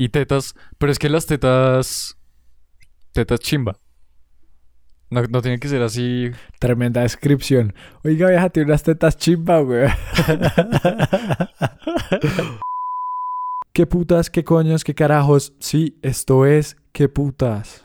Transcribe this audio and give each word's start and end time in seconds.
y 0.00 0.08
tetas, 0.08 0.54
pero 0.78 0.90
es 0.90 0.98
que 0.98 1.10
las 1.10 1.26
tetas. 1.26 2.16
Tetas 3.12 3.38
chimba. 3.40 3.76
No, 5.10 5.22
no 5.24 5.42
tienen 5.42 5.60
que 5.60 5.68
ser 5.68 5.82
así. 5.82 6.30
Tremenda 6.58 7.02
descripción. 7.02 7.74
Oiga, 8.02 8.30
vieja, 8.30 8.48
tiene 8.48 8.70
unas 8.70 8.82
tetas 8.82 9.18
chimba, 9.18 9.60
güey. 9.60 9.90
¿Qué 13.74 13.86
putas, 13.86 14.30
qué 14.30 14.42
coños, 14.42 14.84
qué 14.84 14.94
carajos? 14.94 15.52
Sí, 15.60 15.98
esto 16.00 16.46
es 16.46 16.78
qué 16.92 17.10
putas. 17.10 17.84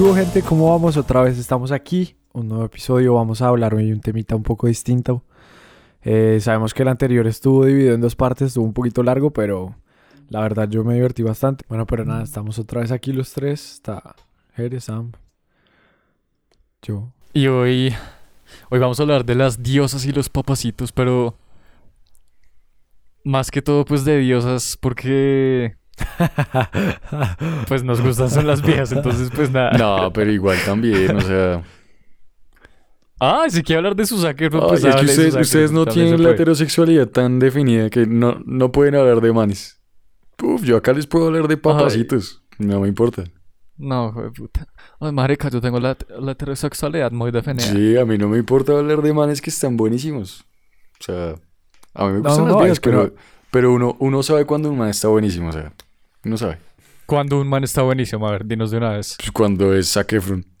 ¿Qué 0.00 0.04
hubo, 0.04 0.14
gente? 0.14 0.40
¿Cómo 0.40 0.70
vamos? 0.70 0.96
Otra 0.96 1.20
vez 1.20 1.36
estamos 1.36 1.72
aquí. 1.72 2.16
Un 2.32 2.48
nuevo 2.48 2.64
episodio. 2.64 3.16
Vamos 3.16 3.42
a 3.42 3.48
hablar 3.48 3.74
hoy 3.74 3.88
de 3.88 3.92
un 3.92 4.00
temita 4.00 4.34
un 4.34 4.42
poco 4.42 4.66
distinto. 4.66 5.22
Eh, 6.00 6.38
sabemos 6.40 6.72
que 6.72 6.84
el 6.84 6.88
anterior 6.88 7.26
estuvo 7.26 7.66
dividido 7.66 7.94
en 7.96 8.00
dos 8.00 8.16
partes, 8.16 8.48
estuvo 8.48 8.64
un 8.64 8.72
poquito 8.72 9.02
largo, 9.02 9.30
pero 9.30 9.76
la 10.30 10.40
verdad 10.40 10.70
yo 10.70 10.84
me 10.84 10.94
divertí 10.94 11.22
bastante. 11.22 11.66
Bueno, 11.68 11.86
pero 11.86 12.06
nada, 12.06 12.22
estamos 12.22 12.58
otra 12.58 12.80
vez 12.80 12.92
aquí 12.92 13.12
los 13.12 13.30
tres. 13.34 13.72
Está 13.74 14.16
Jerez, 14.54 14.86
yo. 16.80 17.12
Y 17.34 17.48
hoy. 17.48 17.94
Hoy 18.70 18.78
vamos 18.78 18.98
a 19.00 19.02
hablar 19.02 19.26
de 19.26 19.34
las 19.34 19.62
diosas 19.62 20.06
y 20.06 20.12
los 20.12 20.30
papacitos, 20.30 20.92
pero. 20.92 21.36
Más 23.22 23.50
que 23.50 23.60
todo, 23.60 23.84
pues 23.84 24.06
de 24.06 24.16
diosas, 24.16 24.78
porque. 24.80 25.76
Pues 27.68 27.82
nos 27.84 28.00
gustan 28.00 28.30
son 28.30 28.46
las 28.46 28.62
viejas, 28.62 28.92
entonces, 28.96 29.30
pues 29.34 29.50
nada. 29.50 29.72
No, 29.72 30.12
pero 30.12 30.30
igual 30.30 30.58
también, 30.64 31.16
o 31.16 31.20
sea. 31.20 31.62
Ah, 33.20 33.44
si 33.50 33.62
quiere 33.62 33.78
hablar 33.78 33.94
de 33.96 34.06
su 34.06 34.18
saque, 34.18 34.44
Ay, 34.44 34.50
pues 34.50 34.82
es 34.82 34.94
que 34.96 35.40
ustedes, 35.40 35.72
no 35.72 35.84
tienen 35.84 36.22
la 36.22 36.30
heterosexualidad 36.30 37.06
tan 37.08 37.38
definida 37.38 37.90
que 37.90 38.06
no, 38.06 38.40
no 38.46 38.72
pueden 38.72 38.94
hablar 38.94 39.20
de 39.20 39.32
manes. 39.32 39.78
Uf, 40.42 40.62
yo 40.62 40.78
acá 40.78 40.92
les 40.94 41.06
puedo 41.06 41.26
hablar 41.26 41.46
de 41.46 41.58
papacitos. 41.58 42.42
No 42.58 42.80
me 42.80 42.88
importa. 42.88 43.24
No, 43.76 44.12
de 44.12 44.30
puta. 44.30 44.66
Ay, 45.00 45.12
marica, 45.12 45.48
yo 45.50 45.60
tengo 45.60 45.78
la, 45.80 45.96
la 46.18 46.32
heterosexualidad 46.32 47.12
muy 47.12 47.30
definida. 47.30 47.64
Sí, 47.64 47.96
a 47.96 48.04
mí 48.06 48.16
no 48.16 48.28
me 48.28 48.38
importa 48.38 48.72
hablar 48.78 49.02
de 49.02 49.12
manes 49.12 49.40
que 49.42 49.50
están 49.50 49.76
buenísimos. 49.76 50.44
O 51.00 51.04
sea, 51.04 51.34
a 51.94 52.06
mí 52.06 52.12
me 52.14 52.18
No, 52.20 52.28
gustan 52.28 52.44
no, 52.46 52.52
las 52.54 52.58
viejas, 52.62 52.80
pero, 52.80 53.04
no- 53.04 53.12
pero 53.50 53.72
uno, 53.74 53.96
uno 54.00 54.22
sabe 54.22 54.44
cuando 54.46 54.70
un 54.70 54.78
man 54.78 54.88
está 54.88 55.08
buenísimo, 55.08 55.48
o 55.48 55.52
sea, 55.52 55.72
uno 56.24 56.36
sabe. 56.36 56.58
Cuando 57.06 57.40
un 57.40 57.48
man 57.48 57.64
está 57.64 57.82
buenísimo, 57.82 58.26
a 58.28 58.32
ver, 58.32 58.46
dinos 58.46 58.70
de 58.70 58.76
una 58.78 58.90
vez. 58.90 59.16
Pues 59.18 59.30
cuando 59.32 59.74
es 59.74 59.90
Zac 59.92 60.12
Efron. 60.12 60.46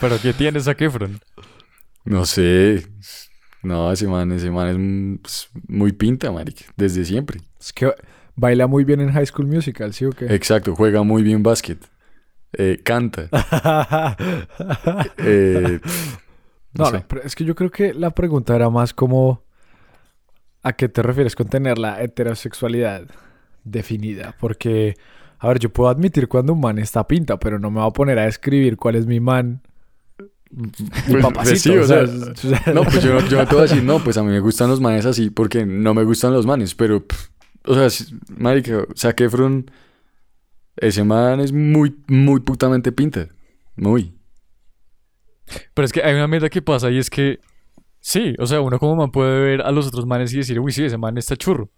¿Pero 0.00 0.18
qué 0.20 0.32
tiene 0.32 0.60
Zac 0.60 0.80
Efron? 0.80 1.20
No 2.04 2.24
sé. 2.26 2.86
No, 3.62 3.92
ese 3.92 4.06
man, 4.06 4.32
ese 4.32 4.50
man 4.50 4.68
es 4.68 5.20
pues, 5.22 5.48
muy 5.68 5.92
pinta, 5.92 6.32
marica, 6.32 6.64
desde 6.76 7.04
siempre. 7.04 7.40
Es 7.60 7.72
que 7.72 7.92
baila 8.34 8.66
muy 8.66 8.84
bien 8.84 9.00
en 9.00 9.12
High 9.12 9.26
School 9.26 9.46
Musical, 9.48 9.92
¿sí 9.92 10.06
o 10.06 10.10
qué? 10.10 10.26
Exacto, 10.34 10.74
juega 10.74 11.02
muy 11.02 11.22
bien 11.22 11.42
básquet. 11.42 11.78
Eh, 12.52 12.80
canta. 12.82 13.28
Eh, 15.18 15.80
no 16.72 16.84
No, 16.84 16.90
sé. 16.90 16.92
no, 16.98 17.04
pero 17.08 17.22
es 17.22 17.34
que 17.36 17.44
yo 17.44 17.54
creo 17.54 17.70
que 17.70 17.92
la 17.94 18.10
pregunta 18.10 18.56
era 18.56 18.70
más 18.70 18.94
como 18.94 19.44
¿a 20.62 20.72
qué 20.74 20.88
te 20.88 21.02
refieres 21.02 21.34
con 21.36 21.48
tener 21.48 21.78
la 21.78 22.02
heterosexualidad 22.02 23.06
definida? 23.64 24.34
Porque, 24.38 24.96
a 25.38 25.48
ver, 25.48 25.58
yo 25.58 25.70
puedo 25.70 25.88
admitir 25.90 26.28
cuando 26.28 26.52
un 26.52 26.60
man 26.60 26.78
está 26.78 27.06
pinta, 27.06 27.38
pero 27.38 27.58
no 27.58 27.70
me 27.70 27.80
voy 27.80 27.88
a 27.88 27.92
poner 27.92 28.18
a 28.18 28.24
describir 28.24 28.76
cuál 28.76 28.96
es 28.96 29.06
mi 29.06 29.20
man. 29.20 29.62
Mi 30.52 30.68
Pues, 31.12 31.22
papacito, 31.24 31.58
sí, 31.60 31.70
o 31.78 31.84
sea, 31.86 32.02
es- 32.02 32.44
No, 32.74 32.82
pues 32.82 33.02
yo, 33.02 33.14
no- 33.14 33.26
yo 33.28 33.38
no 33.38 33.46
te 33.46 33.54
voy 33.54 33.60
a 33.60 33.68
decir, 33.68 33.84
no, 33.84 34.02
pues 34.02 34.16
a 34.16 34.22
mí 34.22 34.30
me 34.30 34.40
gustan 34.40 34.68
los 34.68 34.80
manes 34.80 35.06
así 35.06 35.30
porque 35.30 35.64
no 35.64 35.94
me 35.94 36.02
gustan 36.02 36.32
los 36.32 36.44
manes, 36.44 36.74
pero, 36.74 37.06
pff, 37.06 37.28
o 37.66 37.74
sea, 37.74 37.88
si- 37.88 38.18
marica, 38.36 38.84
Zac 38.96 39.20
Efron, 39.20 39.70
ese 40.76 41.04
man 41.04 41.38
es 41.40 41.52
muy, 41.52 41.94
muy 42.08 42.40
putamente 42.40 42.90
pinta. 42.90 43.28
Muy. 43.76 44.12
Pero 45.74 45.84
es 45.86 45.92
que 45.92 46.02
hay 46.02 46.14
una 46.14 46.26
mierda 46.26 46.48
que 46.48 46.62
pasa 46.62 46.90
y 46.90 46.98
es 46.98 47.10
que, 47.10 47.38
sí, 48.00 48.34
o 48.38 48.46
sea, 48.46 48.60
uno 48.60 48.78
como 48.78 48.96
man 48.96 49.10
puede 49.10 49.38
ver 49.40 49.62
a 49.62 49.70
los 49.70 49.86
otros 49.86 50.06
manes 50.06 50.32
y 50.34 50.38
decir, 50.38 50.58
uy, 50.60 50.72
sí, 50.72 50.84
ese 50.84 50.98
man 50.98 51.16
está 51.18 51.36
churro. 51.36 51.70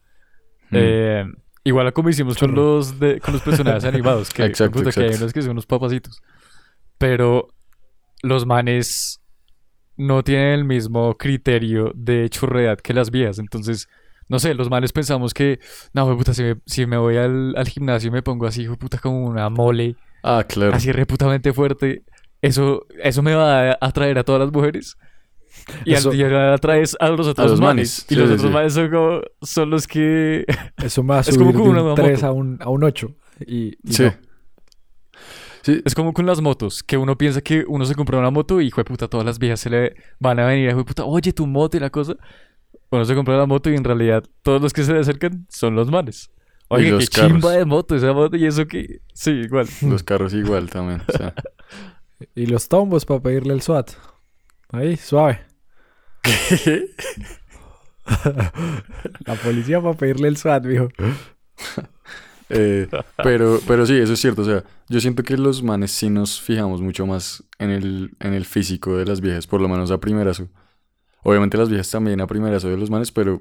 Mm. 0.70 0.76
Eh, 0.78 1.24
igual 1.64 1.86
a 1.88 1.92
como 1.92 2.08
hicimos 2.08 2.38
con 2.38 2.50
Churro. 2.50 2.76
los, 2.76 2.98
de, 2.98 3.20
con 3.20 3.34
los 3.34 3.42
personajes 3.42 3.84
animados, 3.84 4.30
que, 4.30 4.44
Exacto, 4.44 4.78
puta, 4.80 4.90
que 4.92 5.00
hay 5.00 5.06
exacto. 5.06 5.24
unos 5.24 5.32
que 5.32 5.42
son 5.42 5.50
unos 5.52 5.66
papacitos. 5.66 6.22
Pero 6.98 7.48
los 8.22 8.46
manes 8.46 9.20
no 9.96 10.22
tienen 10.22 10.48
el 10.60 10.64
mismo 10.64 11.16
criterio 11.18 11.92
de 11.94 12.28
churredad 12.30 12.78
que 12.78 12.94
las 12.94 13.10
viejas. 13.10 13.38
Entonces, 13.38 13.88
no 14.28 14.38
sé, 14.38 14.54
los 14.54 14.70
manes 14.70 14.92
pensamos 14.92 15.34
que, 15.34 15.58
no, 15.92 16.16
puta, 16.16 16.32
si 16.34 16.42
me, 16.42 16.56
si 16.66 16.86
me 16.86 16.96
voy 16.96 17.16
al, 17.16 17.54
al 17.56 17.68
gimnasio 17.68 18.08
y 18.08 18.12
me 18.12 18.22
pongo 18.22 18.46
así, 18.46 18.62
hijo 18.62 18.76
puta, 18.76 18.98
como 18.98 19.26
una 19.26 19.50
mole, 19.50 19.96
Ah, 20.22 20.44
claro. 20.48 20.74
así 20.74 20.92
reputamente 20.92 21.52
fuerte, 21.52 22.04
eso, 22.40 22.86
eso 23.02 23.22
me 23.22 23.34
va 23.34 23.72
a 23.72 23.78
atraer 23.80 24.18
a 24.18 24.24
todas 24.24 24.40
las 24.40 24.52
mujeres. 24.52 24.96
Y 25.84 25.92
Eso- 25.94 26.10
al 26.10 26.16
día 26.16 26.54
atraes 26.54 26.96
a 27.00 27.08
los 27.10 27.26
otros 27.26 27.50
los 27.50 27.60
manes. 27.60 28.04
manes, 28.04 28.06
Y 28.10 28.14
sí, 28.14 28.14
los 28.16 28.28
sí, 28.28 28.34
otros 28.34 28.48
sí. 28.48 28.54
manes 28.54 28.72
son, 28.74 28.90
como, 28.90 29.20
son 29.42 29.70
los 29.70 29.86
que... 29.86 30.44
Eso 30.82 31.02
me 31.02 31.10
va 31.10 31.18
a 31.18 31.20
Es 31.20 31.36
como 31.38 31.52
con 31.52 31.62
de 31.64 31.68
una 31.70 31.82
un 31.82 31.94
3 31.94 32.12
moto. 32.22 32.26
a 32.26 32.32
un, 32.32 32.58
a 32.60 32.68
un 32.68 32.84
8. 32.84 33.14
Y, 33.46 33.76
y 33.82 33.92
Sí. 33.92 34.04
no. 34.04 34.12
Sí, 35.62 35.80
Es 35.84 35.94
como 35.94 36.12
con 36.12 36.26
las 36.26 36.40
motos, 36.40 36.82
que 36.82 36.96
uno 36.96 37.16
piensa 37.16 37.40
que 37.40 37.64
uno 37.68 37.84
se 37.84 37.94
compra 37.94 38.18
una 38.18 38.30
moto 38.30 38.60
y, 38.60 38.66
hijo 38.66 38.82
puta, 38.84 39.06
todas 39.06 39.24
las 39.24 39.38
viejas 39.38 39.60
se 39.60 39.70
le 39.70 39.94
van 40.18 40.40
a 40.40 40.46
venir, 40.46 40.68
hijo 40.70 40.84
puta, 40.84 41.04
oye, 41.04 41.32
tu 41.32 41.46
moto 41.46 41.76
y 41.76 41.80
la 41.80 41.90
cosa. 41.90 42.16
Uno 42.90 43.04
se 43.04 43.14
compra 43.14 43.36
la 43.38 43.46
moto 43.46 43.70
y 43.70 43.76
en 43.76 43.84
realidad 43.84 44.24
todos 44.42 44.60
los 44.60 44.72
que 44.72 44.82
se 44.82 44.92
le 44.92 44.98
acercan 44.98 45.46
son 45.48 45.76
los 45.76 45.88
manes. 45.88 46.30
Oye, 46.68 46.86
qué 46.86 46.90
los 46.90 47.08
carros. 47.10 47.30
chimba 47.32 47.52
de 47.52 47.64
moto 47.64 47.94
esa 47.94 48.12
moto 48.12 48.36
y 48.36 48.44
eso 48.44 48.66
que... 48.66 49.02
Sí, 49.14 49.30
igual. 49.30 49.68
los 49.82 50.02
carros 50.02 50.34
igual 50.34 50.68
también. 50.68 51.02
o 51.08 51.12
sea. 51.16 51.32
Y 52.36 52.46
los 52.46 52.68
tombos 52.68 53.04
para 53.04 53.20
pedirle 53.20 53.52
el 53.52 53.62
SWAT. 53.62 53.90
Ahí, 54.72 54.96
suave. 54.96 55.40
La 59.26 59.34
policía 59.36 59.80
para 59.80 59.94
pedirle 59.94 60.28
el 60.28 60.36
SWAT, 60.36 60.64
mijo. 60.64 60.88
Eh, 62.54 62.86
pero, 63.22 63.60
pero 63.66 63.86
sí, 63.86 63.96
eso 63.96 64.12
es 64.12 64.20
cierto. 64.20 64.42
O 64.42 64.44
sea, 64.44 64.62
yo 64.86 65.00
siento 65.00 65.22
que 65.22 65.38
los 65.38 65.62
manes 65.62 65.90
sí 65.90 66.10
nos 66.10 66.38
fijamos 66.38 66.82
mucho 66.82 67.06
más 67.06 67.42
en 67.58 67.70
el, 67.70 68.10
en 68.20 68.34
el 68.34 68.44
físico 68.44 68.94
de 68.98 69.06
las 69.06 69.22
viejas, 69.22 69.46
por 69.46 69.62
lo 69.62 69.70
menos 69.70 69.90
a 69.90 69.98
primerazo. 69.98 70.50
Obviamente 71.22 71.56
las 71.56 71.70
viejas 71.70 71.90
también 71.90 72.20
a 72.20 72.26
primerazo 72.26 72.68
de 72.68 72.76
los 72.76 72.90
manes, 72.90 73.10
pero 73.10 73.40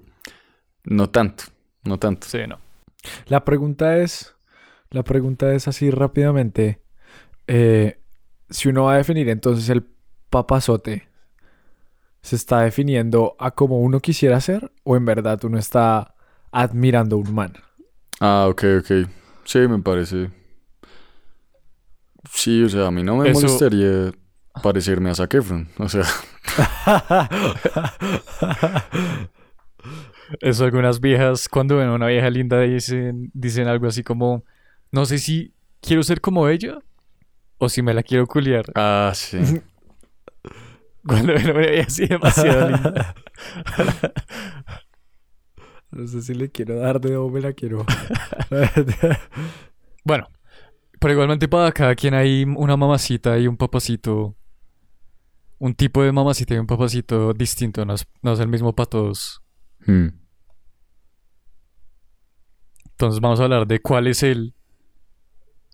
no 0.85 1.09
tanto, 1.09 1.43
no 1.83 1.99
tanto. 1.99 2.25
Sí, 2.25 2.37
no. 2.47 2.59
La 3.25 3.43
pregunta 3.43 3.97
es, 3.97 4.33
la 4.91 5.03
pregunta 5.03 5.53
es 5.53 5.67
así 5.67 5.91
rápidamente, 5.91 6.81
eh, 7.47 7.99
si 8.49 8.69
uno 8.69 8.85
va 8.85 8.93
a 8.93 8.97
definir 8.97 9.27
entonces 9.27 9.67
el 9.67 9.85
papazote, 10.29 11.10
¿se 12.21 12.35
está 12.35 12.61
definiendo 12.61 13.35
a 13.39 13.51
como 13.51 13.79
uno 13.79 13.99
quisiera 13.99 14.39
ser 14.41 14.71
o 14.83 14.95
en 14.95 15.05
verdad 15.05 15.43
uno 15.43 15.57
está 15.57 16.13
admirando 16.51 17.15
a 17.15 17.19
un 17.19 17.33
man? 17.33 17.53
Ah, 18.19 18.47
ok, 18.49 18.63
ok. 18.79 18.91
Sí, 19.45 19.59
me 19.59 19.79
parece. 19.79 20.29
Sí, 22.31 22.63
o 22.63 22.69
sea, 22.69 22.87
a 22.87 22.91
mí 22.91 23.03
no 23.03 23.17
me 23.17 23.29
Eso- 23.29 23.41
molestaría 23.41 24.11
parecerme 24.61 25.09
a 25.09 25.15
Zac 25.15 25.33
Efron. 25.33 25.67
O 25.79 25.89
sea, 25.89 26.03
Eso 30.39 30.63
algunas 30.63 31.01
viejas, 31.01 31.49
cuando 31.49 31.77
ven 31.77 31.89
a 31.89 31.93
una 31.93 32.07
vieja 32.07 32.29
linda, 32.29 32.59
dicen, 32.61 33.29
dicen 33.33 33.67
algo 33.67 33.87
así 33.87 34.03
como, 34.03 34.45
no 34.91 35.05
sé 35.05 35.17
si 35.17 35.53
quiero 35.81 36.03
ser 36.03 36.22
como 36.22 36.47
ella 36.47 36.79
o 37.57 37.67
si 37.69 37.81
me 37.81 37.93
la 37.93 38.03
quiero 38.03 38.28
culiar. 38.28 38.66
ah, 38.75 39.11
sí. 39.13 39.61
Cuando 41.07 41.33
ven 41.33 41.49
a 41.49 41.51
una 41.53 41.67
vieja 41.67 41.87
así 41.87 42.05
demasiado. 42.07 42.77
No 45.91 46.07
sé 46.07 46.21
si 46.21 46.33
le 46.33 46.49
quiero 46.49 46.79
dar 46.79 47.01
de 47.01 47.17
o 47.17 47.29
me 47.29 47.41
la 47.41 47.53
quiero. 47.53 47.85
Bueno, 50.03 50.27
pero 50.99 51.13
igualmente 51.13 51.47
para 51.47 51.71
cada 51.71 51.93
quien 51.93 52.15
hay 52.15 52.43
una 52.43 52.75
mamacita 52.75 53.37
y 53.37 53.47
un 53.47 53.55
papacito. 53.55 54.35
Un 55.59 55.75
tipo 55.75 56.01
de 56.01 56.11
mamacita 56.11 56.55
y 56.55 56.57
un 56.57 56.65
papacito 56.65 57.33
distinto, 57.33 57.85
no 57.85 57.93
es, 57.93 58.07
no 58.23 58.33
es 58.33 58.39
el 58.39 58.47
mismo 58.47 58.73
para 58.73 58.89
todos. 58.89 59.43
Hmm. 59.85 60.07
Entonces 62.91 63.19
vamos 63.19 63.39
a 63.39 63.43
hablar 63.43 63.67
de 63.67 63.79
cuál 63.79 64.07
es 64.07 64.23
el... 64.23 64.55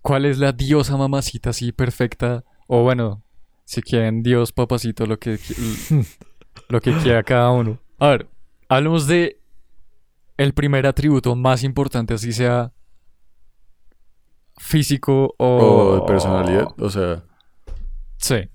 ¿Cuál 0.02 0.26
es 0.26 0.40
la 0.40 0.52
diosa 0.52 0.98
mamacita 0.98 1.52
así 1.52 1.72
perfecta? 1.72 2.44
O 2.68 2.84
bueno, 2.84 3.24
si 3.68 3.82
quieren 3.82 4.24
Dios, 4.24 4.54
papacito, 4.54 5.06
lo 5.06 5.20
que, 5.20 5.38
lo 6.70 6.80
que 6.80 6.94
quiera 7.04 7.22
cada 7.22 7.52
uno. 7.52 7.78
A 8.00 8.08
ver, 8.12 8.28
hablemos 8.70 9.08
de 9.08 9.42
el 10.38 10.54
primer 10.54 10.88
atributo 10.88 11.36
más 11.36 11.64
importante, 11.66 12.14
así 12.14 12.32
sea 12.32 12.72
físico 14.58 15.36
o... 15.38 15.98
O 16.02 16.06
personalidad, 16.06 16.68
o 16.80 16.90
sea... 16.90 17.24
Sí. 18.18 18.50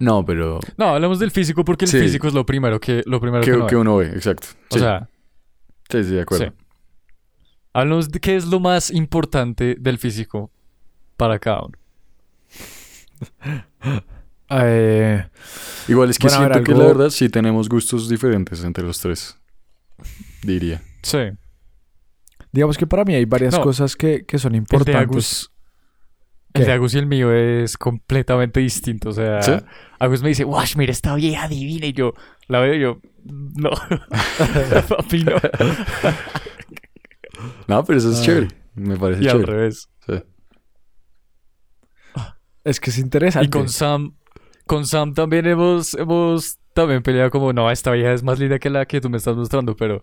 No, 0.00 0.24
pero... 0.24 0.58
No, 0.76 0.88
hablamos 0.88 1.20
del 1.20 1.30
físico 1.30 1.64
porque 1.64 1.84
el 1.84 1.90
Sí. 1.90 2.00
físico 2.00 2.26
es 2.26 2.34
lo 2.34 2.44
primero 2.44 2.80
que, 2.80 3.02
lo 3.06 3.20
primero 3.20 3.44
que, 3.44 3.50
Que, 3.52 3.56
uno 3.56 3.66
que 3.68 3.74
ve. 3.76 3.80
uno 3.80 3.96
ve, 3.98 4.06
exacto. 4.08 4.48
O 4.70 4.78
sea, 4.78 5.08
sí, 5.88 6.02
sí, 6.02 6.10
de 6.14 6.20
acuerdo. 6.22 6.46
sí. 6.46 6.52
Hablamos 7.72 8.10
de 8.10 8.18
qué 8.18 8.34
es 8.36 8.46
lo 8.46 8.58
más 8.58 8.90
importante 8.90 9.76
del 9.78 9.98
físico 9.98 10.50
para 11.16 11.38
cada 11.38 11.62
uno. 11.62 11.78
Eh, 14.48 15.26
Igual 15.88 16.10
es 16.10 16.18
que 16.20 16.28
Bueno, 16.28 16.42
ver, 16.44 16.52
siento 16.52 16.72
que 16.72 16.78
la 16.78 16.86
verdad 16.86 17.10
sí 17.10 17.28
tenemos 17.28 17.68
gustos 17.68 18.08
diferentes 18.08 18.62
entre 18.62 18.84
los 18.84 19.00
tres. 19.00 19.36
Diría. 20.42 20.80
Sí. 21.02 21.18
digamos 22.52 22.78
que 22.78 22.86
para 22.86 23.04
mí 23.04 23.14
hay 23.16 23.24
varias 23.24 23.54
No. 23.54 23.62
cosas 23.62 23.96
que, 23.96 24.24
que 24.24 24.38
son 24.38 24.52
El 24.52 24.52
de 24.52 24.58
importantes. 24.58 24.96
Agus... 24.96 25.52
El 26.54 26.64
de 26.64 26.72
Agus 26.72 26.94
y 26.94 26.98
el 26.98 27.06
mío 27.06 27.32
es 27.32 27.76
completamente 27.76 28.60
distinto. 28.60 29.08
O 29.08 29.12
sea, 29.12 29.42
¿Sí? 29.42 29.52
Agus 29.98 30.22
me 30.22 30.28
dice, 30.28 30.44
Wash, 30.44 30.76
mira 30.76 30.92
esta 30.92 31.14
vieja 31.16 31.48
divina. 31.48 31.86
Y 31.86 31.92
yo 31.92 32.14
la 32.46 32.60
veo 32.60 32.74
y 32.74 32.80
yo, 32.80 33.00
no. 33.24 33.70
Papi, 34.88 35.24
no. 35.24 35.32
No, 37.68 37.84
pero 37.84 37.98
eso 37.98 38.12
es 38.12 38.20
Ah. 38.20 38.22
chévere. 38.22 38.48
Me 38.74 38.96
parece 38.96 39.24
Y 39.24 39.28
al 39.28 39.42
revés. 39.42 39.90
Sí. 40.06 40.22
Es 42.66 42.80
que 42.80 42.90
es 42.90 42.98
interesante. 42.98 43.46
Y 43.46 43.50
con 43.50 43.68
Sam, 43.68 44.14
con 44.66 44.86
Sam 44.86 45.14
también 45.14 45.46
hemos, 45.46 45.94
hemos 45.94 46.58
también 46.74 47.00
peleado 47.02 47.30
como, 47.30 47.52
no, 47.52 47.70
esta 47.70 47.92
vieja 47.92 48.12
es 48.12 48.22
más 48.24 48.38
linda 48.40 48.58
que 48.58 48.68
la 48.70 48.84
que 48.86 49.00
tú 49.00 49.08
me 49.08 49.18
estás 49.18 49.36
mostrando, 49.36 49.76
pero, 49.76 50.02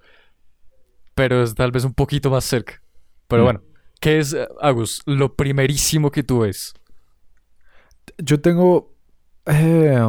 pero 1.13 1.43
es 1.43 1.53
tal 1.55 1.71
vez 1.71 1.83
un 1.83 1.93
poquito 1.93 2.29
más 2.29 2.45
cerca. 2.45 2.81
Pero 3.27 3.43
Mm. 3.43 3.45
bueno, 3.45 3.61
¿qué 3.99 4.19
es, 4.19 4.35
Agus, 4.61 5.01
lo 5.05 5.35
primerísimo 5.35 6.09
que 6.09 6.23
tú 6.23 6.39
ves? 6.39 6.73
Yo 8.17 8.39
tengo 8.39 8.93
eh, 9.45 9.99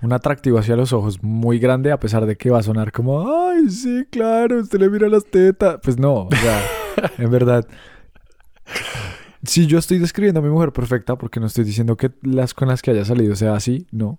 un 0.00 0.12
atractivo 0.14 0.58
hacia 0.58 0.76
los 0.76 0.94
ojos 0.94 1.22
muy 1.22 1.58
grande, 1.58 1.92
a 1.92 2.00
pesar 2.00 2.24
de 2.24 2.36
que 2.36 2.48
va 2.50 2.60
a 2.60 2.62
sonar 2.62 2.90
como, 2.90 3.28
ay, 3.48 3.68
sí, 3.68 4.06
claro, 4.10 4.60
usted 4.60 4.78
le 4.80 4.88
mira 4.88 5.08
las 5.10 5.26
tetas. 5.26 5.78
Pues 5.82 5.98
no, 5.98 6.22
o 6.22 6.30
sea, 6.34 6.62
en 7.18 7.30
verdad. 7.30 7.66
Si 9.46 9.66
yo 9.66 9.78
estoy 9.78 9.98
describiendo 9.98 10.40
a 10.40 10.42
mi 10.42 10.48
mujer 10.50 10.72
perfecta, 10.72 11.16
porque 11.16 11.40
no 11.40 11.46
estoy 11.46 11.64
diciendo 11.64 11.96
que 11.96 12.10
las 12.22 12.54
con 12.54 12.68
las 12.68 12.82
que 12.82 12.90
haya 12.90 13.04
salido 13.04 13.34
sea 13.36 13.54
así, 13.54 13.86
no. 13.90 14.18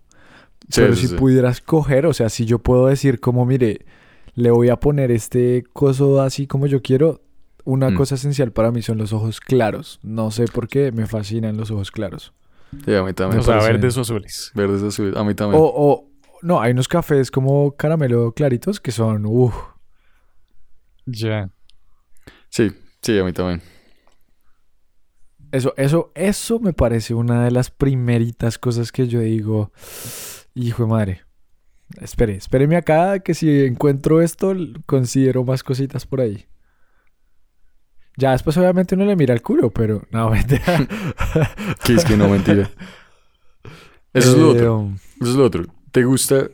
Sí, 0.70 0.82
Pero 0.82 0.96
si 0.96 1.08
sí. 1.08 1.16
pudieras 1.16 1.62
coger, 1.62 2.06
o 2.08 2.14
sea, 2.14 2.30
si 2.30 2.46
yo 2.46 2.60
puedo 2.60 2.88
decir 2.88 3.20
como, 3.20 3.46
mire, 3.46 3.86
le 4.36 4.52
voy 4.52 4.70
a 4.70 4.78
poner 4.78 5.12
este 5.12 5.64
coso 5.74 6.22
así 6.22 6.48
como 6.48 6.68
yo 6.68 6.82
quiero, 6.82 7.22
una 7.64 7.90
Mm. 7.90 7.96
cosa 7.96 8.16
esencial 8.16 8.52
para 8.52 8.72
mí 8.72 8.82
son 8.82 8.98
los 8.98 9.14
ojos 9.14 9.40
claros. 9.40 10.00
No 10.04 10.32
sé 10.32 10.46
por 10.46 10.68
qué 10.68 10.92
me 10.92 11.06
fascinan 11.08 11.58
los 11.58 11.70
ojos 11.72 11.92
claros. 11.92 12.34
Sí, 12.86 12.94
a 12.96 13.04
mí 13.04 13.14
también. 13.14 13.40
o 13.42 13.44
sea, 13.44 13.58
verdes 13.58 13.98
o 13.98 14.02
azules. 14.02 14.52
Verdes 14.56 14.84
azules. 14.84 15.16
A 15.16 15.24
mí 15.24 15.34
también. 15.36 15.62
O, 15.62 15.66
o, 15.74 16.10
no, 16.42 16.60
hay 16.62 16.72
unos 16.72 16.88
cafés 16.88 17.30
como 17.32 17.76
caramelo 17.76 18.32
claritos 18.34 18.80
que 18.80 18.92
son, 18.92 19.26
uff, 19.26 19.56
Ya. 21.06 21.50
Sí, 22.50 22.72
sí, 23.02 23.18
a 23.20 23.24
mí 23.24 23.34
también. 23.34 23.62
Eso, 25.52 25.74
eso, 25.78 26.12
eso 26.16 26.60
me 26.60 26.74
parece 26.74 27.14
una 27.14 27.44
de 27.44 27.52
las 27.52 27.72
primeritas 27.72 28.58
cosas 28.58 28.92
que 28.92 29.08
yo 29.08 29.20
digo, 29.22 29.72
hijo 30.56 30.84
de 30.84 30.90
madre. 30.90 31.22
Espere, 32.02 32.36
espéreme 32.36 32.76
acá 32.76 33.20
que 33.20 33.34
si 33.34 33.50
encuentro 33.66 34.22
esto, 34.22 34.54
considero 34.86 35.44
más 35.46 35.64
cositas 35.64 36.06
por 36.06 36.20
ahí. 36.22 36.46
Ya 38.18 38.32
después 38.32 38.58
obviamente 38.58 38.96
uno 38.96 39.06
le 39.06 39.16
mira 39.16 39.34
el 39.34 39.42
culo, 39.42 39.70
pero 39.72 40.06
no, 40.12 40.30
mentira. 40.30 40.88
Que 41.86 41.94
es 41.94 42.04
que 42.04 42.18
no, 42.18 42.28
mentira. 42.30 42.70
Eso 44.14 44.32
es 44.32 44.38
lo 44.38 44.48
Eh, 44.52 44.56
otro. 44.58 44.78
um, 44.80 44.96
Eso 45.22 45.30
es 45.32 45.36
lo 45.36 45.46
otro. 45.46 45.66
¿Te 45.92 46.04
gusta? 46.04 46.48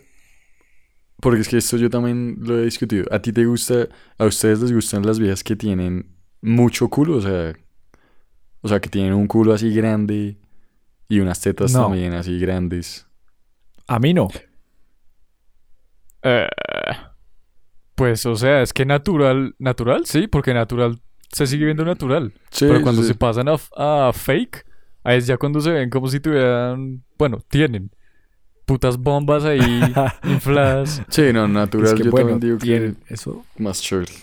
Porque 1.22 1.42
es 1.42 1.48
que 1.48 1.58
esto 1.58 1.78
yo 1.78 1.90
también 1.90 2.36
lo 2.42 2.60
he 2.60 2.66
discutido. 2.66 3.06
¿A 3.12 3.20
ti 3.22 3.32
te 3.32 3.46
gusta? 3.46 3.88
¿A 4.18 4.26
ustedes 4.26 4.60
les 4.60 4.74
gustan 4.74 5.06
las 5.06 5.20
viejas 5.20 5.44
que 5.44 5.56
tienen 5.56 6.08
mucho 6.42 6.90
culo? 6.90 7.16
O 7.18 7.22
sea, 7.22 7.54
o 8.64 8.68
sea, 8.68 8.80
que 8.80 8.90
tienen 8.90 9.14
un 9.14 9.28
culo 9.28 9.54
así 9.54 9.72
grande 9.72 10.38
y 11.08 11.20
unas 11.20 11.40
tetas 11.40 11.72
No. 11.74 11.84
también 11.84 12.14
así 12.14 12.40
grandes. 12.40 13.06
A 13.88 14.00
mí 14.00 14.14
no. 14.16 14.30
Eh, 16.24 16.48
pues, 17.96 18.26
o 18.26 18.36
sea, 18.36 18.62
es 18.62 18.74
que 18.74 18.86
natural, 18.86 19.56
natural, 19.60 20.06
sí, 20.06 20.28
porque 20.28 20.54
natural 20.54 21.00
se 21.32 21.46
sigue 21.48 21.66
viendo 21.66 21.86
natural. 21.86 22.34
Sí, 22.50 22.66
Pero 22.68 22.82
cuando 22.82 23.02
sí. 23.02 23.10
se 23.10 23.16
pasan 23.16 23.48
a, 23.50 23.58
a 24.08 24.12
fake, 24.14 24.66
ahí 25.04 25.18
es 25.18 25.28
ya 25.28 25.38
cuando 25.38 25.60
se 25.62 25.72
ven 25.72 25.90
como 25.90 26.08
si 26.08 26.20
tuvieran, 26.20 27.04
bueno, 27.18 27.40
tienen 27.50 27.92
putas 28.66 28.98
bombas 28.98 29.44
ahí 29.46 29.60
infladas. 30.24 31.04
Sí, 31.10 31.34
no, 31.34 31.48
natural 31.48 31.88
Es 31.88 31.94
que 31.96 32.04
yo 32.06 32.12
bueno, 32.12 32.30
también 32.30 32.40
digo 32.40 32.58
que 32.58 32.66
tienen 32.66 32.98
eso. 33.10 33.46
más 33.58 33.82
chévere. 33.82 34.14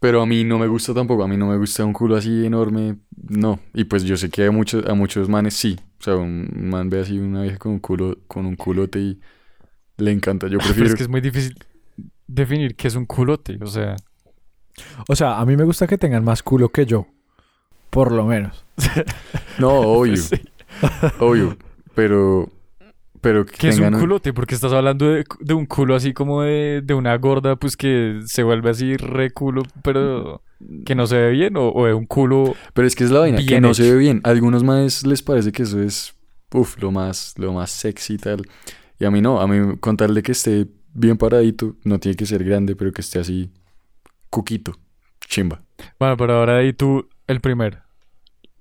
Pero 0.00 0.22
a 0.22 0.26
mí 0.26 0.44
no 0.44 0.58
me 0.58 0.66
gusta 0.66 0.94
tampoco, 0.94 1.22
a 1.24 1.28
mí 1.28 1.36
no 1.36 1.46
me 1.46 1.58
gusta 1.58 1.84
un 1.84 1.92
culo 1.92 2.16
así 2.16 2.46
enorme, 2.46 2.96
no. 3.28 3.60
Y 3.74 3.84
pues 3.84 4.02
yo 4.04 4.16
sé 4.16 4.30
que 4.30 4.46
a 4.46 4.50
muchos, 4.50 4.86
a 4.86 4.94
muchos 4.94 5.28
manes 5.28 5.54
sí. 5.54 5.78
O 6.00 6.02
sea, 6.02 6.16
un 6.16 6.48
man 6.70 6.88
ve 6.88 7.00
así 7.00 7.18
una 7.18 7.42
vieja 7.42 7.58
con 7.58 7.72
un 7.72 7.78
culo, 7.80 8.16
con 8.26 8.46
un 8.46 8.56
culote 8.56 8.98
y 8.98 9.20
le 9.98 10.10
encanta. 10.12 10.46
Yo 10.48 10.56
Pero 10.58 10.64
prefiero. 10.68 10.88
es 10.88 10.94
que 10.96 11.02
es 11.02 11.08
muy 11.10 11.20
difícil 11.20 11.54
definir 12.26 12.76
qué 12.76 12.88
es 12.88 12.94
un 12.94 13.04
culote, 13.04 13.58
o 13.60 13.66
sea. 13.66 13.96
O 15.08 15.14
sea, 15.14 15.38
a 15.38 15.44
mí 15.44 15.56
me 15.56 15.64
gusta 15.64 15.86
que 15.86 15.98
tengan 15.98 16.24
más 16.24 16.42
culo 16.42 16.70
que 16.70 16.86
yo. 16.86 17.06
Por 17.90 18.12
lo 18.12 18.24
menos. 18.24 18.64
No, 19.58 19.68
obvio, 19.80 20.16
Sí. 20.16 20.36
obvio. 21.18 21.58
Pero. 21.94 22.50
Pero 23.20 23.44
que 23.44 23.52
¿Qué 23.56 23.68
es 23.68 23.78
un 23.78 23.90
culote? 23.92 24.32
Porque 24.32 24.54
estás 24.54 24.72
hablando 24.72 25.06
de, 25.10 25.24
de 25.40 25.54
un 25.54 25.66
culo 25.66 25.94
así 25.94 26.14
como 26.14 26.42
de, 26.42 26.80
de 26.82 26.94
una 26.94 27.14
gorda, 27.18 27.56
pues 27.56 27.76
que 27.76 28.20
se 28.24 28.42
vuelve 28.42 28.70
así 28.70 28.96
re 28.96 29.30
culo, 29.30 29.62
pero 29.82 30.42
que 30.86 30.94
no 30.94 31.06
se 31.06 31.18
ve 31.18 31.30
bien, 31.30 31.56
o, 31.56 31.68
o 31.68 31.84
de 31.86 31.92
un 31.92 32.06
culo. 32.06 32.54
Pero 32.72 32.88
es 32.88 32.94
que 32.94 33.04
es 33.04 33.10
la 33.10 33.20
vaina, 33.20 33.44
que 33.44 33.60
no 33.60 33.74
se 33.74 33.90
ve 33.92 33.98
bien. 33.98 34.20
A 34.24 34.30
algunos 34.30 34.64
manes 34.64 35.06
les 35.06 35.22
parece 35.22 35.52
que 35.52 35.64
eso 35.64 35.82
es. 35.82 36.14
Uf, 36.52 36.78
lo 36.82 36.90
más, 36.90 37.34
lo 37.36 37.52
más 37.52 37.70
sexy 37.70 38.14
y 38.14 38.18
tal. 38.18 38.42
Y 38.98 39.04
a 39.04 39.10
mí 39.10 39.20
no, 39.20 39.40
a 39.40 39.46
mí 39.46 39.76
con 39.78 39.96
tal 39.96 40.14
de 40.14 40.22
que 40.22 40.32
esté 40.32 40.66
bien 40.94 41.16
paradito, 41.16 41.76
no 41.84 42.00
tiene 42.00 42.16
que 42.16 42.26
ser 42.26 42.42
grande, 42.42 42.74
pero 42.74 42.90
que 42.92 43.02
esté 43.02 43.18
así. 43.18 43.50
Cuquito. 44.30 44.72
Chimba. 45.28 45.62
Bueno, 45.98 46.16
pero 46.16 46.38
ahora 46.38 46.56
ahí 46.56 46.72
tú, 46.72 47.08
el 47.26 47.40
primer. 47.40 47.82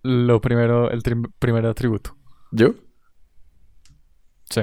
Lo 0.04 0.40
primero, 0.42 0.92
el 0.92 1.02
tri- 1.02 1.32
primer 1.40 1.66
atributo. 1.66 2.16
¿Yo? 2.52 2.76
Sí. 4.50 4.62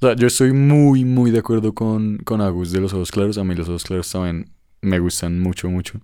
O 0.00 0.06
sea, 0.06 0.14
yo 0.16 0.26
estoy 0.28 0.52
muy, 0.52 1.04
muy 1.04 1.30
de 1.30 1.40
acuerdo 1.40 1.74
con, 1.74 2.18
con 2.18 2.40
Agus 2.40 2.70
de 2.70 2.80
los 2.80 2.92
ojos 2.94 3.10
claros. 3.10 3.36
A 3.38 3.44
mí 3.44 3.54
los 3.54 3.68
ojos 3.68 3.84
claros 3.84 4.10
también 4.10 4.50
me 4.80 4.98
gustan 5.00 5.40
mucho, 5.40 5.68
mucho. 5.68 6.00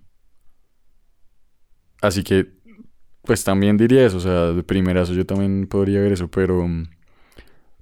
Así 2.01 2.23
que, 2.23 2.47
pues 3.23 3.43
también 3.43 3.77
diría 3.77 4.05
eso. 4.05 4.17
O 4.17 4.21
sea, 4.21 4.51
de 4.51 4.63
primerazo 4.63 5.13
yo 5.13 5.25
también 5.25 5.67
podría 5.67 6.01
ver 6.01 6.11
eso, 6.13 6.27
pero... 6.29 6.67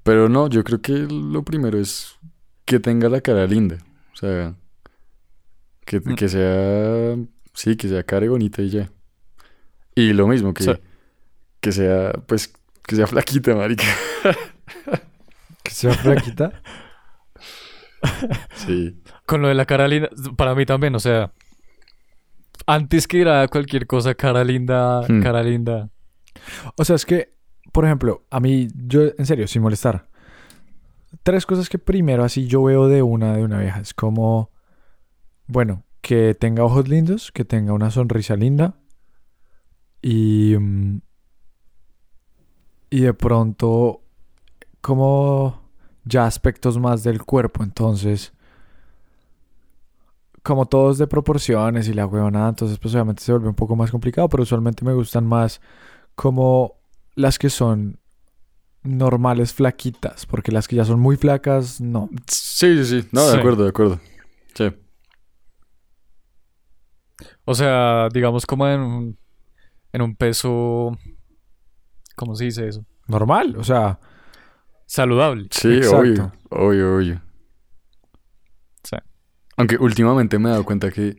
Pero 0.03 0.27
no, 0.29 0.49
yo 0.49 0.63
creo 0.63 0.81
que 0.81 0.93
lo 0.93 1.43
primero 1.43 1.79
es 1.79 2.15
que 2.65 2.79
tenga 2.79 3.07
la 3.09 3.21
cara 3.21 3.47
linda. 3.47 3.77
O 4.13 4.17
sea, 4.17 4.55
que, 5.85 5.99
Mm. 5.99 6.15
que 6.15 6.29
sea... 6.29 7.15
Sí, 7.55 7.75
que 7.75 7.87
sea 7.87 8.03
cara 8.03 8.25
y 8.25 8.29
bonita 8.29 8.61
y 8.61 8.69
ya. 8.69 8.91
Y 9.95 10.13
lo 10.13 10.27
mismo, 10.27 10.53
que, 10.53 10.63
Sí. 10.63 10.71
que 11.59 11.71
sea, 11.71 12.13
pues, 12.27 12.53
que 12.85 12.95
sea 12.95 13.07
flaquita, 13.07 13.55
marica. 13.55 13.83
Sea 15.73 15.93
flaquita. 15.93 16.51
Sí. 18.55 19.01
Con 19.25 19.41
lo 19.41 19.47
de 19.47 19.53
la 19.53 19.65
cara 19.65 19.87
linda, 19.87 20.09
para 20.35 20.53
mí 20.55 20.65
también, 20.65 20.93
o 20.93 20.99
sea. 20.99 21.31
Antes 22.67 23.07
que 23.07 23.17
ir 23.19 23.29
a 23.29 23.47
cualquier 23.47 23.87
cosa, 23.87 24.13
cara 24.13 24.43
linda, 24.43 25.01
Hmm. 25.07 25.21
cara 25.21 25.41
linda. 25.41 25.89
O 26.77 26.83
sea, 26.83 26.97
es 26.97 27.05
que, 27.05 27.33
por 27.71 27.85
ejemplo, 27.85 28.25
a 28.29 28.39
mí, 28.41 28.67
yo, 28.75 29.03
en 29.17 29.25
serio, 29.25 29.47
sin 29.47 29.61
molestar. 29.61 30.09
Tres 31.23 31.45
cosas 31.45 31.69
que 31.69 31.79
primero 31.79 32.25
así 32.25 32.45
yo 32.47 32.63
veo 32.63 32.87
de 32.89 33.01
una 33.03 33.35
de 33.37 33.43
una 33.43 33.59
vieja. 33.59 33.79
Es 33.79 33.93
como, 33.93 34.51
bueno, 35.47 35.85
que 36.01 36.35
tenga 36.35 36.65
ojos 36.65 36.89
lindos, 36.89 37.31
que 37.31 37.45
tenga 37.45 37.71
una 37.71 37.89
sonrisa 37.89 38.35
linda. 38.35 38.75
Y. 40.01 40.55
mm, 40.59 41.01
y 42.89 42.99
de 43.01 43.13
pronto, 43.13 44.03
como 44.81 45.62
ya 46.05 46.25
aspectos 46.25 46.77
más 46.77 47.03
del 47.03 47.23
cuerpo. 47.23 47.63
Entonces, 47.63 48.33
como 50.43 50.65
todos 50.65 50.97
de 50.97 51.07
proporciones 51.07 51.87
y 51.87 51.93
la 51.93 52.05
huevonada, 52.05 52.49
entonces 52.49 52.77
pues 52.79 52.93
obviamente 52.93 53.23
se 53.23 53.31
vuelve 53.31 53.47
un 53.49 53.55
poco 53.55 53.75
más 53.75 53.91
complicado, 53.91 54.27
pero 54.29 54.43
usualmente 54.43 54.83
me 54.83 54.93
gustan 54.93 55.25
más 55.25 55.61
como 56.15 56.75
las 57.15 57.39
que 57.39 57.49
son 57.49 57.99
normales 58.83 59.53
flaquitas, 59.53 60.25
porque 60.25 60.51
las 60.51 60.67
que 60.67 60.75
ya 60.75 60.83
son 60.83 60.99
muy 60.99 61.15
flacas, 61.15 61.79
no. 61.79 62.09
Sí, 62.27 62.83
sí, 62.83 63.01
sí. 63.01 63.07
No, 63.13 63.25
de 63.25 63.31
Sí. 63.31 63.37
acuerdo, 63.37 63.63
de 63.63 63.69
acuerdo. 63.69 63.99
Sí. 64.55 64.65
O 67.45 67.55
sea, 67.55 68.09
digamos 68.13 68.45
como 68.45 68.67
en 68.67 68.81
un, 68.81 69.17
en 69.93 70.01
un 70.01 70.15
peso... 70.15 70.97
¿Cómo 72.15 72.35
se 72.35 72.45
dice 72.45 72.67
eso? 72.67 72.85
Normal, 73.07 73.55
o 73.57 73.63
sea, 73.63 73.99
Saludable. 74.93 75.47
Sí, 75.49 75.69
Exacto. 75.77 75.97
obvio, 75.97 76.31
obvio, 76.51 76.95
obvio. 76.97 77.21
Sí. 78.83 78.95
Aunque 79.57 79.77
últimamente 79.77 80.37
me 80.37 80.49
he 80.49 80.51
dado 80.51 80.65
cuenta 80.65 80.91
que, 80.91 81.17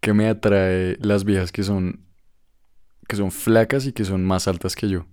que 0.00 0.12
me 0.12 0.28
atrae 0.28 0.96
las 1.00 1.22
viejas 1.22 1.52
que 1.52 1.62
son 1.62 2.04
que 3.06 3.14
son 3.14 3.30
flacas 3.30 3.86
y 3.86 3.92
que 3.92 4.04
son 4.04 4.24
más 4.24 4.48
altas 4.48 4.74
que 4.74 4.88
yo. 4.88 5.06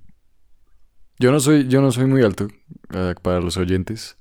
Yo 1.19 1.31
no 1.31 1.39
soy, 1.39 1.67
yo 1.67 1.79
no 1.83 1.91
soy 1.91 2.07
muy 2.07 2.23
alto 2.23 2.47
eh, 2.91 3.13
para 3.21 3.39
los 3.39 3.55
oyentes. 3.57 4.17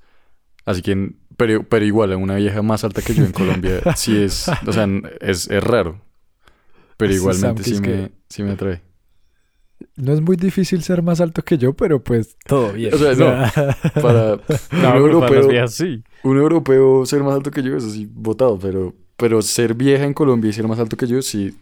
Así 0.63 0.83
que, 0.83 1.15
pero, 1.35 1.67
pero 1.67 1.83
igual, 1.85 2.13
una 2.13 2.35
vieja 2.35 2.61
más 2.61 2.83
alta 2.83 3.01
que 3.01 3.15
yo 3.15 3.25
en 3.25 3.31
Colombia 3.41 3.81
sí 3.95 4.15
es, 4.21 4.47
o 4.47 4.71
sea, 4.71 4.87
es, 5.21 5.49
es 5.49 5.63
raro. 5.63 5.99
Pero 6.97 7.11
Sí, 7.13 7.17
igualmente 7.17 7.63
sí 7.63 7.73
me, 7.79 7.81
que- 7.81 8.11
sí 8.29 8.43
me 8.43 8.51
atrae. 8.51 8.83
No 9.95 10.13
es 10.13 10.21
muy 10.21 10.35
difícil 10.37 10.83
ser 10.83 11.01
más 11.03 11.21
alto 11.21 11.43
que 11.43 11.57
yo, 11.57 11.73
pero 11.75 12.03
pues 12.03 12.37
todo 12.45 12.73
bien. 12.73 12.93
O 12.93 12.97
sea, 12.97 13.13
no. 13.15 13.35
Para 14.01 14.39
No, 14.71 14.95
un, 15.11 15.19
para 15.19 15.37
europeo, 15.37 15.47
viejas 15.47 15.73
sí. 15.75 16.03
un 16.23 16.37
europeo 16.37 17.05
ser 17.05 17.23
más 17.23 17.35
alto 17.35 17.51
que 17.51 17.63
yo 17.63 17.75
es 17.77 17.83
así, 17.85 18.07
votado. 18.11 18.59
Pero, 18.59 18.95
pero 19.17 19.41
ser 19.41 19.73
vieja 19.75 20.05
en 20.05 20.13
Colombia 20.13 20.49
y 20.49 20.53
ser 20.53 20.67
más 20.67 20.79
alto 20.79 20.97
que 20.97 21.07
yo 21.07 21.21
sí 21.21 21.55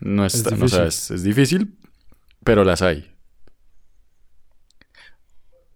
no 0.00 0.24
Es 0.26 0.34
está, 0.34 0.56
o 0.60 0.68
sea, 0.68 0.84
difícil. 0.84 0.86
es, 0.86 1.10
es 1.10 1.22
difícil, 1.22 1.78
pero 2.44 2.64
las 2.64 2.82
hay. 2.82 3.08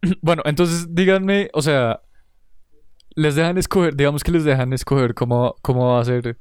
Bueno, 0.23 0.43
entonces 0.45 0.95
díganme, 0.95 1.51
o 1.53 1.63
sea, 1.63 2.01
les 3.15 3.35
dejan 3.35 3.59
escoger, 3.59 3.97
digamos 3.97 4.23
que 4.23 4.33
les 4.33 4.45
dejan 4.45 4.73
escoger 4.73 5.15
cómo, 5.15 5.57
cómo 5.63 5.95
va 5.95 6.01
a 6.01 6.05
ser 6.05 6.39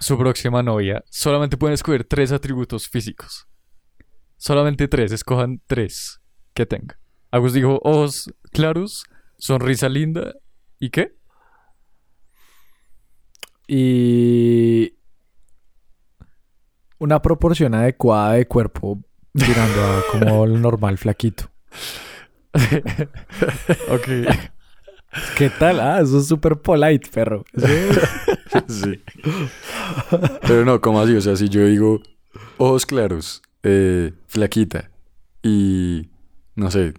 su 0.00 0.18
próxima 0.18 0.62
novia. 0.62 1.02
Solamente 1.10 1.56
pueden 1.56 1.74
escoger 1.74 2.04
tres 2.04 2.32
atributos 2.32 2.88
físicos. 2.88 3.46
Solamente 4.42 4.88
tres, 4.88 5.12
escojan 5.12 5.62
tres 5.68 6.20
que 6.52 6.66
tenga. 6.66 6.98
Agus 7.30 7.52
dijo 7.52 7.78
ojos 7.84 8.34
claros, 8.50 9.04
sonrisa 9.38 9.88
linda 9.88 10.34
y 10.80 10.90
qué? 10.90 11.16
Y 13.68 14.94
una 16.98 17.22
proporción 17.22 17.76
adecuada 17.76 18.32
de 18.32 18.48
cuerpo 18.48 19.00
tirando 19.32 19.80
a 19.80 20.02
como 20.10 20.44
el 20.44 20.60
normal 20.60 20.98
flaquito. 20.98 21.48
ok. 23.90 24.08
¿Qué 25.36 25.50
tal? 25.50 25.78
Ah, 25.78 26.00
eso 26.00 26.18
es 26.18 26.26
súper 26.26 26.60
polite, 26.60 27.08
perro. 27.12 27.44
sí. 28.66 29.04
Pero 30.48 30.64
no, 30.64 30.80
como 30.80 31.00
así? 31.00 31.14
O 31.14 31.20
sea, 31.20 31.36
si 31.36 31.48
yo 31.48 31.64
digo 31.64 32.02
ojos 32.58 32.84
claros, 32.86 33.40
eh, 33.62 34.12
flaquita 34.26 34.90
y 35.42 36.08
no 36.54 36.70
sé, 36.70 36.94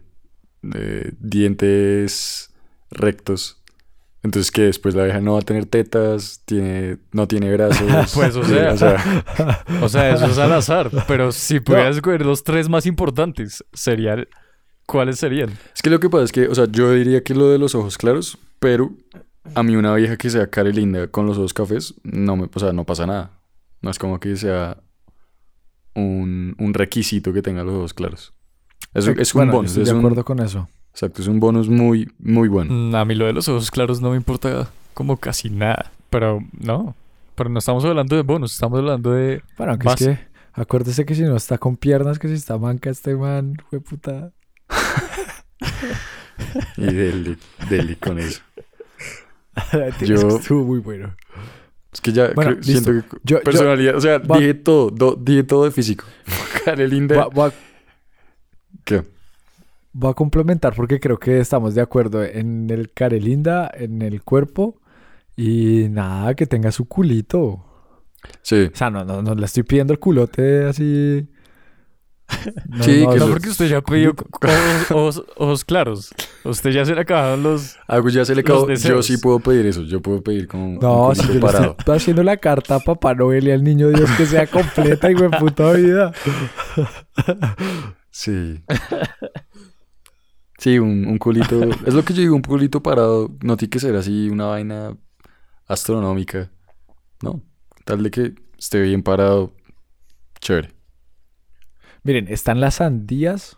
eh, 0.75 1.11
dientes 1.19 2.51
rectos. 2.91 3.59
Entonces 4.23 4.51
que 4.51 4.61
después 4.61 4.95
la 4.95 5.03
vieja 5.03 5.19
no 5.19 5.33
va 5.33 5.39
a 5.39 5.43
tener 5.43 5.65
tetas, 5.65 6.41
tiene, 6.45 6.97
no 7.11 7.27
tiene 7.27 7.51
brazos. 7.53 8.11
Pues, 8.13 8.35
o 8.37 8.43
sea- 8.45 8.71
o 8.73 8.77
sea, 8.77 9.63
O 9.81 9.89
sea, 9.89 10.13
eso 10.13 10.25
es 10.27 10.37
al 10.37 10.53
azar. 10.53 10.89
Pero 11.07 11.31
si 11.33 11.59
pudieras 11.59 11.97
escoger 11.97 12.25
los 12.25 12.43
tres 12.43 12.69
más 12.69 12.85
importantes, 12.85 13.63
serían. 13.73 14.27
¿Cuáles 14.85 15.17
serían? 15.19 15.49
es 15.73 15.81
que 15.81 15.89
lo 15.89 15.99
que 15.99 16.09
pasa 16.09 16.25
es 16.25 16.31
que, 16.33 16.47
o 16.47 16.55
sea, 16.55 16.65
yo 16.69 16.91
diría 16.91 17.23
que 17.23 17.33
lo 17.33 17.49
de 17.49 17.57
los 17.57 17.73
ojos 17.73 17.97
claros, 17.97 18.37
pero 18.59 18.91
a 19.55 19.63
mí 19.63 19.75
una 19.77 19.93
vieja 19.95 20.17
que 20.17 20.29
sea 20.29 20.47
cara 20.47 20.69
y 20.69 20.73
linda 20.73 21.07
con 21.07 21.25
los 21.25 21.37
ojos 21.37 21.53
cafés, 21.53 21.93
no 22.03 22.35
me, 22.35 22.49
o 22.53 22.59
sea, 22.59 22.73
no 22.73 22.85
pasa 22.85 23.05
nada. 23.07 23.31
No 23.81 23.89
es 23.91 23.97
como 23.99 24.19
que 24.19 24.35
sea 24.35 24.77
un, 25.95 26.55
un 26.57 26.73
requisito 26.73 27.33
que 27.33 27.41
tenga 27.41 27.63
los 27.63 27.73
ojos 27.75 27.93
claros. 27.93 28.33
Es, 28.93 29.07
es 29.07 29.33
un 29.35 29.39
Bueno, 29.39 29.53
bonus, 29.53 29.71
estoy 29.71 29.83
es 29.83 29.89
de 29.89 29.93
un, 29.95 29.99
acuerdo 30.01 30.23
con 30.25 30.39
eso. 30.39 30.67
exacto, 30.91 31.21
es 31.21 31.27
un 31.27 31.39
bonus 31.39 31.67
muy, 31.69 32.11
muy 32.19 32.47
bueno. 32.47 32.73
Mm, 32.73 32.95
A 32.95 33.05
mí 33.05 33.15
lo 33.15 33.25
de 33.25 33.33
los 33.33 33.47
ojos 33.49 33.71
claros 33.71 34.01
no 34.01 34.11
me 34.11 34.17
importa 34.17 34.69
como 34.93 35.17
casi 35.17 35.49
nada. 35.49 35.91
Pero 36.09 36.41
no. 36.59 36.95
Pero 37.35 37.49
no 37.49 37.57
estamos 37.59 37.83
hablando 37.85 38.15
de 38.15 38.21
bonus, 38.21 38.53
estamos 38.53 38.77
hablando 38.79 39.11
de. 39.11 39.41
Bueno, 39.57 39.71
aunque 39.73 39.85
Base. 39.87 40.11
es 40.11 40.19
que 40.19 40.25
acuérdese 40.53 41.05
que 41.05 41.15
si 41.15 41.23
no 41.23 41.35
está 41.35 41.57
con 41.57 41.75
piernas, 41.77 42.19
que 42.19 42.27
si 42.27 42.35
está 42.35 42.57
manca 42.59 42.91
este 42.91 43.15
man, 43.15 43.55
fue 43.69 43.79
puta. 43.81 44.31
Y 46.77 46.81
dele, 46.93 47.37
dele 47.69 47.95
con 47.97 48.19
eso. 48.19 48.41
Yo... 50.01 50.05
Yo- 50.15 50.37
Estuvo 50.37 50.63
muy 50.65 50.79
bueno. 50.79 51.15
Es 51.93 52.01
que 52.01 52.11
ya 52.11 52.31
Bueno, 52.33 52.51
creo- 52.51 52.63
siento 52.63 52.91
que 52.91 53.01
Yo, 53.23 53.37
yo 53.37 53.41
personalidad, 53.43 53.95
o 53.95 54.01
sea, 54.01 54.17
va- 54.17 54.37
dije 54.39 54.53
todo, 54.55 54.89
do- 54.89 55.15
dije 55.19 55.43
todo 55.43 55.65
de 55.65 55.71
físico. 55.71 56.05
Cara 56.65 56.85
linda. 56.87 57.15
voy 57.15 57.23
a- 57.23 57.27
voy 57.27 57.49
a- 57.49 57.53
¿Qué? 58.83 59.03
voy 59.93 60.09
a 60.11 60.13
complementar 60.13 60.73
porque 60.75 60.99
creo 60.99 61.19
que 61.19 61.39
estamos 61.39 61.75
de 61.75 61.81
acuerdo 61.81 62.23
en 62.23 62.69
el 62.71 62.91
carelinda, 62.91 63.69
en 63.73 64.01
el 64.01 64.23
cuerpo 64.23 64.79
y 65.37 65.87
nada, 65.89 66.33
que 66.33 66.47
tenga 66.47 66.71
su 66.71 66.85
culito. 66.85 67.63
Sí. 68.41 68.69
O 68.73 68.75
sea, 68.75 68.89
no, 68.89 69.03
no, 69.05 69.21
no 69.21 69.35
le 69.35 69.45
estoy 69.45 69.63
pidiendo 69.63 69.93
el 69.93 69.99
culote 69.99 70.65
así. 70.65 71.27
No, 72.67 72.83
Sí, 72.83 73.03
no, 73.05 73.11
que 73.13 73.19
No, 73.19 73.25
no, 73.27 73.31
porque 73.33 73.49
usted 73.49 73.67
ya 73.67 73.81
pidió 73.81 74.11
ojos, 74.11 74.91
ojos- 74.91 75.23
ojos 75.37 75.65
claros. 75.65 76.13
Usted 76.43 76.71
ya 76.71 76.85
se 76.85 76.95
le 76.95 77.01
acabaron 77.01 77.43
los. 77.43 77.75
Ah, 77.87 77.99
pues 78.01 78.13
ya 78.13 78.25
se 78.25 78.33
le 78.35 78.41
acabó. 78.41 78.67
Yo 78.73 79.01
sí 79.03 79.17
puedo 79.17 79.39
pedir 79.39 79.65
eso. 79.65 79.83
Yo 79.83 80.01
puedo 80.01 80.21
pedir 80.21 80.47
como 80.47 80.79
No, 80.81 81.09
un 81.09 81.15
si 81.15 81.27
yo 81.27 81.33
le 81.35 81.39
parado. 81.39 81.75
estoy 81.79 81.95
haciendo 81.97 82.23
la 82.23 82.37
carta 82.37 82.75
a 82.75 82.79
Papá 82.79 83.13
Noel 83.13 83.47
y 83.47 83.51
al 83.51 83.63
niño 83.63 83.89
Dios 83.89 84.09
que 84.17 84.25
sea 84.25 84.47
completa 84.47 85.09
y 85.11 85.15
puta 85.15 85.71
vida. 85.73 86.11
Sí. 88.15 88.63
Sí, 90.59 90.77
un, 90.79 91.07
un 91.07 91.17
culito. 91.17 91.63
Es 91.85 91.93
lo 91.95 92.03
que 92.05 92.13
yo 92.13 92.21
digo, 92.21 92.35
un 92.35 92.41
culito 92.43 92.81
parado. 92.83 93.31
No 93.41 93.57
tiene 93.57 93.69
que 93.71 93.79
ser 93.79 93.95
así 93.95 94.29
una 94.29 94.45
vaina 94.45 94.95
astronómica. 95.67 96.51
No. 97.21 97.41
Tal 97.85 98.03
de 98.03 98.11
que 98.11 98.35
esté 98.57 98.81
bien 98.81 99.01
parado. 99.01 99.53
Chévere. 100.39 100.72
Miren, 102.03 102.27
están 102.27 102.59
las 102.59 102.75
sandías, 102.75 103.57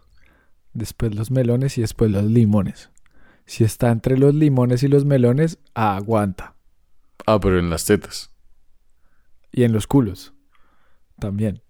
después 0.73 1.15
los 1.15 1.31
melones 1.31 1.77
y 1.77 1.81
después 1.81 2.11
los 2.11 2.23
limones. 2.25 2.89
Si 3.45 3.63
está 3.63 3.91
entre 3.91 4.17
los 4.17 4.33
limones 4.33 4.83
y 4.83 4.87
los 4.87 5.05
melones, 5.05 5.59
aguanta. 5.73 6.55
Ah, 7.27 7.39
pero 7.39 7.59
en 7.59 7.69
las 7.69 7.85
tetas. 7.85 8.31
Y 9.51 9.63
en 9.63 9.71
los 9.73 9.87
culos. 9.87 10.33
También. 11.19 11.61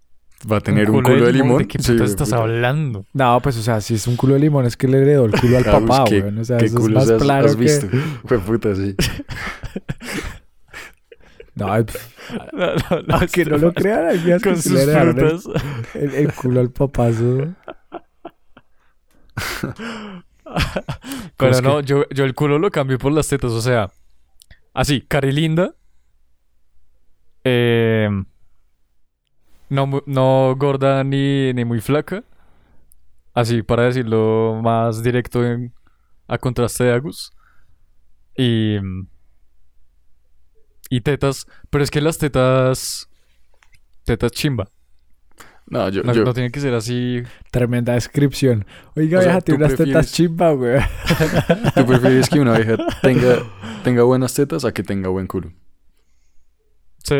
Va 0.50 0.58
a 0.58 0.60
tener 0.60 0.90
un 0.90 1.02
culo, 1.02 1.24
de 1.26 1.32
limón. 1.32 1.58
¿De 1.58 1.68
qué 1.68 1.78
Sí, 1.78 1.92
puta 1.92 1.98
güey, 2.02 2.10
estás 2.10 2.28
puta. 2.28 2.42
hablando? 2.42 3.06
No, 3.14 3.40
pues 3.40 3.56
o 3.56 3.62
sea, 3.62 3.80
si 3.80 3.94
es 3.94 4.06
un 4.06 4.16
culo 4.16 4.34
de 4.34 4.40
limón 4.40 4.66
es 4.66 4.76
que 4.76 4.86
le 4.86 4.98
heredó 4.98 5.24
el 5.24 5.32
culo 5.32 5.56
al 5.56 5.64
papá, 5.64 6.04
pues, 6.04 6.10
¿qué- 6.10 6.20
weón. 6.20 6.38
O 6.38 6.44
sea, 6.44 6.58
qué 6.58 6.66
eso 6.66 6.78
es 6.78 6.88
más 6.90 7.08
has- 7.08 7.22
claro 7.22 7.46
has 7.46 7.56
que... 7.56 7.62
visto? 7.62 7.86
Fue 8.26 8.38
puta, 8.38 8.74
sí. 8.74 8.94
No, 11.56 11.66
No, 12.52 12.66
no, 12.74 13.02
no, 13.06 13.16
aunque 13.16 13.44
no 13.46 13.56
lo 13.58 13.72
crean, 13.72 14.06
hay 14.06 14.18
días 14.18 14.42
que 14.42 14.48
Con 14.50 14.60
sí 14.62 14.68
sus 14.68 14.78
el, 14.80 14.90
frutas. 15.14 15.44
el- 15.94 16.14
el 16.14 16.32
culo 16.34 16.60
al 16.60 16.70
papazo. 16.70 17.48
Pero 21.36 21.50
es 21.52 21.62
no, 21.62 21.80
yo, 21.80 22.08
yo 22.10 22.24
el 22.24 22.34
culo 22.34 22.58
lo 22.58 22.70
cambio 22.70 22.98
por 22.98 23.12
las 23.12 23.28
tetas, 23.28 23.50
o 23.52 23.60
sea, 23.60 23.90
así, 24.74 25.00
carilinda. 25.02 25.74
Eh, 27.44 28.08
no, 29.68 30.02
no 30.06 30.54
gorda 30.56 31.02
ni, 31.04 31.52
ni 31.52 31.64
muy 31.64 31.80
flaca. 31.80 32.22
Así, 33.34 33.62
para 33.62 33.84
decirlo 33.84 34.60
más 34.62 35.02
directo 35.02 35.44
en- 35.44 35.72
a 36.28 36.38
contraste 36.38 36.84
de 36.84 36.92
Agus. 36.92 37.32
Y. 38.36 38.76
Y 40.90 41.00
tetas. 41.00 41.46
Pero 41.70 41.84
es 41.84 41.90
que 41.90 42.00
las 42.00 42.18
tetas. 42.18 43.08
Tetas 44.04 44.32
chimba. 44.32 44.70
No, 45.68 45.88
yo, 45.88 46.04
No, 46.04 46.12
yo, 46.14 46.24
no 46.24 46.32
tienen 46.32 46.52
que 46.52 46.60
ser 46.60 46.74
así. 46.74 47.22
Tremenda 47.50 47.94
descripción. 47.94 48.64
Oiga, 48.94 49.18
O 49.18 49.22
sea, 49.22 49.32
vieja, 49.32 49.40
tiene 49.40 49.58
¿tú 49.58 49.64
unas 49.64 49.76
tetas 49.78 50.12
chimba, 50.12 50.52
güey. 50.52 50.80
¿Tú 51.74 51.86
prefieres 51.86 52.28
que 52.28 52.38
una 52.38 52.56
vieja 52.56 52.76
tenga, 53.02 53.38
tenga 53.82 54.04
buenas 54.04 54.32
tetas 54.34 54.64
a 54.64 54.72
que 54.72 54.84
tenga 54.84 55.08
buen 55.08 55.26
culo? 55.26 55.52
Sí, 57.02 57.16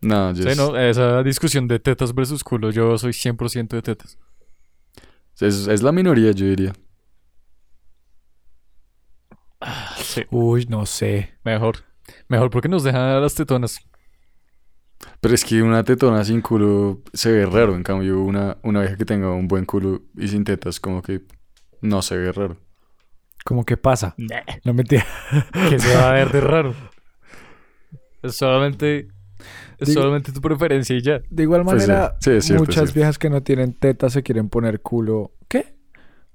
No, 0.00 0.32
yo 0.32 0.48
sí, 0.50 0.56
no. 0.56 0.76
Esa 0.78 1.22
discusión 1.22 1.68
de 1.68 1.80
tetas 1.80 2.14
versus 2.14 2.42
culo. 2.42 2.70
Yo 2.70 2.96
soy 2.96 3.12
100% 3.12 3.68
de 3.68 3.82
tetas. 3.82 4.18
es, 5.38 5.66
es 5.66 5.82
la 5.82 5.92
minoría, 5.92 6.32
yo 6.32 6.46
diría. 6.46 6.72
Sí. 9.98 10.24
Uy, 10.30 10.66
no 10.66 10.86
sé. 10.86 11.34
Mejor. 11.44 11.84
Mejor 12.28 12.50
porque 12.50 12.68
nos 12.68 12.84
dejan 12.84 13.02
a 13.02 13.20
las 13.20 13.34
tetonas. 13.34 13.80
Pero 15.20 15.34
es 15.34 15.44
que 15.44 15.62
una 15.62 15.84
tetona 15.84 16.24
sin 16.24 16.40
culo 16.40 17.02
se 17.12 17.32
ve 17.32 17.46
raro. 17.46 17.74
En 17.74 17.82
cambio, 17.82 18.20
una, 18.22 18.58
una 18.62 18.80
vieja 18.80 18.96
que 18.96 19.04
tenga 19.04 19.32
un 19.32 19.48
buen 19.48 19.64
culo 19.64 20.02
y 20.16 20.28
sin 20.28 20.44
tetas, 20.44 20.80
como 20.80 21.02
que 21.02 21.22
no 21.80 22.02
se 22.02 22.16
ve 22.16 22.32
raro. 22.32 22.56
¿Cómo 23.44 23.64
que 23.64 23.76
pasa? 23.76 24.14
No 24.64 24.74
mentira. 24.74 25.04
Que 25.68 25.78
se 25.78 25.94
va 25.94 26.10
a 26.10 26.12
ver 26.12 26.30
de 26.30 26.40
raro. 26.40 26.74
Es 28.22 28.36
solamente 28.36 29.08
Es 29.78 29.92
solamente 29.92 30.30
tu 30.32 30.40
preferencia 30.40 30.96
y 30.96 31.02
ya. 31.02 31.20
De 31.28 31.42
igual 31.42 31.64
Pues 31.64 31.82
sí, 31.82 31.88
manera, 31.88 32.16
sí, 32.20 32.30
es 32.30 32.44
cierto, 32.44 32.62
es 32.62 32.68
muchas 32.68 32.94
viejas 32.94 33.18
que 33.18 33.30
no 33.30 33.42
tienen 33.42 33.74
tetas 33.74 34.12
se 34.12 34.22
quieren 34.22 34.48
poner 34.48 34.80
culo. 34.80 35.32
¿Qué? 35.48 35.76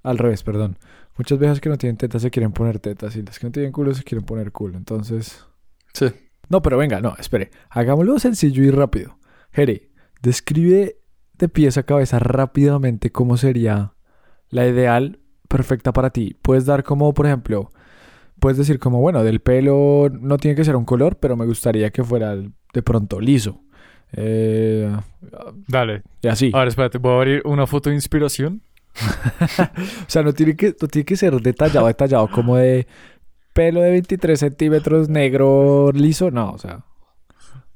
Al 0.03 0.17
revés, 0.17 0.43
perdón. 0.43 0.77
Muchas 1.17 1.39
viejas 1.39 1.61
que 1.61 1.69
no 1.69 1.77
tienen 1.77 1.97
tetas 1.97 2.21
se 2.21 2.29
quieren 2.29 2.51
poner 2.51 2.79
tetas 2.79 3.15
y 3.15 3.23
las 3.23 3.39
que 3.39 3.47
no 3.47 3.51
tienen 3.51 3.71
culo 3.71 3.93
se 3.93 4.03
quieren 4.03 4.25
poner 4.25 4.51
culo. 4.51 4.77
Entonces. 4.77 5.45
Sí. 5.93 6.07
No, 6.49 6.61
pero 6.61 6.77
venga, 6.77 7.01
no, 7.01 7.15
espere. 7.19 7.51
Hagámoslo 7.69 8.19
sencillo 8.19 8.63
y 8.63 8.71
rápido. 8.71 9.17
Jere, 9.51 9.89
describe 10.21 10.97
de 11.33 11.49
pies 11.49 11.77
a 11.77 11.83
cabeza 11.83 12.19
rápidamente 12.19 13.11
cómo 13.11 13.37
sería 13.37 13.93
la 14.49 14.67
ideal 14.67 15.19
perfecta 15.47 15.93
para 15.93 16.09
ti. 16.09 16.35
Puedes 16.41 16.65
dar 16.65 16.83
como, 16.83 17.13
por 17.13 17.25
ejemplo, 17.25 17.71
puedes 18.39 18.57
decir 18.57 18.79
como, 18.79 18.99
bueno, 19.01 19.23
del 19.23 19.39
pelo 19.39 20.09
no 20.11 20.37
tiene 20.37 20.55
que 20.55 20.65
ser 20.65 20.75
un 20.75 20.85
color, 20.85 21.17
pero 21.17 21.35
me 21.35 21.45
gustaría 21.45 21.89
que 21.91 22.03
fuera 22.03 22.35
de 22.35 22.83
pronto 22.83 23.19
liso. 23.19 23.61
Eh, 24.13 24.95
Dale. 25.67 26.03
y 26.21 26.27
así. 26.27 26.51
Ahora 26.53 26.69
espérate, 26.69 26.97
voy 26.97 27.11
a 27.11 27.15
abrir 27.17 27.41
una 27.45 27.67
foto 27.67 27.89
de 27.89 27.95
inspiración. 27.95 28.61
O 30.07 30.09
sea, 30.09 30.23
no 30.23 30.33
tiene 30.33 30.55
que, 30.55 30.75
no 30.81 30.87
tiene 30.87 31.05
que 31.05 31.17
ser 31.17 31.39
detallado, 31.41 31.87
detallado, 31.87 32.29
como 32.29 32.55
de 32.55 32.87
pelo 33.57 33.81
de 33.81 33.89
23 33.89 34.39
centímetros 34.39 35.09
negro 35.09 35.91
liso. 35.91 36.29
No, 36.29 36.51
o 36.51 36.57
sea. 36.59 36.85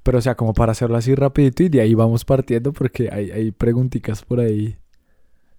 Pero, 0.04 0.20
o 0.20 0.22
sea, 0.22 0.36
como 0.36 0.54
para 0.54 0.74
hacerlo 0.74 0.96
así 0.98 1.16
rapidito 1.16 1.64
y 1.64 1.70
de 1.70 1.82
ahí 1.82 1.96
vamos 1.96 2.24
partiendo 2.24 2.72
porque 2.72 3.10
hay, 3.12 3.32
hay 3.32 3.52
preguntitas 3.52 4.24
por 4.24 4.40
ahí. 4.40 4.78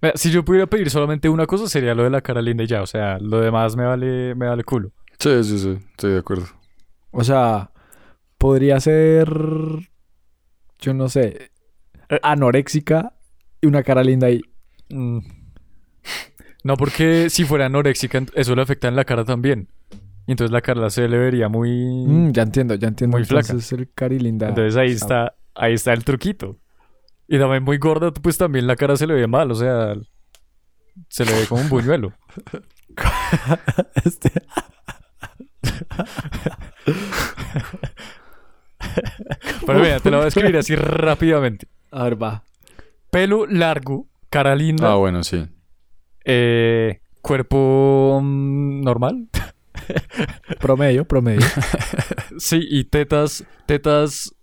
Mira, 0.01 0.15
si 0.17 0.31
yo 0.31 0.45
pudiera 0.45 0.67
pedir 0.67 0.91
solamente 0.91 1.29
una 1.29 1.47
cosa, 1.47 1.69
sería 1.69 1.95
lo 1.95 2.05
de 2.05 2.11
la 2.11 2.21
cara 2.21 2.41
linda 2.41 2.63
y 2.63 2.69
ya. 2.69 2.83
O 2.83 2.87
sea, 2.87 3.19
lo 3.19 3.41
demás 3.41 3.75
me 3.77 3.85
vale, 3.85 4.35
me 4.37 4.47
vale 4.47 4.63
culo. 4.65 4.93
Sí, 5.19 5.43
sí, 5.45 5.59
sí. 5.59 5.79
Estoy 5.91 6.13
de 6.13 6.19
acuerdo. 6.19 6.47
O 7.11 7.25
sea, 7.25 7.71
podría 8.39 8.79
ser, 8.81 9.29
yo 10.79 10.95
no 10.95 11.09
sé, 11.09 11.51
Eh. 12.09 12.19
anoréxica 12.23 13.13
y 13.61 13.67
una 13.67 13.83
cara 13.83 14.03
linda 14.05 14.27
ahí. 14.29 14.41
Mm. 14.89 15.19
No, 16.65 16.77
porque 16.77 17.29
si 17.31 17.45
fuera 17.45 17.67
anoréxica, 17.67 18.23
eso 18.35 18.55
le 18.55 18.63
afecta 18.63 18.87
en 18.89 18.97
la 18.97 19.05
cara 19.05 19.25
también. 19.25 19.69
Y 20.27 20.33
entonces 20.33 20.53
la 20.53 20.61
cara 20.61 20.89
se 20.91 21.09
le 21.09 21.19
vería 21.19 21.49
muy... 21.49 21.71
Mm, 21.71 22.33
ya 22.33 22.43
entiendo, 22.43 22.75
ya 22.77 22.89
entiendo. 22.89 23.17
Muy 23.17 23.25
flaca. 23.25 23.49
Entonces 23.49 23.73
el 23.73 23.91
cari 23.93 24.19
linda. 24.19 24.49
Entonces 24.49 24.77
ahí 24.77 24.91
está, 24.93 25.35
ahí 25.55 25.75
está 25.75 25.93
el 25.93 26.05
truquito. 26.05 26.59
Y 27.29 27.39
también 27.39 27.63
muy 27.65 27.79
gorda, 27.79 28.13
pues 28.13 28.39
también 28.39 28.67
la 28.67 28.77
cara 28.77 28.97
se 28.97 29.07
le 29.07 29.15
ve 29.15 29.27
mal, 29.27 29.51
o 29.51 29.55
sea, 29.55 29.95
se 31.09 31.25
le 31.25 31.33
ve 31.33 31.47
como 31.47 31.63
un 31.63 31.69
buñuelo. 31.69 32.13
este- 34.05 34.31
Pero 39.67 39.79
mira, 39.79 40.01
te 40.01 40.11
lo 40.11 40.17
voy 40.19 40.25
a 40.25 40.29
escribir 40.29 40.57
así 40.57 40.75
rápidamente. 40.77 41.67
A 41.91 42.05
ver, 42.05 42.23
va. 42.23 42.43
Pelo 43.11 43.47
largo, 43.47 44.09
cara 44.31 44.55
linda, 44.57 44.93
Ah, 44.93 44.97
bueno, 44.97 45.23
sí. 45.23 45.47
eh, 46.25 47.01
cuerpo 47.21 48.21
mm, 48.23 48.81
normal. 48.83 49.29
Promedio, 50.61 51.05
promedio. 51.05 51.47
Sí, 52.39 52.61
y 52.71 52.85
tetas, 52.85 53.45
tetas 53.67 54.35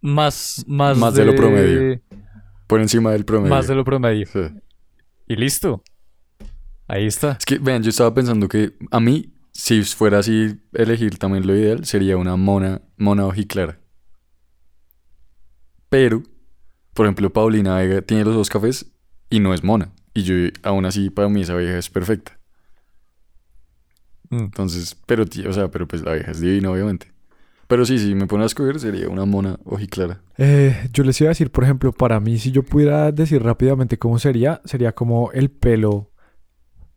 más, 0.00 0.64
más, 0.66 0.96
Más 0.96 1.14
de 1.14 1.24
lo 1.26 1.34
promedio. 1.34 2.00
Por 2.66 2.80
encima 2.80 3.12
del 3.12 3.24
promedio. 3.24 3.54
Más 3.54 3.66
de 3.68 3.74
lo 3.74 3.84
promedio. 3.84 4.26
Sí. 4.26 4.40
Y 5.26 5.36
listo. 5.36 5.82
Ahí 6.86 7.06
está. 7.06 7.36
Es 7.38 7.44
que, 7.44 7.58
vean, 7.58 7.82
yo 7.82 7.90
estaba 7.90 8.14
pensando 8.14 8.48
que 8.48 8.72
a 8.90 8.98
mí, 8.98 9.34
si 9.52 9.82
fuera 9.82 10.18
así 10.18 10.58
elegir 10.72 11.18
también 11.18 11.46
lo 11.46 11.54
ideal, 11.54 11.84
sería 11.84 12.16
una 12.16 12.36
mona, 12.36 12.80
mona 12.96 13.26
ojiclara. 13.26 13.78
Pero, 15.90 16.22
por 16.94 17.06
ejemplo, 17.06 17.30
Paulina 17.30 17.76
Vega 17.76 18.02
tiene 18.02 18.24
los 18.24 18.34
dos 18.34 18.48
cafés 18.48 18.90
y 19.28 19.40
no 19.40 19.52
es 19.52 19.62
mona. 19.62 19.92
Y 20.14 20.22
yo, 20.22 20.34
aún 20.62 20.86
así, 20.86 21.10
para 21.10 21.28
mí 21.28 21.42
esa 21.42 21.54
vieja 21.54 21.78
es 21.78 21.90
perfecta. 21.90 22.37
Mm. 24.30 24.36
Entonces, 24.44 24.96
pero, 25.06 25.24
tí- 25.26 25.46
o 25.46 25.52
sea, 25.52 25.68
pero 25.70 25.86
pues 25.88 26.02
la 26.02 26.12
vieja 26.14 26.30
es 26.32 26.40
divina, 26.40 26.70
obviamente. 26.70 27.12
Pero 27.66 27.84
sí, 27.84 27.98
si 27.98 28.14
me 28.14 28.26
pone 28.26 28.44
a 28.44 28.46
escoger, 28.46 28.80
sería 28.80 29.08
una 29.08 29.26
mona 29.26 29.58
ojiclara. 29.64 30.22
Eh, 30.38 30.88
yo 30.92 31.04
les 31.04 31.20
iba 31.20 31.28
a 31.28 31.32
decir, 31.32 31.50
por 31.50 31.64
ejemplo, 31.64 31.92
para 31.92 32.18
mí, 32.18 32.38
si 32.38 32.50
yo 32.50 32.62
pudiera 32.62 33.12
decir 33.12 33.42
rápidamente 33.42 33.98
cómo 33.98 34.18
sería, 34.18 34.62
sería 34.64 34.92
como 34.92 35.32
el 35.32 35.50
pelo 35.50 36.10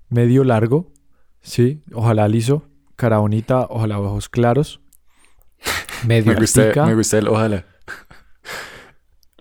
medio 0.09 0.43
largo, 0.45 0.93
¿sí? 1.41 1.83
Ojalá 1.93 2.27
liso, 2.29 2.69
cara 2.95 3.17
bonita, 3.17 3.65
ojalá 3.69 3.99
ojos 3.99 4.29
claros, 4.29 4.79
medio 6.07 6.33
Me 6.33 6.39
gusta, 6.39 6.85
me 6.85 6.95
gusta 6.95 7.17
el 7.17 7.27
ojalá. 7.27 7.65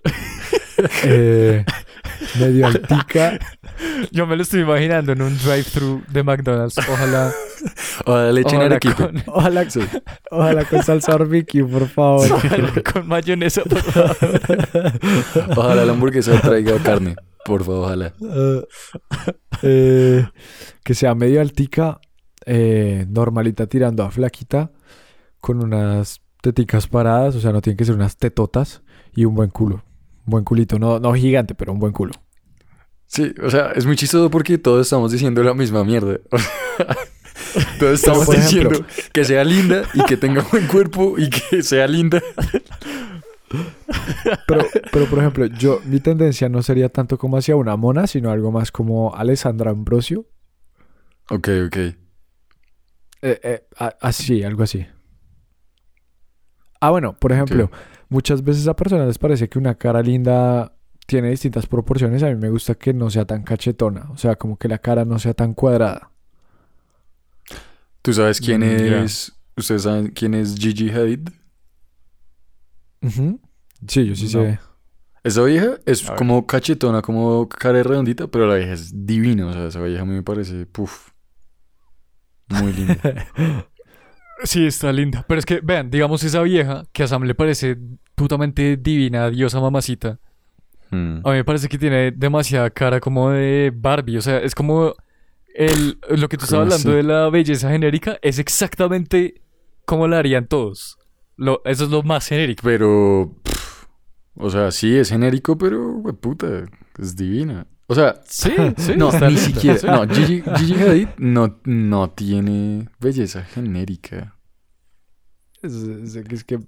eh, 1.03 1.65
medio 2.39 2.67
altica, 2.67 3.39
Yo 4.11 4.27
me 4.27 4.35
lo 4.35 4.43
estoy 4.43 4.61
imaginando 4.61 5.11
en 5.11 5.21
un 5.21 5.37
drive-thru 5.37 6.03
de 6.09 6.23
McDonald's. 6.23 6.77
Ojalá. 6.77 7.31
Ojalá 8.05 8.31
le 8.31 8.41
echen 8.41 8.61
arequipe. 8.61 8.95
con, 8.95 9.23
ojalá, 9.27 9.65
ojalá 10.31 10.65
con 10.65 10.83
salsa 10.83 11.17
barbecue, 11.17 11.63
por 11.63 11.87
favor. 11.87 12.31
ojalá 12.31 12.73
con 12.81 13.07
mayonesa, 13.07 13.63
por 13.63 13.81
favor. 13.81 14.17
Ojalá 15.55 15.85
la 15.85 15.91
hamburguesa 15.91 16.39
traiga 16.41 16.77
carne. 16.83 17.15
Por 17.45 17.63
favor, 17.63 17.85
ojalá. 17.85 18.13
Eh, 19.63 20.25
que 20.83 20.95
sea 20.95 21.13
medio 21.13 21.39
altica, 21.39 21.99
eh, 22.47 23.05
normalita 23.07 23.67
tirando 23.67 24.01
a 24.01 24.09
flaquita, 24.09 24.71
con 25.39 25.63
unas 25.63 26.21
teticas 26.41 26.87
paradas, 26.87 27.35
o 27.35 27.41
sea, 27.41 27.51
no 27.51 27.61
tienen 27.61 27.77
que 27.77 27.85
ser 27.85 27.93
unas 27.93 28.17
tetotas 28.17 28.81
y 29.13 29.25
un 29.25 29.35
buen 29.35 29.51
culo. 29.51 29.83
Un 30.25 30.31
buen 30.31 30.43
culito, 30.45 30.79
no, 30.79 30.99
no 30.99 31.13
gigante, 31.13 31.53
pero 31.53 31.73
un 31.73 31.79
buen 31.79 31.93
culo. 31.93 32.13
Sí, 33.05 33.35
o 33.43 33.51
sea, 33.51 33.71
es 33.75 33.85
muy 33.85 33.97
chistoso 33.97 34.31
porque 34.31 34.57
todos 34.57 34.87
estamos 34.87 35.11
diciendo 35.11 35.43
la 35.43 35.53
misma 35.53 35.83
mierda. 35.83 36.17
Todos 37.79 37.93
estamos 37.99 38.25
por 38.25 38.35
ejemplo- 38.35 38.69
diciendo 38.69 38.85
que 39.13 39.25
sea 39.25 39.43
linda 39.43 39.83
y 39.93 40.03
que 40.05 40.17
tenga 40.17 40.41
buen 40.51 40.67
cuerpo 40.67 41.15
y 41.17 41.29
que 41.29 41.63
sea 41.63 41.87
linda. 41.87 42.21
Pero, 44.47 44.65
pero 44.91 45.05
por 45.07 45.19
ejemplo, 45.19 45.45
yo, 45.45 45.81
mi 45.85 45.99
tendencia 45.99 46.47
no 46.47 46.61
sería 46.61 46.89
tanto 46.89 47.17
como 47.17 47.37
hacia 47.37 47.55
una 47.55 47.75
mona, 47.75 48.07
sino 48.07 48.31
algo 48.31 48.51
más 48.51 48.71
como 48.71 49.13
Alessandra 49.15 49.71
Ambrosio. 49.71 50.25
Ok, 51.29 51.49
ok. 51.67 51.77
Eh, 51.77 51.95
eh, 53.21 53.63
así, 53.99 54.43
algo 54.43 54.63
así. 54.63 54.85
Ah, 56.79 56.89
bueno, 56.91 57.13
por 57.13 57.31
ejemplo, 57.31 57.69
muchas 58.09 58.43
veces 58.43 58.67
a 58.67 58.75
personas 58.75 59.07
les 59.07 59.19
parece 59.19 59.49
que 59.49 59.59
una 59.59 59.75
cara 59.75 60.01
linda 60.01 60.73
tiene 61.05 61.29
distintas 61.29 61.67
proporciones. 61.67 62.23
A 62.23 62.27
mí 62.29 62.35
me 62.35 62.49
gusta 62.49 62.75
que 62.75 62.93
no 62.93 63.09
sea 63.09 63.25
tan 63.25 63.43
cachetona, 63.43 64.09
o 64.11 64.17
sea, 64.17 64.35
como 64.37 64.57
que 64.57 64.67
la 64.67 64.77
cara 64.79 65.03
no 65.05 65.19
sea 65.19 65.33
tan 65.33 65.53
cuadrada. 65.53 66.10
¿Tú 68.01 68.13
sabes 68.13 68.39
quién 68.41 68.61
Mm, 68.61 69.03
es? 69.03 69.33
¿Ustedes 69.55 69.83
saben 69.83 70.07
quién 70.07 70.33
es 70.33 70.55
Gigi 70.57 70.89
Hadid? 70.89 71.27
Sí, 73.87 74.05
yo 74.05 74.15
sí 74.15 74.23
No. 74.25 74.29
sé. 74.29 74.59
Esa 75.23 75.43
vieja 75.43 75.77
es 75.85 76.03
A 76.07 76.11
ver. 76.11 76.17
como 76.17 76.47
cachetona, 76.47 77.01
como 77.03 77.47
cara 77.47 77.83
redondita, 77.83 78.27
pero 78.27 78.47
la 78.47 78.55
vieja 78.55 78.73
es 78.73 79.05
divina. 79.05 79.47
O 79.47 79.53
sea, 79.53 79.67
esa 79.67 79.81
vieja 79.81 80.01
a 80.01 80.05
mí 80.05 80.13
me 80.13 80.23
parece, 80.23 80.65
puf, 80.65 81.09
muy 82.49 82.73
linda. 82.73 82.97
Sí, 84.43 84.65
está 84.65 84.91
linda. 84.91 85.23
Pero 85.27 85.37
es 85.37 85.45
que, 85.45 85.59
vean, 85.61 85.91
digamos 85.91 86.23
esa 86.23 86.41
vieja 86.41 86.83
que 86.93 87.03
a 87.03 87.07
Sam 87.07 87.25
le 87.25 87.35
parece 87.35 87.77
putamente 88.15 88.75
divina, 88.75 89.29
diosa 89.29 89.59
mamacita. 89.59 90.19
Mm. 90.89 91.17
A 91.23 91.29
mí 91.29 91.35
me 91.35 91.43
parece 91.45 91.67
que 91.69 91.77
tiene 91.77 92.09
demasiada 92.11 92.71
cara 92.71 92.99
como 92.99 93.29
de 93.29 93.71
Barbie. 93.71 94.17
O 94.17 94.21
sea, 94.23 94.39
es 94.39 94.55
como 94.55 94.95
el, 95.55 95.99
lo 96.09 96.29
que 96.29 96.37
tú 96.37 96.45
estabas 96.45 96.49
¿Cómo 96.49 96.61
hablando 96.73 96.89
así? 96.89 96.97
de 96.97 97.03
la 97.03 97.29
belleza 97.29 97.69
genérica. 97.69 98.17
Es 98.21 98.39
exactamente 98.39 99.41
como 99.85 100.07
la 100.07 100.19
harían 100.19 100.47
todos. 100.47 100.97
Lo, 101.37 101.61
eso 101.65 101.85
es 101.85 101.89
lo 101.89 102.03
más 102.03 102.27
genérico. 102.27 102.61
Pero, 102.63 103.35
o 104.35 104.49
sea, 104.49 104.71
sí 104.71 104.95
es 104.95 105.09
genérico, 105.09 105.57
pero, 105.57 106.01
puta, 106.19 106.65
es 106.99 107.15
divina. 107.15 107.67
O 107.87 107.95
sea, 107.95 108.21
Sí, 108.25 108.51
sí. 108.77 108.93
no, 108.95 109.11
ni 109.11 109.37
siquiera. 109.37 110.05
No, 110.05 110.13
Gigi, 110.13 110.41
Gigi 110.57 110.73
Hadid 110.75 111.07
no, 111.17 111.59
no 111.65 112.09
tiene 112.11 112.87
belleza 112.99 113.43
genérica. 113.43 114.35
Es, 115.61 115.73
es- 115.73 116.15
es 116.15 116.43
que 116.43 116.59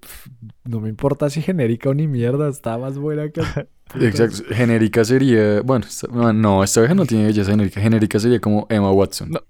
no 0.66 0.80
me 0.80 0.90
importa 0.90 1.30
si 1.30 1.42
genérica 1.42 1.90
o 1.90 1.94
ni 1.94 2.08
mierda, 2.08 2.50
está 2.50 2.78
más 2.78 2.98
buena 2.98 3.30
que... 3.30 3.42
Exacto. 4.00 4.44
Genérica 4.54 5.04
sería. 5.06 5.62
Bueno, 5.62 5.86
no, 6.34 6.64
esta 6.64 6.80
vieja 6.82 6.96
no 6.96 7.06
tiene 7.06 7.26
belleza 7.26 7.52
genérica. 7.52 7.82
Genérica 7.82 8.20
sería 8.20 8.40
como 8.40 8.66
Emma 8.70 8.92
Watson. 8.92 9.32
No. 9.32 9.42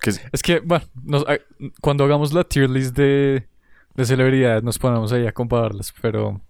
Que 0.00 0.10
es- 0.10 0.20
Es 0.32 0.42
que, 0.42 0.60
bueno, 0.60 0.84
nos- 1.04 1.24
cuando 1.80 2.04
hagamos 2.04 2.32
la 2.32 2.44
tier 2.44 2.68
list 2.70 2.96
de, 2.96 3.48
de 3.94 4.04
celebridades 4.04 4.62
nos 4.62 4.78
ponemos 4.78 5.12
ahí 5.12 5.26
a 5.26 5.32
compararlas, 5.32 5.92
pero... 6.00 6.40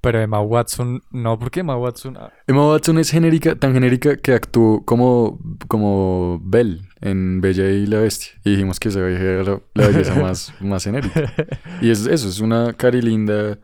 Pero 0.00 0.20
Emma 0.20 0.40
Watson, 0.40 1.00
no, 1.12 1.38
porque 1.38 1.60
Emma 1.60 1.76
Watson... 1.76 2.16
ah, 2.16 2.32
Emma 2.48 2.66
Watson 2.68 2.98
es 2.98 3.10
genérica, 3.10 3.54
tan 3.54 3.72
genérica 3.72 4.16
que 4.16 4.32
actuó 4.32 4.84
como, 4.84 5.38
como 5.68 6.40
Belle 6.42 6.80
en 7.02 7.40
Bella 7.40 7.68
y 7.68 7.84
la 7.86 7.98
Bestia. 8.00 8.32
Y 8.44 8.52
dijimos 8.52 8.80
que 8.80 8.88
esa 8.88 9.02
vieja 9.04 9.22
era 9.22 9.42
la, 9.42 9.60
la 9.74 9.88
belleza 9.88 10.14
más, 10.14 10.54
más 10.60 10.84
genérica. 10.84 11.32
Y 11.82 11.90
es 11.90 12.06
eso, 12.06 12.28
es 12.28 12.40
una 12.40 12.72
cari 12.72 13.02
linda. 13.02 13.58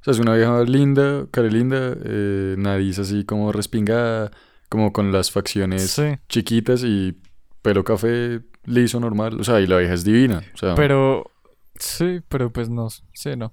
O 0.00 0.04
sea, 0.04 0.12
es 0.12 0.18
una 0.18 0.34
vieja 0.34 0.62
linda, 0.64 1.26
cari 1.30 1.48
linda, 1.50 1.96
eh, 2.04 2.56
nariz 2.58 2.98
así 2.98 3.24
como 3.24 3.52
respingada, 3.52 4.30
como 4.68 4.92
con 4.92 5.12
las 5.12 5.30
facciones 5.30 5.90
Sí. 5.92 6.18
chiquitas 6.28 6.82
y 6.84 7.18
pelo 7.62 7.84
café 7.84 8.40
liso, 8.64 8.98
normal. 9.00 9.40
O 9.40 9.44
sea, 9.44 9.60
y 9.60 9.66
la 9.66 9.78
vieja 9.78 9.94
es 9.94 10.02
divina. 10.04 10.42
O 10.54 10.56
sea, 10.58 10.74
Pero, 10.74 11.30
sí, 11.76 12.20
pero 12.28 12.52
pues 12.52 12.68
no, 12.68 12.88
sí, 12.90 13.36
no. 13.36 13.52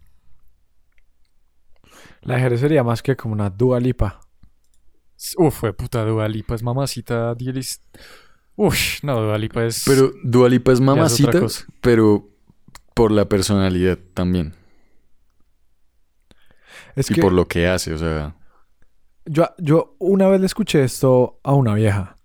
La 2.22 2.40
Jerez 2.40 2.60
sería 2.60 2.84
más 2.84 3.02
que 3.02 3.16
como 3.16 3.34
una 3.34 3.50
Dua 3.50 3.80
Lipa. 3.80 4.20
Uf, 5.38 5.60
fue 5.60 5.74
puta 5.74 6.04
Dua 6.04 6.28
Lipa, 6.28 6.56
es 6.56 6.64
mamacita, 6.64 7.36
Dielis. 7.36 7.82
Uf, 8.62 9.02
no, 9.04 9.22
Dua 9.22 9.38
Lipa 9.38 9.64
es... 9.64 9.84
pero 9.86 10.12
Dua 10.22 10.50
Lipa 10.50 10.74
es 10.74 10.82
mamacita, 10.82 11.40
pero 11.80 12.28
por 12.94 13.10
la 13.10 13.30
personalidad 13.30 13.98
también. 14.14 14.54
Es 16.94 17.10
y 17.10 17.14
que 17.14 17.22
por 17.22 17.32
lo 17.32 17.48
que 17.48 17.70
hace, 17.70 17.94
o 17.94 17.98
sea. 17.98 18.36
yo, 19.26 19.48
yo 19.60 19.96
una 20.00 20.28
vez 20.28 20.42
le 20.42 20.46
escuché 20.46 20.84
esto 20.84 21.40
a 21.42 21.54
una 21.54 21.74
vieja. 21.74 22.18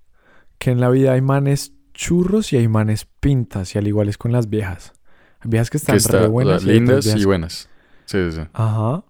Que 0.58 0.72
en 0.72 0.80
la 0.80 0.90
vida 0.90 1.12
hay 1.12 1.20
manes 1.20 1.72
churros 1.92 2.52
y 2.52 2.56
hay 2.56 2.66
manes 2.66 3.06
pintas. 3.20 3.72
Y 3.76 3.78
al 3.78 3.86
igual 3.86 4.08
es 4.08 4.18
con 4.18 4.32
las 4.32 4.50
viejas. 4.50 4.92
Hay 5.38 5.50
viejas 5.50 5.70
que 5.70 5.76
están 5.76 5.94
que 5.94 5.98
está 5.98 6.12
re 6.14 6.18
o 6.18 6.22
sea, 6.22 6.28
buenas. 6.30 6.64
y 6.64 6.66
lindas 6.66 7.04
viejas- 7.04 7.20
y 7.20 7.24
buenas. 7.24 7.68
Sí, 8.06 8.30
sí, 8.30 8.36
sí. 8.38 8.48
Ajá. 8.54 9.04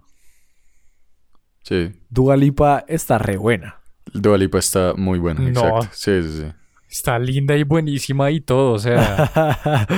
Sí. 1.62 1.92
Dua 2.10 2.36
Lipa 2.36 2.84
está 2.86 3.16
re 3.16 3.38
buena. 3.38 3.80
Dua 4.12 4.36
Lipa 4.36 4.58
está 4.58 4.92
muy 4.94 5.18
buena, 5.18 5.40
No. 5.40 5.48
exacto. 5.48 5.88
Sí, 5.92 6.22
sí, 6.22 6.40
sí. 6.42 6.52
Está 6.94 7.18
linda 7.18 7.56
y 7.56 7.64
buenísima 7.64 8.30
y 8.30 8.40
todo, 8.40 8.74
o 8.74 8.78
sea, 8.78 9.28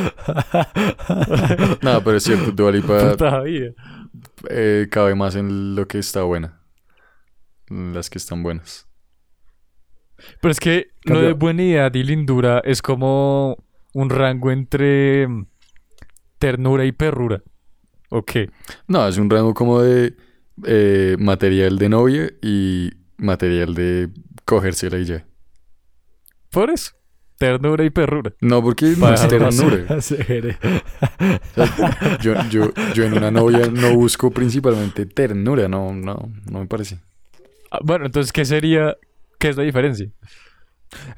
No, 1.83 2.03
pero 2.03 2.17
es 2.17 2.23
cierto, 2.25 2.53
Dua 2.53 2.73
Lipa 2.73 2.99
puta 3.11 3.43
vida. 3.43 3.73
eh, 4.49 4.89
cabe 4.91 5.15
más 5.15 5.37
en 5.37 5.77
lo 5.77 5.87
que 5.87 5.99
está 5.99 6.23
buena. 6.23 6.63
En 7.69 7.93
Las 7.93 8.09
que 8.09 8.17
están 8.17 8.43
buenas. 8.43 8.89
Pero 10.41 10.53
es 10.53 10.59
que 10.59 10.93
lo 11.03 11.17
Cambio- 11.17 11.27
de 11.29 11.33
buenidad 11.35 11.93
y 11.95 12.03
lindura 12.03 12.63
es 12.65 12.81
como 12.81 13.59
un 13.93 14.09
rango 14.09 14.51
entre 14.51 15.29
ternura 16.39 16.87
y 16.87 16.93
perrura. 16.93 17.43
Ok. 18.09 18.33
No, 18.89 19.07
es 19.07 19.19
un 19.19 19.29
rango 19.29 19.53
como 19.53 19.83
de 19.83 20.17
eh, 20.65 21.17
material 21.19 21.77
de 21.79 21.89
novia 21.91 22.31
y 22.41 22.91
material 23.19 23.75
de 23.75 24.09
cogérsela 24.47 24.97
y 24.99 25.05
ya. 25.05 25.27
Por 26.57 26.71
eso. 26.71 26.93
Ternura 27.37 27.85
y 27.85 27.91
perrura. 27.91 28.33
No, 28.41 28.63
porque 28.63 28.95
no 28.97 29.13
es 29.13 29.29
ternura. 29.29 29.85
Yo, 32.23 32.33
yo, 32.49 32.73
yo 32.95 33.05
en 33.05 33.13
una 33.13 33.31
novia 33.31 33.69
no 33.71 33.95
busco 33.95 34.31
principalmente 34.31 35.05
ternura, 35.05 35.69
no, 35.69 35.93
no, 35.93 36.33
no 36.51 36.61
me 36.61 36.67
parece. 36.67 36.99
Ah, 37.71 37.81
bueno, 37.85 38.07
entonces, 38.07 38.33
¿qué 38.33 38.47
sería? 38.47 38.97
¿Qué 39.39 39.51
es 39.51 39.59
la 39.59 39.65
diferencia? 39.65 40.11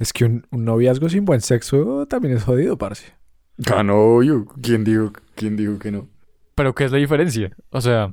es 0.01 0.13
que 0.13 0.25
un, 0.25 0.45
un 0.51 0.65
noviazgo 0.65 1.09
sin 1.09 1.25
buen 1.25 1.41
sexo 1.41 2.05
también 2.09 2.37
es 2.37 2.43
jodido, 2.43 2.77
parce. 2.77 3.13
Ah, 3.73 3.85
no, 3.85 4.17
obvio. 4.17 4.45
¿Quién 4.61 4.83
dijo, 4.83 5.13
quién 5.37 5.57
dijo 5.57 5.79
que 5.79 5.93
no? 5.93 6.09
Pero 6.57 6.75
¿qué 6.75 6.83
es 6.83 6.91
la 6.91 6.99
diferencia? 6.99 7.55
O 7.71 7.81
sea... 7.81 8.13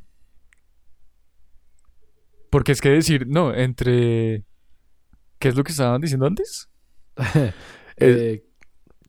Porque 2.52 2.72
es 2.72 2.82
que 2.82 2.90
decir, 2.90 3.26
no, 3.26 3.52
entre... 3.52 4.46
¿Qué 5.40 5.48
es 5.48 5.56
lo 5.56 5.64
que 5.64 5.72
estaban 5.72 6.02
diciendo 6.02 6.28
antes? 6.28 6.70
Eh, 7.98 8.44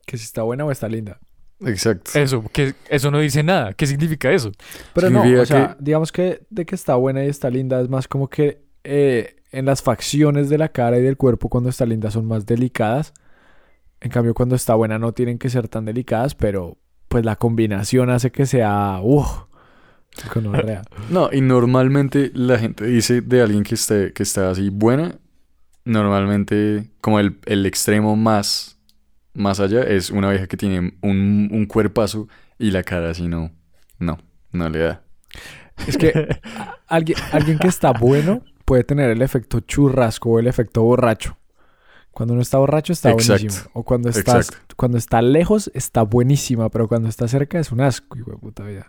que 0.06 0.16
si 0.16 0.22
está 0.24 0.42
buena 0.42 0.64
o 0.64 0.70
está 0.70 0.88
linda. 0.88 1.18
Exacto. 1.64 2.12
Eso, 2.16 2.44
que 2.52 2.74
eso 2.88 3.10
no 3.10 3.18
dice 3.18 3.42
nada. 3.42 3.72
¿Qué 3.72 3.86
significa 3.86 4.30
eso? 4.30 4.52
Pero 4.94 5.10
no, 5.10 5.22
o 5.22 5.44
sea, 5.46 5.74
que- 5.76 5.76
digamos 5.82 6.12
que 6.12 6.46
de 6.50 6.64
que 6.66 6.76
está 6.76 6.94
buena 6.94 7.24
y 7.24 7.28
está 7.28 7.50
linda 7.50 7.80
es 7.80 7.88
más 7.88 8.06
como 8.06 8.28
que 8.28 8.62
eh, 8.84 9.36
en 9.50 9.64
las 9.64 9.82
facciones 9.82 10.48
de 10.48 10.58
la 10.58 10.68
cara 10.68 10.98
y 10.98 11.02
del 11.02 11.16
cuerpo 11.16 11.48
cuando 11.48 11.68
está 11.68 11.84
linda 11.84 12.10
son 12.12 12.26
más 12.26 12.46
delicadas. 12.46 13.12
En 14.00 14.10
cambio, 14.10 14.34
cuando 14.34 14.54
está 14.54 14.74
buena 14.76 14.98
no 15.00 15.12
tienen 15.12 15.38
que 15.38 15.50
ser 15.50 15.66
tan 15.66 15.84
delicadas, 15.84 16.36
pero 16.36 16.78
pues 17.08 17.24
la 17.24 17.34
combinación 17.36 18.10
hace 18.10 18.30
que 18.30 18.46
sea... 18.46 19.00
¡Uf! 19.02 19.26
gonorrea. 20.34 20.82
No, 21.10 21.30
y 21.32 21.40
normalmente 21.40 22.30
la 22.34 22.58
gente 22.58 22.86
dice 22.86 23.20
de 23.20 23.42
alguien 23.42 23.62
que 23.64 23.74
esté, 23.74 24.12
que 24.12 24.22
está 24.22 24.50
así 24.50 24.68
buena, 24.70 25.18
normalmente 25.86 26.90
como 27.00 27.18
el, 27.20 27.38
el 27.46 27.64
extremo 27.64 28.16
más, 28.16 28.78
más 29.32 29.60
allá 29.60 29.82
es 29.82 30.10
una 30.10 30.28
vieja 30.30 30.46
que 30.46 30.58
tiene 30.58 30.98
un, 31.00 31.48
un 31.50 31.66
cuerpazo 31.66 32.28
y 32.58 32.70
la 32.72 32.82
cara 32.82 33.10
así 33.10 33.28
no, 33.28 33.52
no, 33.98 34.18
no 34.52 34.68
le 34.68 34.80
da. 34.80 35.02
Es 35.86 35.96
que 35.96 36.12
alguien, 36.86 37.18
alguien 37.32 37.58
que 37.58 37.68
está 37.68 37.92
bueno 37.92 38.42
puede 38.64 38.84
tener 38.84 39.10
el 39.10 39.22
efecto 39.22 39.60
churrasco 39.60 40.30
o 40.30 40.38
el 40.40 40.48
efecto 40.48 40.82
borracho. 40.82 41.38
Cuando 42.10 42.32
uno 42.32 42.42
está 42.42 42.58
borracho 42.58 42.92
está 42.92 43.10
Exacto. 43.10 43.44
buenísimo. 43.44 43.70
O 43.74 43.84
cuando 43.84 44.08
estás, 44.08 44.48
Exacto. 44.48 44.74
cuando 44.76 44.98
está 44.98 45.22
lejos 45.22 45.70
está 45.74 46.02
buenísima, 46.02 46.68
pero 46.70 46.88
cuando 46.88 47.08
está 47.08 47.28
cerca 47.28 47.58
es 47.58 47.70
un 47.70 47.80
asco, 47.82 48.18
hijo 48.18 48.32
de 48.32 48.38
puta 48.38 48.64
vida. 48.64 48.88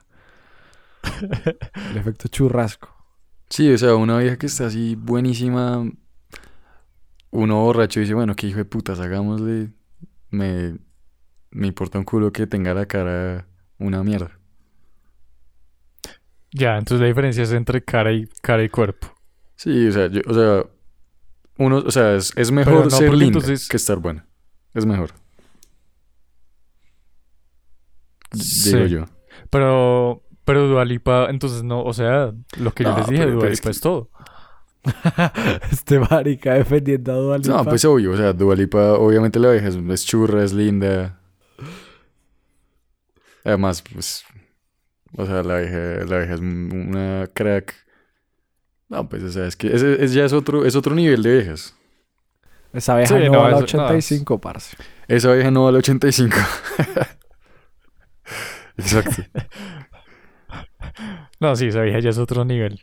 El 1.91 1.97
efecto 1.97 2.27
churrasco. 2.29 2.89
Sí, 3.49 3.71
o 3.71 3.77
sea, 3.77 3.95
una 3.95 4.17
vieja 4.17 4.37
que 4.37 4.47
está 4.47 4.67
así 4.67 4.95
buenísima, 4.95 5.89
uno 7.39 7.61
borracho 7.61 7.99
dice, 7.99 8.13
bueno, 8.13 8.35
qué 8.35 8.47
hijo 8.47 8.57
de 8.57 8.65
putas, 8.65 8.99
hagámosle, 8.99 9.71
me, 10.31 10.77
me 11.51 11.67
importa 11.67 11.99
un 11.99 12.03
culo 12.03 12.31
que 12.31 12.47
tenga 12.47 12.73
la 12.73 12.85
cara 12.87 13.47
una 13.77 14.03
mierda. 14.03 14.39
Ya, 16.51 16.77
entonces 16.77 17.01
la 17.01 17.07
diferencia 17.07 17.43
es 17.43 17.51
entre 17.51 17.83
cara 17.83 18.11
y, 18.11 18.27
cara 18.41 18.63
y 18.63 18.69
cuerpo. 18.69 19.13
Sí, 19.55 19.87
o 19.87 19.91
sea, 19.91 20.07
yo- 20.07 20.21
o 20.27 20.33
sea, 20.33 20.65
uno, 21.59 21.77
o 21.85 21.91
sea, 21.91 22.15
es, 22.15 22.31
es 22.35 22.51
mejor 22.51 22.85
no, 22.85 22.89
ser 22.89 23.13
entonces- 23.13 23.67
que 23.67 23.77
estar 23.77 23.97
buena. 23.99 24.25
Es 24.73 24.85
mejor. 24.85 25.11
Sí. 28.33 28.73
Digo 28.73 28.85
yo. 28.87 29.05
Pero, 29.49 30.23
pero 30.45 30.67
Dualipa, 30.67 31.27
entonces 31.29 31.63
no, 31.63 31.83
o 31.83 31.93
sea, 31.93 32.33
lo 32.59 32.71
que 32.73 32.83
yo 32.83 32.97
les 32.97 33.07
dije, 33.07 33.25
Dualipa 33.25 33.47
es 33.49 33.61
que- 33.61 33.69
es 33.69 33.81
todo. 33.81 34.09
Este 35.71 35.99
marica 35.99 36.53
defendiendo 36.53 37.11
a 37.11 37.15
Dua 37.15 37.37
Lipa. 37.37 37.49
No, 37.49 37.65
pues 37.65 37.83
obvio, 37.85 38.11
o 38.11 38.17
sea, 38.17 38.33
Dua 38.33 38.55
Lipa, 38.55 38.93
obviamente 38.93 39.39
la 39.39 39.51
vieja 39.51 39.67
es, 39.67 39.75
es 39.75 40.05
churra, 40.05 40.43
es 40.43 40.53
linda. 40.53 41.19
Además, 43.43 43.83
pues, 43.93 44.25
o 45.15 45.25
sea, 45.25 45.43
la 45.43 45.59
vieja, 45.59 45.77
la 46.05 46.17
vieja 46.19 46.33
es 46.33 46.39
una 46.39 47.29
crack. 47.33 47.73
No, 48.89 49.07
pues, 49.09 49.23
o 49.23 49.31
sea, 49.31 49.47
es 49.47 49.55
que 49.55 49.73
ese, 49.75 50.03
es, 50.03 50.13
ya 50.13 50.25
es 50.25 50.33
otro, 50.33 50.65
es 50.65 50.75
otro 50.75 50.95
nivel 50.95 51.23
de 51.23 51.33
viejas. 51.33 51.75
Esa 52.73 52.95
vieja 52.95 53.17
Sí, 53.17 53.25
no, 53.25 53.31
no, 53.33 53.39
va 53.39 53.47
a 53.47 53.51
la 53.51 53.57
eso- 53.59 53.77
no, 53.77 53.83
85, 53.85 54.41
parce. 54.41 54.77
Esa 55.07 55.33
vieja 55.33 55.51
no 55.51 55.63
va 55.63 55.69
al 55.69 55.75
85. 55.77 56.35
Exacto. 58.77 59.23
No, 61.39 61.55
sí, 61.55 61.67
esa 61.67 61.81
vieja 61.81 61.99
ya 61.99 62.09
es 62.09 62.17
otro 62.17 62.45
nivel. 62.45 62.81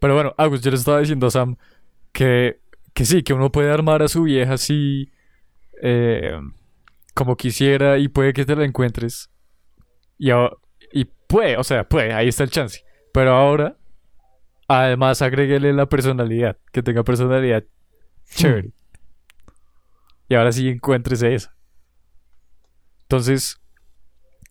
Pero 0.00 0.14
bueno, 0.14 0.34
Agus, 0.36 0.60
yo 0.60 0.70
le 0.70 0.76
estaba 0.76 1.00
diciendo 1.00 1.26
a 1.26 1.30
Sam 1.30 1.56
que, 2.12 2.60
que 2.94 3.04
sí, 3.04 3.22
que 3.22 3.32
uno 3.32 3.52
puede 3.52 3.70
armar 3.70 4.02
a 4.02 4.08
su 4.08 4.22
vieja 4.22 4.54
así 4.54 5.10
eh, 5.82 6.38
como 7.14 7.36
quisiera 7.36 7.98
y 7.98 8.08
puede 8.08 8.32
que 8.32 8.44
te 8.44 8.56
la 8.56 8.64
encuentres. 8.64 9.30
Y, 10.18 10.30
y 10.92 11.04
puede, 11.26 11.56
o 11.56 11.64
sea, 11.64 11.88
puede, 11.88 12.12
ahí 12.12 12.28
está 12.28 12.44
el 12.44 12.50
chance. 12.50 12.84
Pero 13.12 13.34
ahora, 13.34 13.76
además, 14.66 15.22
agréguele 15.22 15.72
la 15.72 15.86
personalidad, 15.86 16.58
que 16.72 16.82
tenga 16.82 17.04
personalidad 17.04 17.64
chévere. 18.30 18.72
Y 20.28 20.34
ahora 20.34 20.52
sí 20.52 20.68
encuéntrese 20.68 21.34
esa. 21.34 21.56
Entonces, 23.02 23.60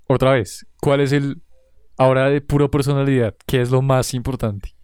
otra 0.07 0.31
vez, 0.31 0.65
¿cuál 0.81 1.01
es 1.01 1.11
el 1.11 1.43
ahora 1.97 2.29
de 2.29 2.41
pura 2.41 2.67
personalidad? 2.69 3.35
¿Qué 3.45 3.61
es 3.61 3.69
lo 3.69 3.81
más 3.81 4.13
importante? 4.13 4.76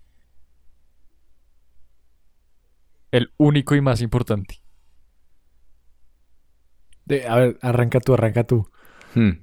El 3.14 3.32
único 3.38 3.76
y 3.76 3.82
más 3.82 4.02
importante. 4.02 4.64
De- 7.06 7.28
a 7.28 7.36
ver, 7.36 7.60
arranca 7.62 8.00
tú, 8.00 8.16
arranca 8.16 8.44
tú. 8.44 8.68
Hmm. 9.14 9.34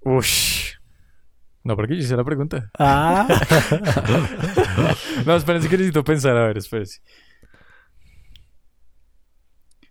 Ush. 0.00 0.72
No, 1.62 1.76
porque 1.76 1.94
yo 1.94 2.00
hice 2.02 2.16
la 2.16 2.24
pregunta. 2.24 2.70
Ah. 2.76 3.28
No, 5.26 5.36
espérense 5.36 5.68
que 5.68 5.76
necesito 5.76 6.02
pensar. 6.02 6.36
A 6.36 6.48
ver, 6.48 6.58
espérense. 6.58 7.00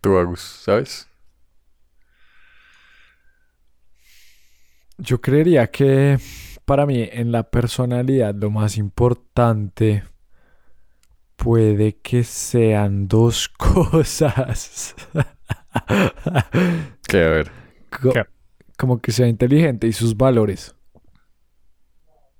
Tú, 0.02 0.18
Agus, 0.18 0.42
¿sabes? 0.42 1.08
Yo 4.98 5.22
creería 5.22 5.68
que 5.72 6.20
para 6.66 6.86
mí 6.86 7.08
en 7.10 7.32
la 7.32 7.50
personalidad 7.50 8.36
lo 8.36 8.50
más 8.52 8.76
importante 8.78 10.04
puede 11.44 11.98
que 12.02 12.24
sean 12.24 13.08
dos 13.08 13.50
cosas. 13.58 14.96
Que 17.08 17.24
a 17.24 17.30
ver. 17.30 17.52
Co- 18.02 18.12
¿Qué? 18.12 18.24
como 18.78 19.00
que 19.00 19.12
sea 19.12 19.28
inteligente 19.28 19.88
y 19.88 19.94
sus 19.94 20.16
valores. 20.18 20.76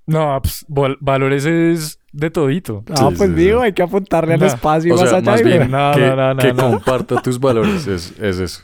No, 0.08 0.40
pues, 0.42 0.66
val- 0.68 0.98
valores 1.00 1.46
es 1.46 2.00
de 2.12 2.30
todito. 2.32 2.84
Ah, 2.90 3.10
Sí, 3.10 3.16
pues 3.18 3.30
sí, 3.30 3.36
digo, 3.36 3.60
sí. 3.60 3.66
hay 3.66 3.74
que 3.74 3.84
apuntarle 3.84 4.34
al 4.34 4.44
espacio 4.44 4.90
y 4.90 4.92
O 4.98 5.00
más 5.00 5.10
sea, 5.10 5.20
allá. 5.20 5.32
más 5.32 5.44
bien 5.44 5.72
No, 5.72 5.92
que, 5.94 6.02
no, 6.02 6.16
no, 6.16 6.34
no, 6.34 6.42
que 6.42 6.54
no. 6.54 6.72
comparta 6.72 7.22
tus 7.22 7.40
valores. 7.40 7.86
Es, 7.88 8.12
es 8.20 8.40
eso. 8.40 8.64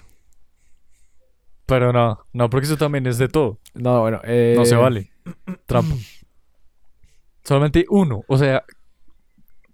Pero 1.68 1.94
no, 1.94 2.20
no, 2.34 2.50
porque 2.50 2.66
eso 2.66 2.78
también 2.78 3.06
es 3.08 3.18
de 3.18 3.28
todo. 3.28 3.60
No, 3.76 4.02
bueno. 4.02 4.22
eh, 4.24 4.56
No 4.58 4.66
se 4.66 4.76
vale. 4.76 5.12
Trampa. 5.66 5.96
Solamente 7.44 7.86
uno. 7.90 8.24
O 8.28 8.38
sea, 8.38 8.64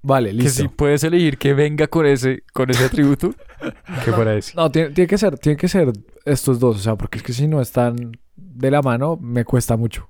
Vale, 0.04 0.30
que 0.30 0.36
listo. 0.36 0.62
si 0.62 0.68
puedes 0.68 1.04
elegir 1.06 1.38
que 1.38 1.54
venga 1.54 1.88
con 1.88 2.06
ese, 2.06 2.44
con 2.54 2.70
ese 2.70 2.84
atributo, 2.84 3.34
que 4.06 4.12
fuera 4.12 4.36
ese. 4.36 4.54
No, 4.56 4.70
tiene, 4.70 4.90
tiene 4.90 5.08
que 5.08 5.18
ser, 5.18 5.40
tiene 5.40 5.58
que 5.58 5.70
ser 5.70 5.94
estos 6.26 6.60
dos, 6.60 6.76
o 6.76 6.80
sea, 6.80 6.96
porque 6.98 7.18
es 7.20 7.24
que 7.24 7.32
si 7.34 7.48
no 7.48 7.62
están 7.62 8.12
de 8.36 8.70
la 8.70 8.82
mano, 8.82 9.18
me 9.20 9.46
cuesta 9.46 9.78
mucho. 9.78 10.10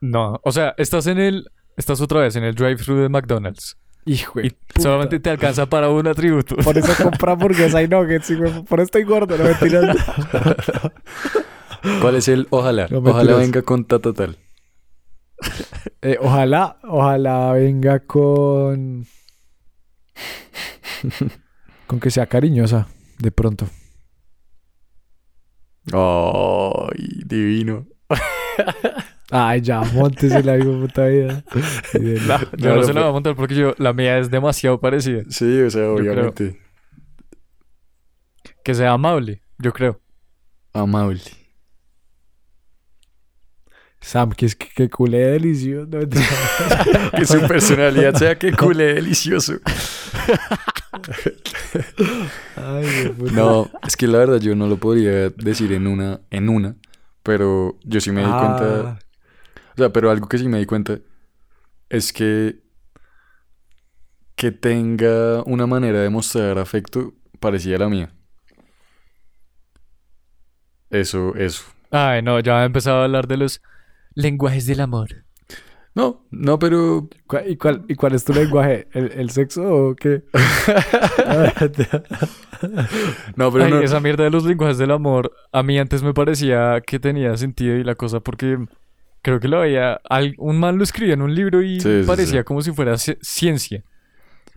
No, 0.00 0.40
o 0.44 0.52
sea, 0.52 0.74
estás 0.78 1.08
en 1.08 1.18
el, 1.18 1.50
estás 1.76 2.00
otra 2.00 2.20
vez 2.20 2.36
en 2.36 2.44
el 2.44 2.54
drive-thru 2.54 2.96
de 2.96 3.08
McDonald's 3.08 3.76
Hijo 4.04 4.40
de 4.40 4.46
y 4.46 4.50
puta. 4.50 4.80
solamente 4.80 5.20
te 5.20 5.28
alcanza 5.28 5.66
para 5.66 5.90
un 5.90 6.06
atributo. 6.06 6.56
Por 6.56 6.78
eso 6.78 6.92
compra 7.02 7.32
hamburguesa 7.32 7.82
y 7.82 7.88
nuggets, 7.88 8.30
hijo, 8.30 8.64
por 8.64 8.78
eso 8.78 8.84
estoy 8.84 9.02
gordo, 9.02 9.36
no 9.36 9.44
me 9.44 9.54
tiras. 9.54 9.96
¿Cuál 12.00 12.16
es 12.16 12.28
el 12.28 12.46
ojalá? 12.50 12.86
No, 12.90 12.98
ojalá 12.98 13.18
mentiras. 13.18 13.38
venga 13.40 13.62
con 13.62 13.84
ta 13.84 13.98
tal. 13.98 14.38
Eh, 16.00 16.16
ojalá, 16.20 16.78
ojalá 16.84 17.52
venga 17.52 18.00
con... 18.00 19.06
con 21.86 22.00
que 22.00 22.10
sea 22.10 22.26
cariñosa, 22.26 22.86
de 23.18 23.30
pronto. 23.30 23.68
Ay, 25.92 27.22
divino. 27.24 27.86
Ay, 29.30 29.60
ya, 29.60 29.82
montese 29.82 30.42
la 30.42 30.52
de 30.52 30.64
puta 30.64 31.06
vida. 31.06 31.44
No, 31.94 32.38
yo 32.56 32.76
No, 32.76 32.82
se 32.82 32.94
la 32.94 33.00
voy 33.02 33.08
a 33.10 33.12
montar 33.12 33.36
porque 33.36 33.54
yo, 33.54 33.74
la 33.78 33.92
mía 33.92 34.18
es 34.18 34.30
demasiado 34.30 34.80
parecida. 34.80 35.22
Sí, 35.28 35.60
o 35.60 35.70
sea, 35.70 35.90
obviamente. 35.90 36.58
Que 38.64 38.74
sea 38.74 38.92
amable, 38.92 39.42
yo 39.58 39.72
creo. 39.72 40.00
Amable. 40.72 41.20
Sam, 44.00 44.30
que 44.30 44.46
es 44.46 44.54
que, 44.56 44.68
que 44.68 44.88
culé 44.88 45.18
delicioso. 45.18 45.88
No, 45.90 46.00
que 47.18 47.26
su 47.26 47.40
personalidad 47.46 48.14
sea 48.14 48.38
que 48.38 48.52
cule 48.52 48.94
delicioso. 48.94 49.54
Ay. 52.56 53.14
No, 53.32 53.70
es 53.86 53.96
que 53.96 54.06
la 54.06 54.18
verdad 54.18 54.38
yo 54.40 54.54
no 54.54 54.66
lo 54.66 54.76
podría 54.76 55.30
decir 55.30 55.72
en 55.72 55.86
una, 55.86 56.20
en 56.30 56.48
una, 56.48 56.76
pero 57.22 57.78
yo 57.84 58.00
sí 58.00 58.12
me 58.12 58.20
di 58.20 58.30
cuenta, 58.30 58.80
Ah, 58.80 58.98
o 59.74 59.76
sea, 59.76 59.92
pero 59.92 60.10
algo 60.10 60.28
que 60.28 60.38
sí 60.38 60.48
me 60.48 60.58
di 60.58 60.66
cuenta 60.66 60.98
es 61.88 62.12
que 62.12 62.60
que 64.36 64.52
tenga 64.52 65.42
una 65.46 65.66
manera 65.66 66.00
de 66.00 66.10
mostrar 66.10 66.58
afecto 66.58 67.12
parecida 67.40 67.74
a 67.74 67.78
la 67.80 67.88
mía. 67.88 68.12
Eso, 70.90 71.34
eso. 71.34 71.64
Ay, 71.90 72.22
no, 72.22 72.38
ya 72.38 72.62
he 72.62 72.66
empezado 72.66 73.00
a 73.00 73.04
hablar 73.04 73.26
de 73.26 73.36
los 73.36 73.60
lenguajes 74.18 74.66
del 74.66 74.80
amor. 74.80 75.08
No, 75.94 76.24
no, 76.30 76.58
pero 76.58 77.08
¿cuál- 77.26 77.50
¿Y 77.50 77.56
cuál, 77.56 77.84
¿Y 77.88 77.94
cuál 77.94 78.14
es 78.14 78.24
tu 78.24 78.32
lenguaje? 78.32 78.86
¿El, 78.92 79.12
el 79.12 79.30
sexo 79.30 79.62
o 79.64 79.94
qué? 79.96 80.22
no, 83.36 83.52
pero 83.52 83.64
Ay, 83.64 83.70
no. 83.70 83.80
esa 83.80 84.00
mierda 84.00 84.24
de 84.24 84.30
los 84.30 84.44
lenguajes 84.44 84.78
del 84.78 84.90
amor, 84.90 85.32
a 85.52 85.62
mí 85.62 85.78
antes 85.78 86.02
me 86.02 86.14
parecía 86.14 86.80
que 86.86 86.98
tenía 86.98 87.36
sentido 87.36 87.76
y 87.76 87.84
la 87.84 87.94
cosa 87.94 88.20
porque 88.20 88.58
creo 89.22 89.40
que 89.40 89.48
lo 89.48 89.60
veía, 89.60 90.00
al- 90.08 90.34
un 90.38 90.58
man 90.58 90.78
lo 90.78 90.84
escribía 90.84 91.14
en 91.14 91.22
un 91.22 91.34
libro 91.34 91.62
y 91.62 91.80
Sí, 91.80 92.02
parecía 92.06 92.40
sí. 92.40 92.44
como 92.44 92.62
si 92.62 92.72
fuera 92.72 92.92
ci- 92.94 93.18
ciencia. 93.20 93.82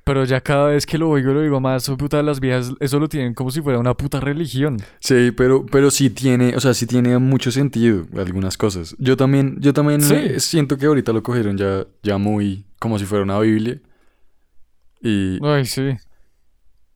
Pero 0.04 0.26
ya 0.26 0.42
cada 0.42 0.70
vez 0.70 0.86
que 0.88 0.98
lo 0.98 1.10
oigo, 1.10 1.32
lo 1.32 1.42
digo 1.42 1.60
más, 1.60 1.88
oh, 1.88 1.96
puta, 1.96 2.24
las 2.24 2.40
viejas, 2.40 2.72
eso 2.80 3.00
lo 3.00 3.08
tienen 3.08 3.36
como 3.36 3.52
si 3.52 3.62
fuera 3.62 3.78
una 3.78 3.94
puta 3.94 4.20
religión. 4.20 4.78
Sí, 5.00 5.32
pero, 5.32 5.64
pero 5.68 5.92
sí 5.92 6.10
tiene, 6.10 6.56
o 6.56 6.60
sea, 6.60 6.74
sí 6.74 6.88
tiene 6.88 7.18
mucho 7.20 7.52
sentido 7.52 8.08
algunas 8.18 8.58
cosas. 8.58 8.96
Yo 8.98 9.16
también, 9.16 9.58
yo 9.60 9.74
también 9.74 10.02
Sí. 10.02 10.40
siento 10.40 10.78
que 10.78 10.88
ahorita 10.88 11.14
lo 11.14 11.22
cogieron 11.22 11.56
ya, 11.56 11.86
ya 12.02 12.18
muy 12.18 12.66
como 12.80 12.98
si 12.98 13.06
fuera 13.06 13.24
una 13.24 13.40
Biblia. 13.40 13.80
Y, 15.02 15.38
Ay, 15.46 15.66
sí. 15.66 15.92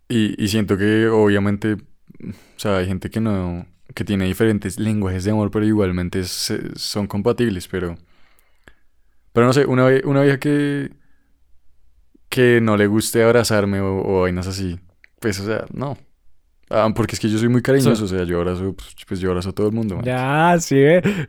y, 0.09 0.43
y 0.43 0.47
siento 0.47 0.75
que 0.77 1.07
obviamente, 1.07 1.73
o 1.73 2.57
sea, 2.57 2.77
hay 2.77 2.87
gente 2.87 3.11
que 3.11 3.19
no, 3.19 3.67
que 3.93 4.03
tiene 4.03 4.25
diferentes 4.25 4.79
lenguajes 4.79 5.23
de 5.23 5.31
amor, 5.31 5.51
pero 5.51 5.65
igualmente 5.65 6.23
se- 6.23 6.75
son 6.75 7.05
compatibles, 7.07 7.67
pero, 7.67 7.97
pero 9.33 9.45
no 9.47 9.53
sé, 9.53 9.65
una, 9.65 9.87
una 10.05 10.21
vieja 10.21 10.39
que, 10.39 10.91
que 12.35 12.59
no 12.59 12.75
le 12.75 12.85
guste 12.87 13.23
abrazarme 13.23 13.79
o, 13.79 14.01
o 14.05 14.21
vainas 14.23 14.45
así, 14.45 14.77
pues, 15.21 15.39
o 15.39 15.45
sea, 15.45 15.63
no. 15.71 15.97
Ah, 16.69 16.91
porque 16.93 17.15
es 17.15 17.21
que 17.21 17.29
yo 17.29 17.37
soy 17.37 17.47
muy 17.47 17.61
cariñoso, 17.61 18.03
o 18.03 18.07
sea, 18.09 18.25
yo 18.25 18.39
abrazo, 18.39 18.73
pues, 18.75 18.89
pues, 19.07 19.19
yo 19.21 19.29
abrazo 19.29 19.51
a 19.51 19.53
todo 19.53 19.67
el 19.67 19.73
mundo. 19.73 19.95
man. 19.95 20.03
ya, 20.03 20.57
sí. 20.59 20.75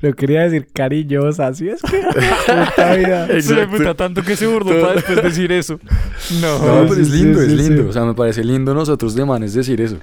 Lo 0.00 0.12
quería 0.14 0.40
decir 0.42 0.66
cariñosa. 0.72 1.46
Así 1.46 1.68
es 1.68 1.80
que. 1.82 2.00
Puta 2.46 2.94
vida. 2.96 3.26
Se 3.28 3.36
Exacto. 3.36 3.76
puta 3.76 3.94
tanto 3.94 4.22
que 4.22 4.34
se 4.34 4.48
burló 4.48 4.80
para 4.80 4.94
después 4.94 5.22
decir 5.22 5.52
eso. 5.52 5.78
No. 6.40 6.58
No, 6.58 6.88
pero 6.88 6.94
sí, 6.96 7.02
es 7.02 7.10
lindo, 7.10 7.38
sí, 7.38 7.44
es 7.44 7.50
sí. 7.52 7.56
lindo. 7.56 7.88
O 7.88 7.92
sea, 7.92 8.04
me 8.04 8.14
parece 8.14 8.42
lindo 8.42 8.74
nosotros 8.74 9.14
de 9.14 9.24
manes 9.24 9.54
decir 9.54 9.80
eso. 9.80 9.98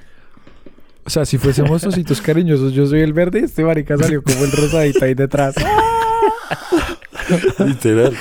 O 1.04 1.10
sea, 1.10 1.26
si 1.26 1.38
fuésemos 1.38 1.84
ositos 1.84 2.22
cariñosos, 2.22 2.72
yo 2.72 2.86
soy 2.86 3.02
el 3.02 3.12
verde 3.12 3.42
y 3.42 3.44
este 3.44 3.66
marica 3.66 3.98
salió 3.98 4.24
como 4.24 4.46
el 4.46 4.52
rosadito 4.52 5.04
ahí 5.04 5.16
detrás. 5.16 5.56
Literal. 7.60 8.16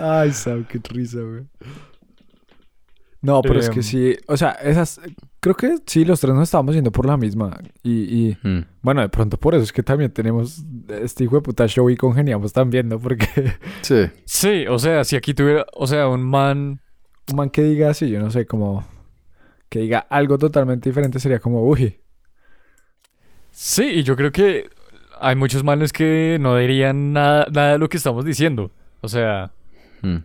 Ay, 0.00 0.32
Sam, 0.32 0.64
qué 0.68 0.80
risa, 0.90 1.20
güey. 1.20 1.44
No, 3.20 3.40
pero 3.40 3.60
es 3.60 3.70
que 3.70 3.76
Em. 3.80 3.82
sí, 3.84 4.16
o 4.26 4.36
sea, 4.36 4.50
esas, 4.50 5.00
creo 5.38 5.54
que 5.54 5.76
sí, 5.86 6.04
los 6.04 6.18
tres 6.20 6.34
nos 6.34 6.42
estábamos 6.42 6.74
yendo 6.74 6.90
por 6.90 7.06
la 7.06 7.16
misma. 7.16 7.56
Y, 7.82 7.92
y, 8.30 8.38
Mm. 8.42 8.64
bueno, 8.82 9.00
de 9.00 9.08
pronto 9.10 9.36
por 9.38 9.54
eso 9.54 9.62
es 9.62 9.72
que 9.72 9.84
también 9.84 10.10
tenemos 10.12 10.64
este 10.88 11.22
hijo 11.24 11.36
de 11.36 11.42
puta 11.42 11.68
show 11.68 11.88
y 11.88 11.96
congeniamos 11.96 12.52
también, 12.52 12.88
¿no? 12.88 12.98
Porque 12.98 13.26
Sí. 13.82 14.10
Sí, 14.24 14.66
o 14.68 14.76
sea, 14.80 15.04
si 15.04 15.14
aquí 15.14 15.34
tuviera, 15.34 15.64
o 15.72 15.86
sea, 15.86 16.08
un 16.08 16.22
man 16.22 16.80
un 17.30 17.36
man 17.36 17.50
que 17.50 17.62
diga 17.62 17.90
así, 17.90 18.10
yo 18.10 18.18
no 18.18 18.32
sé, 18.32 18.44
como 18.44 18.84
que 19.68 19.78
diga 19.78 20.00
algo 20.10 20.36
totalmente 20.36 20.88
diferente 20.88 21.20
sería 21.20 21.38
como, 21.38 21.62
uy, 21.62 22.00
Sí, 23.52 23.84
y 23.84 24.02
yo 24.02 24.16
creo 24.16 24.32
que 24.32 24.68
hay 25.20 25.36
muchos 25.36 25.62
manes 25.62 25.92
que 25.92 26.38
no 26.40 26.56
dirían 26.56 27.12
nada, 27.12 27.46
nada 27.52 27.72
de 27.72 27.78
lo 27.78 27.88
que 27.88 27.98
estamos 27.98 28.24
diciendo. 28.24 28.72
O 29.02 29.08
sea, 29.08 29.52
Mm. 30.02 30.24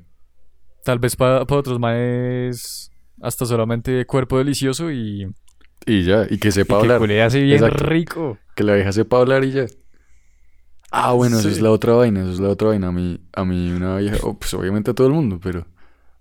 tal 0.83 0.99
vez 0.99 1.15
para 1.15 1.41
otros 1.43 1.79
manes 1.79 2.91
hasta 3.21 3.45
solamente 3.45 4.05
cuerpo 4.05 4.37
delicioso 4.37 4.91
y, 4.91 5.27
Y 5.85 6.03
ya, 6.03 6.25
y 6.29 6.37
que 6.39 6.51
sepa 6.51 6.77
hablar. 6.79 6.99
culea 6.99 7.25
así 7.27 7.41
bien 7.41 7.63
Exacto. 7.63 7.85
rico. 7.85 8.37
Que 8.55 8.63
la 8.63 8.73
vieja 8.75 8.91
sepa 8.91 9.19
hablar 9.19 9.43
y 9.43 9.51
ya. 9.51 9.65
Ah, 10.91 11.11
bueno, 11.13 11.37
eso 11.39 11.49
es 11.49 11.59
la 11.61 11.71
otra 11.71 11.93
vaina, 11.93 12.21
eso 12.21 12.31
es 12.31 12.39
la 12.39 12.49
otra 12.49 12.69
vaina. 12.69 12.87
A 12.87 12.91
mí, 12.91 13.19
a 13.33 13.43
mí 13.45 13.71
una 13.71 13.97
vieja, 13.97 14.17
oh, 14.23 14.37
pues 14.39 14.53
obviamente 14.53 14.91
a 14.91 14.93
todo 14.93 15.07
el 15.07 15.13
mundo, 15.13 15.39
pero 15.41 15.67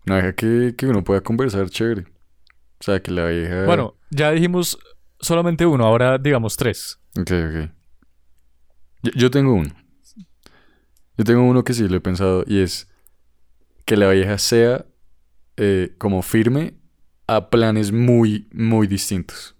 una 0.06 0.16
vieja 0.16 0.34
que, 0.34 0.74
que 0.76 0.86
uno 0.86 1.02
pueda 1.04 1.20
conversar 1.20 1.68
chévere. 1.70 2.02
O 2.02 2.82
sea, 2.84 3.00
que 3.00 3.10
la 3.12 3.26
vieja... 3.26 3.64
Bueno, 3.64 3.94
ya 4.10 4.32
dijimos 4.32 4.78
solamente 5.20 5.64
uno, 5.66 5.84
ahora 5.86 6.18
digamos 6.18 6.56
tres. 6.56 6.98
Ok, 7.18 7.30
ok. 7.30 7.70
Yo, 9.02 9.12
yo 9.14 9.30
tengo 9.30 9.54
uno. 9.54 9.70
Yo 11.16 11.24
tengo 11.24 11.42
uno 11.44 11.64
que 11.64 11.72
sí 11.72 11.88
lo 11.88 11.96
he 11.96 12.00
pensado 12.00 12.44
y 12.46 12.60
es 12.60 12.88
que 13.86 13.96
la 13.96 14.10
vieja 14.10 14.36
sea 14.36 14.84
eh, 15.56 15.94
como 15.96 16.20
firme 16.20 16.74
a 17.26 17.48
planes 17.48 17.92
muy, 17.92 18.48
muy 18.52 18.86
distintos. 18.86 19.56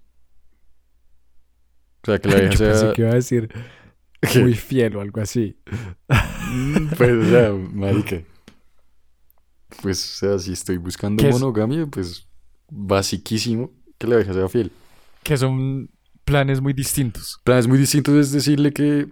O 2.02 2.06
sea, 2.06 2.18
que 2.18 2.28
la 2.28 2.34
vieja 2.40 2.52
yo 2.52 2.58
pensé 2.58 2.80
sea... 2.80 2.92
que 2.92 3.02
iba 3.02 3.10
a 3.10 3.14
decir 3.14 3.48
muy 4.40 4.54
fiel 4.54 4.96
o 4.96 5.00
algo 5.00 5.20
así. 5.20 5.56
Pues, 6.98 7.12
o 7.12 7.30
sea, 7.30 7.52
marica. 7.72 8.22
Pues, 9.80 10.22
o 10.22 10.26
sea, 10.26 10.38
si 10.38 10.52
estoy 10.52 10.76
buscando 10.76 11.22
¿Qué 11.22 11.28
es? 11.28 11.34
monogamia, 11.34 11.86
pues, 11.86 12.26
basiquísimo 12.68 13.70
que 13.96 14.06
la 14.06 14.16
vieja 14.16 14.34
sea 14.34 14.48
fiel. 14.48 14.72
Que 15.22 15.36
son 15.36 15.88
planes 16.24 16.60
muy 16.60 16.72
distintos. 16.72 17.40
Planes 17.44 17.68
muy 17.68 17.78
distintos 17.78 18.14
es 18.14 18.32
decirle 18.32 18.72
que 18.72 19.06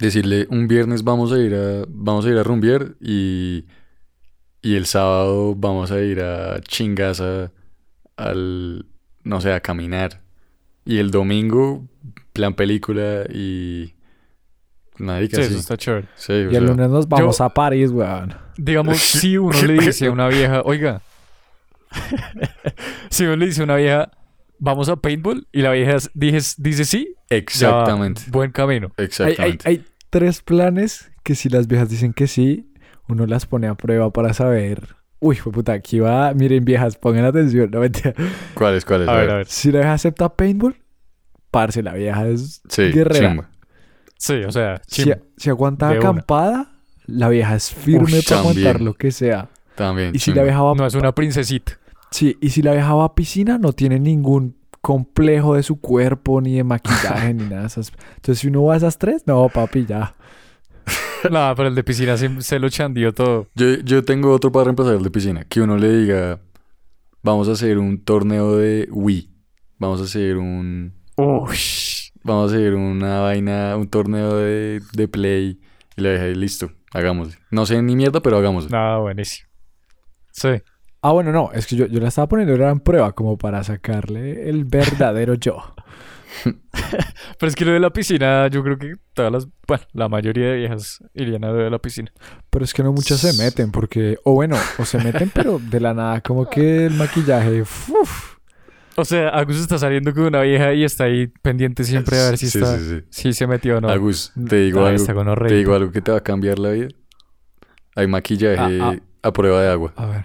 decirle 0.00 0.46
un 0.48 0.68
viernes 0.68 1.04
vamos 1.04 1.32
a 1.32 1.38
ir 1.38 1.54
a 1.54 1.84
vamos 1.86 2.24
a 2.24 2.30
ir 2.30 2.38
a 2.38 2.42
rumbear 2.42 2.96
y 2.98 3.66
y 4.62 4.76
el 4.76 4.86
sábado 4.86 5.54
vamos 5.56 5.90
a 5.90 6.00
ir 6.00 6.20
a 6.20 6.60
chingaza 6.60 7.50
al 8.16 8.86
no 9.24 9.40
sé, 9.40 9.52
a 9.52 9.60
caminar. 9.60 10.20
Y 10.84 10.98
el 10.98 11.10
domingo 11.10 11.86
plan 12.32 12.54
película 12.54 13.24
y 13.32 13.94
marica, 14.98 15.36
Sí, 15.36 15.42
sí. 15.44 15.50
eso 15.50 15.58
está 15.60 15.76
chévere. 15.76 16.08
Sí, 16.16 16.32
Y 16.32 16.36
el 16.36 16.50
sea, 16.50 16.60
lunes 16.60 16.88
nos 16.90 17.08
vamos 17.08 17.38
yo- 17.38 17.44
a 17.44 17.54
París, 17.54 17.90
weón. 17.90 18.34
Digamos, 18.56 18.98
si 19.00 19.36
uno 19.38 19.62
le 19.62 19.74
dice 19.74 20.06
a 20.06 20.10
una 20.12 20.28
vieja, 20.28 20.62
oiga, 20.64 21.02
Si 23.10 23.24
uno 23.24 23.36
le 23.36 23.46
dice 23.46 23.60
a 23.60 23.64
una 23.64 23.76
vieja, 23.76 24.10
vamos 24.58 24.88
a 24.88 24.96
paintball, 24.96 25.46
y 25.52 25.62
la 25.62 25.70
vieja 25.72 25.96
dice, 26.14 26.54
dice 26.58 26.84
sí, 26.84 27.14
ya 27.30 27.36
Exactamente. 27.36 28.22
buen 28.28 28.50
camino. 28.50 28.88
Hay, 28.96 29.02
hay, 29.02 29.06
Exactamente. 29.06 29.68
hay 29.68 29.84
tres 30.10 30.40
planes 30.42 31.10
que 31.22 31.34
si 31.34 31.48
las 31.48 31.66
viejas 31.66 31.88
dicen 31.88 32.12
que 32.12 32.26
sí, 32.26 32.66
uno 33.08 33.26
las 33.26 33.46
pone 33.46 33.66
a 33.68 33.74
prueba 33.74 34.10
para 34.10 34.32
saber. 34.34 34.96
Uy, 35.20 35.36
fue 35.36 35.52
puta, 35.52 35.72
aquí 35.72 36.00
va. 36.00 36.32
Miren, 36.34 36.64
viejas, 36.64 36.96
pongan 36.96 37.24
atención. 37.24 37.70
No 37.70 37.80
mentira. 37.80 38.12
¿Cuáles, 38.54 38.84
cuáles? 38.84 39.08
A 39.08 39.12
ver, 39.14 39.30
a 39.30 39.36
ver. 39.36 39.46
Si 39.46 39.70
la 39.70 39.78
vieja 39.80 39.92
acepta 39.94 40.28
paintball, 40.34 40.76
parce, 41.50 41.82
la 41.82 41.94
vieja 41.94 42.26
es 42.26 42.60
Sí, 42.68 42.90
guerrera. 42.90 43.28
chimba. 43.30 43.50
Sí, 44.18 44.34
o 44.44 44.50
sea, 44.50 44.80
Si, 44.86 45.02
chimba. 45.04 45.18
si 45.36 45.50
aguanta 45.50 45.88
De 45.88 45.98
una. 45.98 46.08
acampada, 46.10 46.72
la 47.06 47.28
vieja 47.28 47.54
es 47.54 47.70
firme 47.72 48.14
Uy, 48.14 48.22
para 48.22 48.40
aguantar 48.40 48.80
lo 48.80 48.94
que 48.94 49.10
sea. 49.12 49.48
También. 49.76 50.10
Y 50.14 50.18
si 50.18 50.26
chimba. 50.26 50.38
la 50.38 50.42
vieja 50.44 50.62
va 50.62 50.74
No 50.74 50.86
es 50.86 50.94
una 50.94 51.12
princesita. 51.12 51.78
Sí, 52.10 52.36
y 52.40 52.50
si 52.50 52.60
la 52.62 52.72
vieja 52.72 52.92
va 52.94 53.04
a 53.04 53.14
piscina, 53.14 53.58
no 53.58 53.72
tiene 53.72 53.98
ningún 54.00 54.56
complejo 54.80 55.54
de 55.54 55.62
su 55.62 55.80
cuerpo, 55.80 56.40
ni 56.40 56.56
de 56.56 56.64
maquillaje, 56.64 57.32
ni 57.34 57.44
nada 57.44 57.60
de 57.62 57.66
esas. 57.68 57.92
Entonces, 58.16 58.40
si 58.40 58.48
uno 58.48 58.64
va 58.64 58.74
a 58.74 58.76
esas 58.76 58.98
tres, 58.98 59.22
no, 59.26 59.48
papi, 59.48 59.86
ya. 59.86 60.14
No, 61.30 61.52
pero 61.56 61.68
el 61.68 61.74
de 61.74 61.84
piscina 61.84 62.16
se 62.16 62.58
lo 62.58 62.68
chandió 62.68 63.12
todo. 63.12 63.46
Yo, 63.54 63.76
yo 63.84 64.04
tengo 64.04 64.32
otro 64.32 64.50
para 64.50 64.64
reemplazar 64.64 64.96
el 64.96 65.02
de 65.02 65.10
piscina. 65.10 65.44
Que 65.44 65.60
uno 65.60 65.76
le 65.76 65.92
diga, 65.92 66.40
vamos 67.22 67.48
a 67.48 67.52
hacer 67.52 67.78
un 67.78 68.02
torneo 68.02 68.56
de 68.56 68.88
Wii. 68.90 69.30
Vamos 69.78 70.00
a 70.00 70.04
hacer 70.04 70.36
un... 70.36 70.92
Uy. 71.16 71.58
Vamos 72.24 72.52
a 72.52 72.54
hacer 72.54 72.74
una 72.74 73.20
vaina, 73.20 73.76
un 73.76 73.88
torneo 73.88 74.36
de, 74.36 74.80
de 74.92 75.08
Play. 75.08 75.60
Y 75.96 76.00
la 76.00 76.10
dejé, 76.10 76.34
listo, 76.34 76.70
hagámoslo. 76.92 77.34
No 77.50 77.66
sé 77.66 77.80
ni 77.82 77.96
mierda, 77.96 78.20
pero 78.20 78.38
hagámoslo. 78.38 78.70
Nada, 78.70 78.98
buenísimo. 78.98 79.48
Sí. 80.30 80.48
Ah, 81.02 81.12
bueno, 81.12 81.32
no, 81.32 81.50
es 81.52 81.66
que 81.66 81.74
yo, 81.76 81.86
yo 81.86 82.00
la 82.00 82.08
estaba 82.08 82.28
poniendo 82.28 82.54
era 82.54 82.70
en 82.70 82.78
prueba 82.78 83.12
como 83.12 83.36
para 83.36 83.64
sacarle 83.64 84.48
el 84.48 84.64
verdadero 84.64 85.34
yo. 85.34 85.74
Pero 87.38 87.48
es 87.48 87.54
que 87.54 87.64
lo 87.64 87.72
de 87.72 87.80
la 87.80 87.90
piscina, 87.90 88.48
yo 88.48 88.62
creo 88.62 88.78
que 88.78 88.94
todas 89.14 89.30
las, 89.32 89.46
bueno, 89.66 89.84
la 89.92 90.08
mayoría 90.08 90.48
de 90.50 90.56
viejas 90.58 91.02
irían 91.14 91.44
a 91.44 91.48
lo 91.48 91.56
de 91.58 91.70
la 91.70 91.78
piscina. 91.78 92.10
Pero 92.50 92.64
es 92.64 92.72
que 92.72 92.82
no 92.82 92.92
muchas 92.92 93.20
se 93.20 93.32
meten, 93.42 93.70
porque, 93.70 94.16
o 94.24 94.32
bueno, 94.34 94.56
o 94.78 94.84
se 94.84 94.98
meten, 94.98 95.30
pero 95.34 95.58
de 95.58 95.80
la 95.80 95.94
nada, 95.94 96.20
como 96.20 96.48
que 96.48 96.86
el 96.86 96.94
maquillaje, 96.94 97.62
uf, 97.62 98.36
O 98.96 99.04
sea, 99.04 99.28
Agus 99.30 99.56
está 99.58 99.78
saliendo 99.78 100.12
con 100.14 100.24
una 100.24 100.42
vieja 100.42 100.72
y 100.74 100.84
está 100.84 101.04
ahí 101.04 101.26
pendiente 101.26 101.84
siempre 101.84 102.18
a 102.20 102.30
ver 102.30 102.38
si 102.38 102.48
Sí, 102.50 102.58
está, 102.58 102.78
sí, 102.78 102.84
sí. 102.84 103.06
si 103.10 103.32
se 103.32 103.46
metió 103.46 103.78
o 103.78 103.80
no. 103.80 103.88
Agus, 103.88 104.32
te 104.48 104.56
digo 104.56 104.84
Ah, 104.84 104.90
algo. 104.90 105.34
Te 105.46 105.54
digo 105.54 105.74
algo 105.74 105.92
que 105.92 106.00
te 106.02 106.12
va 106.12 106.18
a 106.18 106.22
cambiar 106.22 106.58
la 106.58 106.70
vida. 106.70 106.88
Hay 107.96 108.06
maquillaje 108.06 108.80
Ah, 108.80 108.96
a 109.22 109.32
prueba 109.32 109.62
de 109.62 109.70
agua. 109.70 109.92
a 109.96 110.06
ver. 110.06 110.24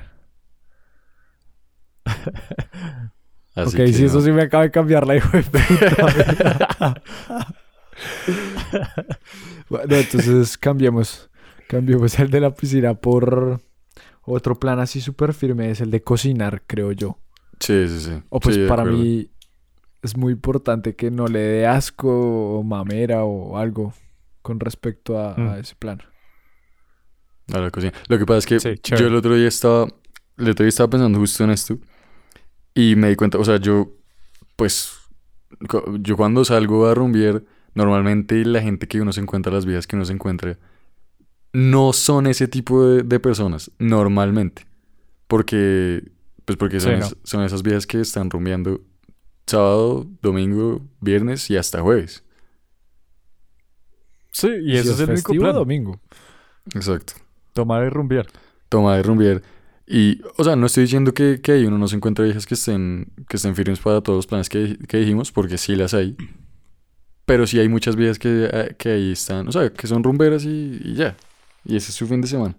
Así 3.57 3.69
ok, 3.69 3.85
que 3.87 3.93
si 3.93 4.05
eso 4.05 4.21
sí 4.21 4.31
me 4.31 4.43
acaba 4.43 4.63
de 4.63 4.71
cambiar 4.71 5.07
la 5.07 5.15
hijo 5.15 5.29
de 5.35 5.43
puta. 5.43 7.01
bueno, 9.69 9.95
entonces 9.95 10.57
cambiemos. 10.57 11.29
Cambiemos 11.67 12.17
el 12.19 12.29
de 12.29 12.39
la 12.39 12.53
piscina 12.53 12.93
por 12.93 13.59
otro 14.23 14.55
plan 14.59 14.79
así 14.79 15.01
súper 15.01 15.33
firme. 15.33 15.69
Es 15.71 15.81
el 15.81 15.91
de 15.91 16.01
cocinar, 16.01 16.63
creo 16.65 16.91
yo. 16.93 17.17
Sí, 17.59 17.87
sí, 17.87 17.99
sí. 17.99 18.21
O 18.29 18.39
pues 18.39 18.55
Sí, 18.55 18.65
para 18.67 18.85
mí 18.85 19.29
es 20.01 20.15
muy 20.15 20.31
importante 20.33 20.95
que 20.95 21.11
no 21.11 21.27
le 21.27 21.39
dé 21.39 21.65
asco 21.67 22.59
o 22.59 22.63
mamera 22.63 23.23
o 23.25 23.57
algo 23.57 23.93
con 24.41 24.59
respecto 24.59 25.17
a, 25.19 25.33
a 25.33 25.37
Mm. 25.37 25.59
ese 25.59 25.75
plan. 25.75 26.01
A 27.53 27.59
la 27.59 27.71
cocina. 27.71 27.91
Lo 28.07 28.17
que 28.17 28.25
pasa 28.25 28.37
es 28.39 28.45
que 28.45 28.59
Sí, 28.59 28.79
yo 28.97 29.07
el 29.07 29.15
otro 29.15 29.35
día 29.35 29.47
estaba, 29.47 29.87
el 30.37 30.49
otro 30.49 30.63
día 30.63 30.69
estaba 30.69 30.89
pensando 30.89 31.17
justo 31.19 31.43
en 31.43 31.49
esto 31.49 31.77
y 32.79 32.95
me 32.95 33.09
di 33.09 33.15
cuenta, 33.15 33.37
o 33.39 33.43
sea, 33.45 33.57
yo, 33.57 33.91
pues, 34.55 34.93
yo 36.01 36.15
cuando 36.15 36.45
salgo 36.45 36.85
a 36.87 36.93
rumbear, 36.93 37.43
normalmente 37.73 38.43
la 38.45 38.61
gente 38.61 38.87
que 38.87 39.01
uno 39.01 39.11
se 39.13 39.21
encuentra, 39.21 39.51
las 39.51 39.65
viejas 39.65 39.87
que 39.87 39.95
uno 39.95 40.05
se 40.05 40.13
encuentra, 40.13 40.57
no 41.53 41.91
son 41.93 42.27
ese 42.27 42.47
tipo 42.47 42.85
de, 42.85 43.03
de 43.03 43.19
personas, 43.19 43.71
normalmente. 43.79 44.65
Porque, 45.27 46.03
pues 46.45 46.57
porque 46.57 46.79
son, 46.79 46.93
Sí, 46.93 46.99
no. 46.99 47.05
es- 47.07 47.17
son 47.23 47.43
esas 47.43 47.63
viejas 47.63 47.87
que 47.87 47.99
están 48.01 48.29
rumbeando 48.29 48.81
sábado, 49.47 50.05
domingo, 50.21 50.81
viernes 51.01 51.49
y 51.49 51.57
hasta 51.57 51.81
jueves. 51.81 52.23
Sí, 54.31 54.47
y 54.49 54.71
Si 54.73 54.77
ese 54.77 54.91
es 54.91 54.99
el 54.99 55.09
único 55.09 55.15
festivo, 55.29 55.43
plan. 55.43 55.55
domingo. 55.55 55.99
Exacto. 56.75 57.13
Tomar 57.53 57.85
y 57.85 57.89
rumbear. 57.89 58.27
Toma 58.69 58.97
de 58.97 59.03
rumbear. 59.03 59.41
Y, 59.87 60.21
o 60.37 60.43
sea, 60.43 60.55
no 60.57 60.65
estoy 60.65 60.83
diciendo 60.83 61.13
que, 61.13 61.39
que 61.41 61.65
uno 61.65 61.77
no 61.77 61.87
se 61.87 61.95
encuentre 61.95 62.25
viejas 62.25 62.45
que 62.45 62.55
estén, 62.55 63.13
que 63.29 63.37
estén 63.37 63.55
firmes 63.55 63.79
para 63.79 64.01
todos 64.01 64.17
los 64.17 64.27
planes 64.27 64.49
que, 64.49 64.77
que 64.87 64.97
dijimos, 64.97 65.31
porque 65.31 65.57
sí 65.57 65.75
las 65.77 65.93
hay. 65.93 66.15
Pero 67.25 67.47
sí 67.47 67.57
hay 67.59 67.69
muchas 67.69 67.95
viejas 67.95 68.19
que, 68.19 68.49
eh, 68.51 68.75
que 68.77 68.89
ahí 68.89 69.11
están, 69.13 69.47
o 69.47 69.51
sea, 69.51 69.71
que 69.71 69.87
son 69.87 70.03
rumberas 70.03 70.43
y, 70.45 70.79
y 70.83 70.93
ya. 70.95 71.15
Y 71.63 71.75
ese 71.77 71.91
es 71.91 71.95
su 71.95 72.05
fin 72.07 72.21
de 72.21 72.27
semana. 72.27 72.55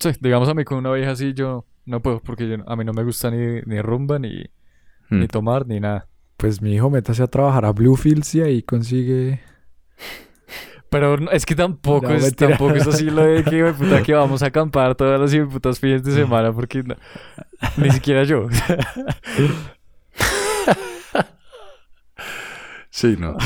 Sí, 0.00 0.10
digamos 0.20 0.48
a 0.48 0.54
mí 0.54 0.64
con 0.64 0.78
una 0.78 0.92
vieja 0.92 1.12
así 1.12 1.32
yo 1.32 1.64
no 1.86 2.02
puedo 2.02 2.20
porque 2.20 2.48
yo, 2.48 2.56
a 2.66 2.76
mí 2.76 2.84
no 2.84 2.92
me 2.92 3.04
gusta 3.04 3.30
ni, 3.30 3.60
ni 3.66 3.80
rumba, 3.80 4.18
ni, 4.18 4.44
Mm. 5.10 5.20
ni 5.20 5.28
tomar, 5.28 5.66
ni 5.66 5.80
nada. 5.80 6.08
Pues 6.38 6.62
mi 6.62 6.74
hijo, 6.74 6.88
métase 6.88 7.22
a 7.22 7.26
trabajar 7.26 7.66
a 7.66 7.72
Bluefields 7.72 8.34
y 8.36 8.40
ahí 8.40 8.62
consigue. 8.62 9.40
Pero 10.90 11.30
es 11.32 11.44
que 11.44 11.54
tampoco, 11.56 12.08
No, 12.08 12.14
es, 12.14 12.36
tampoco 12.36 12.74
es 12.74 12.86
así 12.86 13.04
lo 13.10 13.24
de 13.24 13.42
que, 13.42 13.56
hijo 13.58 13.66
de 13.66 13.72
puta, 13.74 14.02
que 14.02 14.12
vamos 14.14 14.42
a 14.42 14.46
acampar 14.46 14.94
todas 14.94 15.20
las 15.20 15.48
putas 15.48 15.80
fines 15.80 16.04
de 16.04 16.12
semana 16.12 16.52
porque 16.52 16.82
no- 16.84 16.96
ni 17.76 17.90
siquiera 17.90 18.22
yo. 18.24 18.46
Sí, 22.90 23.16
no. 23.18 23.36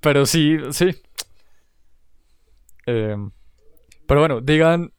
Pero 0.00 0.26
sí, 0.26 0.58
sí. 0.70 0.94
Em, 2.86 3.30
pero 4.06 4.20
bueno, 4.20 4.40
digan, 4.42 4.92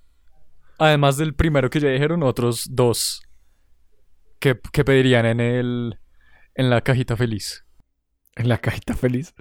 además 0.79 1.17
del 1.17 1.35
primero 1.35 1.69
que 1.69 1.79
ya 1.79 1.89
dijeron, 1.89 2.23
otros 2.23 2.67
dos 2.71 3.21
que, 4.39 4.59
que 4.73 4.83
pedirían 4.83 5.25
en 5.27 5.39
el 5.39 5.99
en 6.55 6.69
la 6.71 6.81
cajita 6.81 7.15
feliz. 7.15 7.65
En 8.35 8.49
la 8.49 8.57
cajita 8.57 8.95
feliz. 8.95 9.35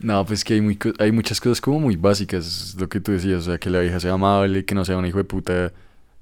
No, 0.00 0.24
pues 0.26 0.44
que 0.44 0.54
hay, 0.54 0.60
muy, 0.60 0.78
hay 0.98 1.10
muchas 1.10 1.40
cosas 1.40 1.60
como 1.60 1.80
muy 1.80 1.96
básicas, 1.96 2.46
es 2.46 2.74
lo 2.80 2.88
que 2.88 3.00
tú 3.00 3.12
decías, 3.12 3.40
o 3.40 3.42
sea, 3.42 3.58
que 3.58 3.70
la 3.70 3.80
vieja 3.80 3.98
sea 3.98 4.12
amable, 4.12 4.64
que 4.64 4.74
no 4.74 4.84
sea 4.84 4.98
un 4.98 5.06
hijo 5.06 5.18
de 5.18 5.24
puta 5.24 5.72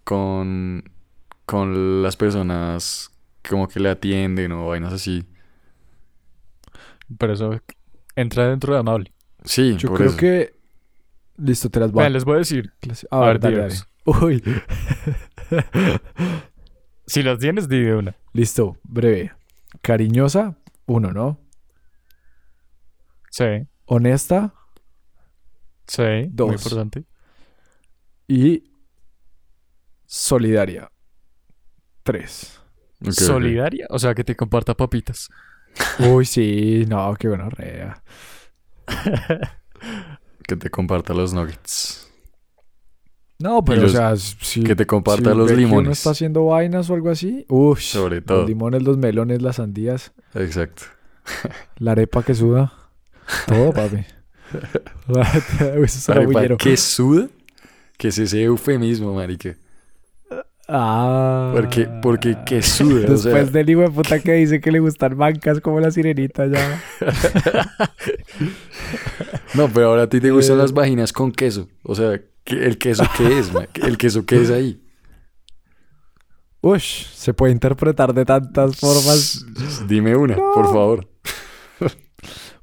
con, 0.04 0.84
con 1.44 2.02
las 2.02 2.16
personas 2.16 3.10
como 3.48 3.66
que 3.68 3.80
le 3.80 3.90
atienden 3.90 4.52
o 4.52 4.68
vainas 4.68 4.92
así. 4.92 5.24
Pero 7.18 7.32
eso 7.32 7.60
entra 8.16 8.48
dentro 8.48 8.72
de 8.74 8.80
amable. 8.80 9.12
Sí, 9.44 9.76
Yo 9.76 9.88
por 9.88 9.98
creo 9.98 10.08
eso. 10.10 10.16
que. 10.18 10.54
Listo, 11.37 11.68
te 11.68 11.80
las 11.80 11.90
voy 11.90 12.02
Vean, 12.02 12.12
les 12.12 12.24
voy 12.24 12.37
a 12.37 12.38
decir, 12.38 12.72
A 13.10 13.16
a 13.16 13.20
ver, 13.26 13.40
ver, 13.40 13.40
dale, 13.40 13.56
dale. 13.58 13.74
Uy. 14.04 14.42
si 17.06 17.22
las 17.22 17.38
tienes, 17.38 17.68
di 17.68 17.80
de 17.80 17.96
una. 17.96 18.16
Listo, 18.32 18.78
breve. 18.84 19.32
Cariñosa, 19.82 20.56
uno, 20.87 21.12
¿no? 21.12 21.38
Sí, 23.37 23.66
Honesta 23.87 24.55
sí, 25.88 26.03
muy 26.03 26.29
Dos. 26.31 26.53
importante. 26.53 27.05
y 28.29 28.62
solidaria. 30.07 30.88
Tres. 32.05 32.61
Solidaria, 33.11 33.87
o 33.90 33.99
sea, 33.99 34.14
que 34.14 34.23
te 34.23 34.37
comparta 34.37 34.75
papitas. 34.75 35.29
Uy, 35.99 36.25
sí, 36.25 36.85
no, 36.88 37.12
qué 37.18 37.29
bueno, 37.29 37.51
rea. 37.51 38.03
Que 40.47 40.57
te 40.57 40.70
comparta 40.70 41.12
los 41.14 41.33
nuggets. 41.35 42.07
No, 43.38 43.64
pero 43.64 43.83
los- 43.83 43.94
o 43.94 43.97
sea, 43.97 44.16
si, 44.16 44.62
que 44.62 44.77
te 44.77 44.87
comparta 44.87 45.31
si 45.33 45.37
los 45.37 45.49
ve 45.51 45.57
que 45.57 45.64
uno 45.64 45.68
limones. 45.81 45.99
está 45.99 46.11
haciendo 46.11 46.44
vainas 46.47 46.88
o 46.90 46.94
algo 46.94 47.11
así, 47.11 47.46
uff, 47.48 47.81
Sobre 47.81 48.17
los 48.17 48.27
todo. 48.27 48.46
limones, 48.46 48.83
los 48.83 48.96
melones, 48.98 49.40
las 49.42 49.56
sandías, 49.56 50.13
Exacto. 50.35 50.85
la 51.79 51.92
arepa 51.92 52.23
que 52.23 52.35
suda, 52.35 52.73
todo, 53.46 53.72
papi. 53.72 54.04
Eso 55.85 56.14
bullero. 56.22 56.56
¿Qué 56.56 56.77
suda? 56.77 57.29
Que 57.96 58.08
es 58.08 58.18
ese 58.18 58.42
eufemismo, 58.44 59.14
marica. 59.14 59.56
Ah. 60.66 61.50
Porque, 61.54 61.87
porque 62.02 62.37
que 62.46 62.62
suda, 62.62 63.06
o 63.06 63.12
Después 63.12 63.22
sea, 63.22 63.44
del 63.44 63.68
hijo 63.68 63.83
de 63.83 63.90
puta 63.90 64.18
que 64.20 64.33
dice 64.33 64.60
que 64.62 64.72
le 64.72 64.79
gustan 64.81 65.16
bancas 65.16 65.60
como 65.60 65.79
la 65.81 65.90
sirenita 65.90 66.46
ya. 66.46 66.83
No, 69.54 69.68
pero 69.68 69.90
ahora 69.90 70.02
a 70.04 70.08
ti 70.08 70.20
te 70.20 70.31
gustan 70.31 70.56
Eh. 70.56 70.62
las 70.62 70.72
vaginas 70.72 71.12
con 71.12 71.31
queso. 71.33 71.68
O 71.83 71.94
sea, 71.94 72.20
¿qué- 72.44 72.64
¿el 72.66 72.79
queso 72.79 73.04
qué 73.16 73.38
es? 73.38 73.50
¿El 73.75 73.96
queso 73.98 74.27
qué 74.27 74.42
es 74.42 74.50
ahí? 74.50 74.81
Ush, 76.60 77.06
se 77.12 77.35
puede 77.35 77.52
interpretar 77.52 78.14
de 78.14 78.25
tantas 78.25 78.77
formas. 78.77 79.44
Dime 79.87 80.16
una, 80.16 80.35
por 80.37 80.64
favor. 80.66 81.08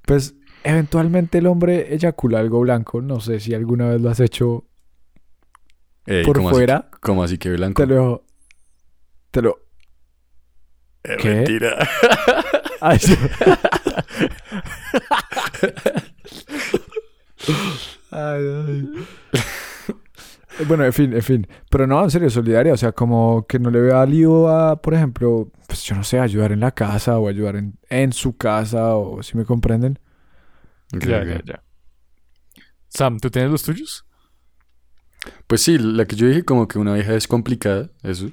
Pues 0.05 0.33
eventualmente 0.63 1.37
el 1.39 1.47
hombre 1.47 1.93
eyacula 1.93 2.39
algo 2.39 2.59
blanco. 2.61 3.01
No 3.01 3.19
sé 3.19 3.39
si 3.39 3.53
alguna 3.53 3.89
vez 3.89 4.01
lo 4.01 4.09
has 4.09 4.19
hecho 4.19 4.65
Ey, 6.05 6.23
por 6.25 6.37
¿cómo 6.37 6.49
así 6.49 6.55
fuera. 6.57 6.89
que- 6.91 6.97
¿Cómo 6.99 7.23
así 7.23 7.37
que 7.37 7.49
blanco? 7.51 7.81
Te 7.81 7.87
lo. 7.87 8.23
Te 9.31 9.41
lo. 9.41 9.59
Eh, 11.03 11.17
¿Qué? 11.19 11.29
Mentira. 11.35 11.77
Ay, 12.81 12.97
sí. 12.99 13.15
Ay, 18.11 18.43
ay. 18.67 18.89
Bueno, 20.67 20.83
en 20.85 20.93
fin, 20.93 21.13
en 21.13 21.21
fin. 21.21 21.47
Pero 21.69 21.87
no, 21.87 22.03
en 22.03 22.11
serio, 22.11 22.29
solidaria. 22.29 22.73
O 22.73 22.77
sea, 22.77 22.91
como 22.91 23.45
que 23.47 23.57
no 23.57 23.69
le 23.71 23.79
vea 23.81 24.05
lío 24.05 24.47
a, 24.49 24.81
por 24.81 24.93
ejemplo, 24.93 25.49
pues 25.67 25.81
yo 25.83 25.95
no 25.95 26.03
sé, 26.03 26.19
ayudar 26.19 26.51
en 26.51 26.59
la 26.59 26.71
casa 26.71 27.17
o 27.19 27.27
ayudar 27.27 27.55
en, 27.55 27.77
en 27.89 28.11
su 28.13 28.35
casa 28.37 28.95
o 28.95 29.23
si 29.23 29.37
me 29.37 29.45
comprenden. 29.45 29.97
Ya, 30.93 31.23
ya, 31.23 31.41
ya. 31.45 31.63
Sam, 32.89 33.19
¿tú 33.19 33.29
tienes 33.29 33.51
los 33.51 33.63
tuyos? 33.63 34.05
Pues 35.47 35.61
sí, 35.61 35.77
la 35.77 36.05
que 36.05 36.15
yo 36.15 36.27
dije 36.27 36.43
como 36.43 36.67
que 36.67 36.79
una 36.79 36.93
vieja 36.93 37.13
es 37.15 37.27
complicada, 37.27 37.89
eso. 38.03 38.25
O 38.27 38.31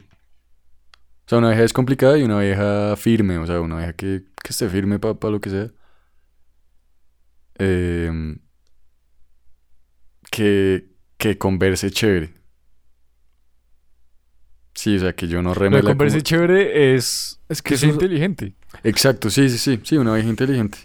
sea, 1.29 1.39
una 1.39 1.49
vieja 1.49 1.65
es 1.65 1.73
complicada 1.73 2.17
y 2.19 2.23
una 2.23 2.39
vieja 2.41 2.97
firme, 2.97 3.39
o 3.39 3.47
sea, 3.47 3.61
una 3.61 3.77
vieja 3.77 3.93
que, 3.93 4.25
que 4.43 4.49
esté 4.51 4.69
firme 4.69 4.99
para 4.99 5.15
lo 5.31 5.41
que 5.41 5.51
sea. 5.51 5.71
Em, 7.59 8.39
que, 10.31 10.89
que 11.17 11.37
converse 11.39 11.91
chévere. 11.91 12.35
Sí, 14.75 14.97
o 14.97 15.01
sea, 15.01 15.13
que 15.15 15.27
yo 15.27 15.43
no 15.43 15.51
Lo 15.51 15.55
remela 15.55 15.83
converse 15.91 16.19
como- 16.19 16.23
chévere 16.25 16.95
es 16.95 17.41
Es 17.49 17.63
que 17.63 17.77
sea 17.77 17.89
es- 17.89 17.95
inteligente. 17.95 18.55
Exacto, 18.85 19.29
sí, 19.29 19.49
sí, 19.51 19.59
sí, 19.59 19.81
sí, 19.83 19.97
una 19.97 20.15
vieja 20.15 20.29
inteligente. 20.29 20.79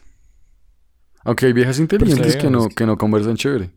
Aunque 1.23 1.45
hay 1.47 1.53
viejas 1.53 1.79
inteligentes 1.79 2.33
sí, 2.33 2.39
que 2.39 2.49
no, 2.49 2.61
es 2.63 2.67
que- 2.69 2.75
que 2.75 2.85
no 2.85 2.97
conversan 2.97 3.35
chévere. 3.35 3.71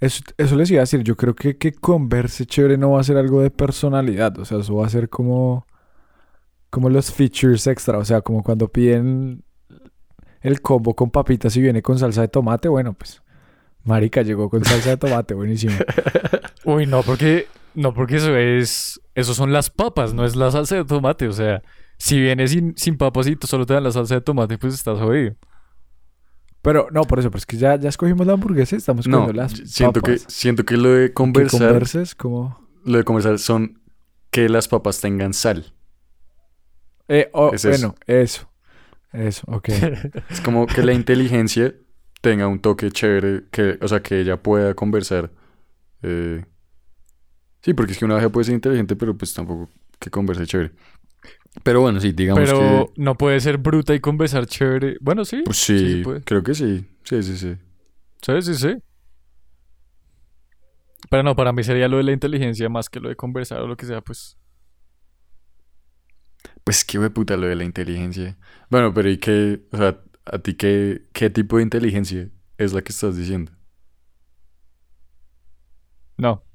Eso, 0.00 0.22
eso 0.36 0.56
les 0.56 0.70
iba 0.70 0.80
a 0.80 0.82
decir. 0.82 1.02
Yo 1.02 1.16
creo 1.16 1.34
que 1.34 1.56
que 1.56 1.72
converse 1.72 2.44
chévere 2.46 2.76
no 2.76 2.90
va 2.92 3.00
a 3.00 3.04
ser 3.04 3.16
algo 3.16 3.40
de 3.40 3.50
personalidad. 3.50 4.38
O 4.38 4.44
sea, 4.44 4.58
eso 4.58 4.74
va 4.76 4.86
a 4.86 4.90
ser 4.90 5.08
como. 5.08 5.66
Como 6.70 6.90
los 6.90 7.12
features 7.12 7.66
extra. 7.66 7.96
O 7.98 8.04
sea, 8.04 8.20
como 8.20 8.42
cuando 8.42 8.68
piden 8.68 9.42
el 10.42 10.60
combo 10.60 10.94
con 10.94 11.10
papitas 11.10 11.56
y 11.56 11.62
viene 11.62 11.80
con 11.82 11.98
salsa 11.98 12.20
de 12.22 12.28
tomate. 12.28 12.68
Bueno, 12.68 12.92
pues. 12.94 13.22
Marica 13.84 14.22
llegó 14.22 14.50
con 14.50 14.64
salsa 14.64 14.90
de 14.90 14.96
tomate. 14.96 15.34
Buenísimo. 15.34 15.74
Uy, 16.64 16.86
no, 16.86 17.02
porque 17.02 17.46
no, 17.74 17.94
porque 17.94 18.16
eso 18.16 18.36
es 18.36 19.00
eso 19.14 19.32
son 19.34 19.52
las 19.52 19.70
papas, 19.70 20.12
no 20.12 20.24
es 20.24 20.34
la 20.34 20.50
salsa 20.50 20.76
de 20.76 20.84
tomate, 20.84 21.28
o 21.28 21.32
sea, 21.32 21.62
si 21.98 22.20
vienes 22.20 22.50
sin, 22.50 22.76
sin 22.76 22.96
papas 22.98 23.26
y 23.28 23.36
solo 23.42 23.64
te 23.64 23.74
dan 23.74 23.84
la 23.84 23.92
salsa 23.92 24.16
de 24.16 24.20
tomate, 24.22 24.58
pues 24.58 24.74
estás 24.74 24.98
jodido. 24.98 25.36
Pero 26.66 26.88
no, 26.92 27.02
por 27.04 27.18
eso. 27.18 27.30
Pero 27.30 27.38
es 27.38 27.46
que 27.46 27.56
ya, 27.56 27.76
ya 27.76 27.88
escogimos 27.88 28.26
la 28.26 28.34
hamburguesa 28.34 28.74
y 28.76 28.78
estamos 28.78 29.06
No, 29.06 29.20
comiendo 29.20 29.40
las 29.42 29.58
y- 29.58 29.66
siento 29.66 30.00
que, 30.02 30.16
papas. 30.16 30.32
siento 30.34 30.64
que 30.64 30.76
lo 30.76 30.90
de 30.90 31.08
Que 31.08 31.14
conversar, 31.14 31.60
converses 31.70 32.14
como... 32.14 32.68
lo 32.84 32.98
de 32.98 33.04
conversar 33.04 33.38
son 33.38 33.80
que 34.30 34.48
las 34.48 34.68
papas 34.68 35.00
tengan 35.00 35.32
sal. 35.32 35.72
Eh, 37.08 37.30
oh, 37.32 37.52
Es 37.54 37.64
eso. 37.64 37.68
bueno, 37.70 37.94
eso. 38.06 38.50
Eso, 39.12 39.44
ok. 39.48 39.68
Es 40.30 40.40
como 40.42 40.66
que 40.66 40.82
la 40.82 40.92
inteligencia 40.92 41.74
tenga 42.20 42.48
un 42.48 42.58
toque 42.58 42.90
chévere, 42.90 43.44
que, 43.50 43.78
o 43.80 43.88
sea, 43.88 44.02
que 44.02 44.20
ella 44.20 44.42
pueda 44.42 44.74
conversar. 44.74 45.30
eh, 46.02 46.44
Sí, 47.62 47.74
porque 47.74 47.92
es 47.92 47.98
que 47.98 48.04
una 48.04 48.14
vieja 48.14 48.28
puede 48.30 48.44
ser 48.44 48.54
inteligente, 48.54 48.94
pero 48.94 49.16
pues 49.16 49.32
tampoco 49.34 49.70
que 49.98 50.10
converse 50.10 50.46
chévere. 50.46 50.72
Pero 51.62 51.80
bueno, 51.80 52.00
sí, 52.00 52.12
digamos 52.12 52.42
Pero 52.44 52.92
que... 52.94 53.02
no 53.02 53.16
puede 53.16 53.40
ser 53.40 53.58
bruta 53.58 53.94
y 53.94 54.00
conversar 54.00 54.46
chévere. 54.46 54.96
Bueno, 55.00 55.24
sí. 55.24 55.42
Pues 55.44 55.58
sí 55.58 55.78
sí, 55.78 56.02
puede. 56.02 56.22
creo 56.22 56.42
que 56.42 56.54
sí. 56.54 56.86
Sí, 57.04 57.22
sí, 57.22 57.36
sí. 57.36 57.56
Sí, 58.22 58.42
sí, 58.42 58.54
sí. 58.54 58.76
Pero 61.10 61.22
no, 61.22 61.36
para 61.36 61.52
mí 61.52 61.62
sería 61.62 61.88
lo 61.88 61.98
de 61.98 62.02
la 62.04 62.12
inteligencia 62.12 62.68
más 62.68 62.88
que 62.88 63.00
lo 63.00 63.08
de 63.08 63.16
conversar 63.16 63.60
o 63.60 63.66
lo 63.66 63.76
que 63.76 63.86
sea, 63.86 64.00
pues. 64.00 64.36
Pues 66.64 66.84
qué 66.84 66.98
de 66.98 67.10
puta 67.10 67.36
lo 67.36 67.46
de 67.46 67.54
la 67.56 67.64
inteligencia. 67.64 68.36
Bueno, 68.70 68.92
pero 68.92 69.08
¿y 69.10 69.18
qué? 69.18 69.62
O 69.72 69.76
sea, 69.76 70.00
¿a 70.24 70.38
ti 70.38 70.54
qué, 70.54 71.02
qué 71.12 71.30
tipo 71.30 71.56
de 71.58 71.62
inteligencia 71.62 72.28
es 72.58 72.72
la 72.72 72.82
que 72.82 72.92
estás 72.92 73.16
diciendo? 73.16 73.52
No. 76.18 76.45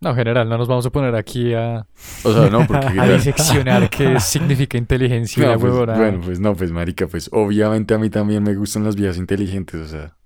No, 0.00 0.10
en 0.10 0.16
general, 0.16 0.48
no 0.48 0.56
nos 0.58 0.68
vamos 0.68 0.86
a 0.86 0.90
poner 0.90 1.16
aquí 1.16 1.54
a, 1.54 1.84
O 2.22 2.32
sea, 2.32 2.48
no, 2.50 2.64
porque... 2.66 2.86
a 3.00 3.08
diseccionar 3.08 3.90
qué 3.90 4.20
significa 4.20 4.78
inteligencia 4.78 5.54
No, 5.54 5.58
pues, 5.58 5.72
bueno, 5.72 6.20
pues 6.24 6.38
no, 6.38 6.54
pues 6.54 6.70
marica, 6.70 7.08
pues 7.08 7.28
obviamente 7.32 7.94
a 7.94 7.98
mí 7.98 8.08
también 8.08 8.42
me 8.44 8.54
gustan 8.54 8.84
las 8.84 8.94
vías 8.94 9.16
inteligentes, 9.16 9.80
o 9.80 9.88
sea. 9.88 10.16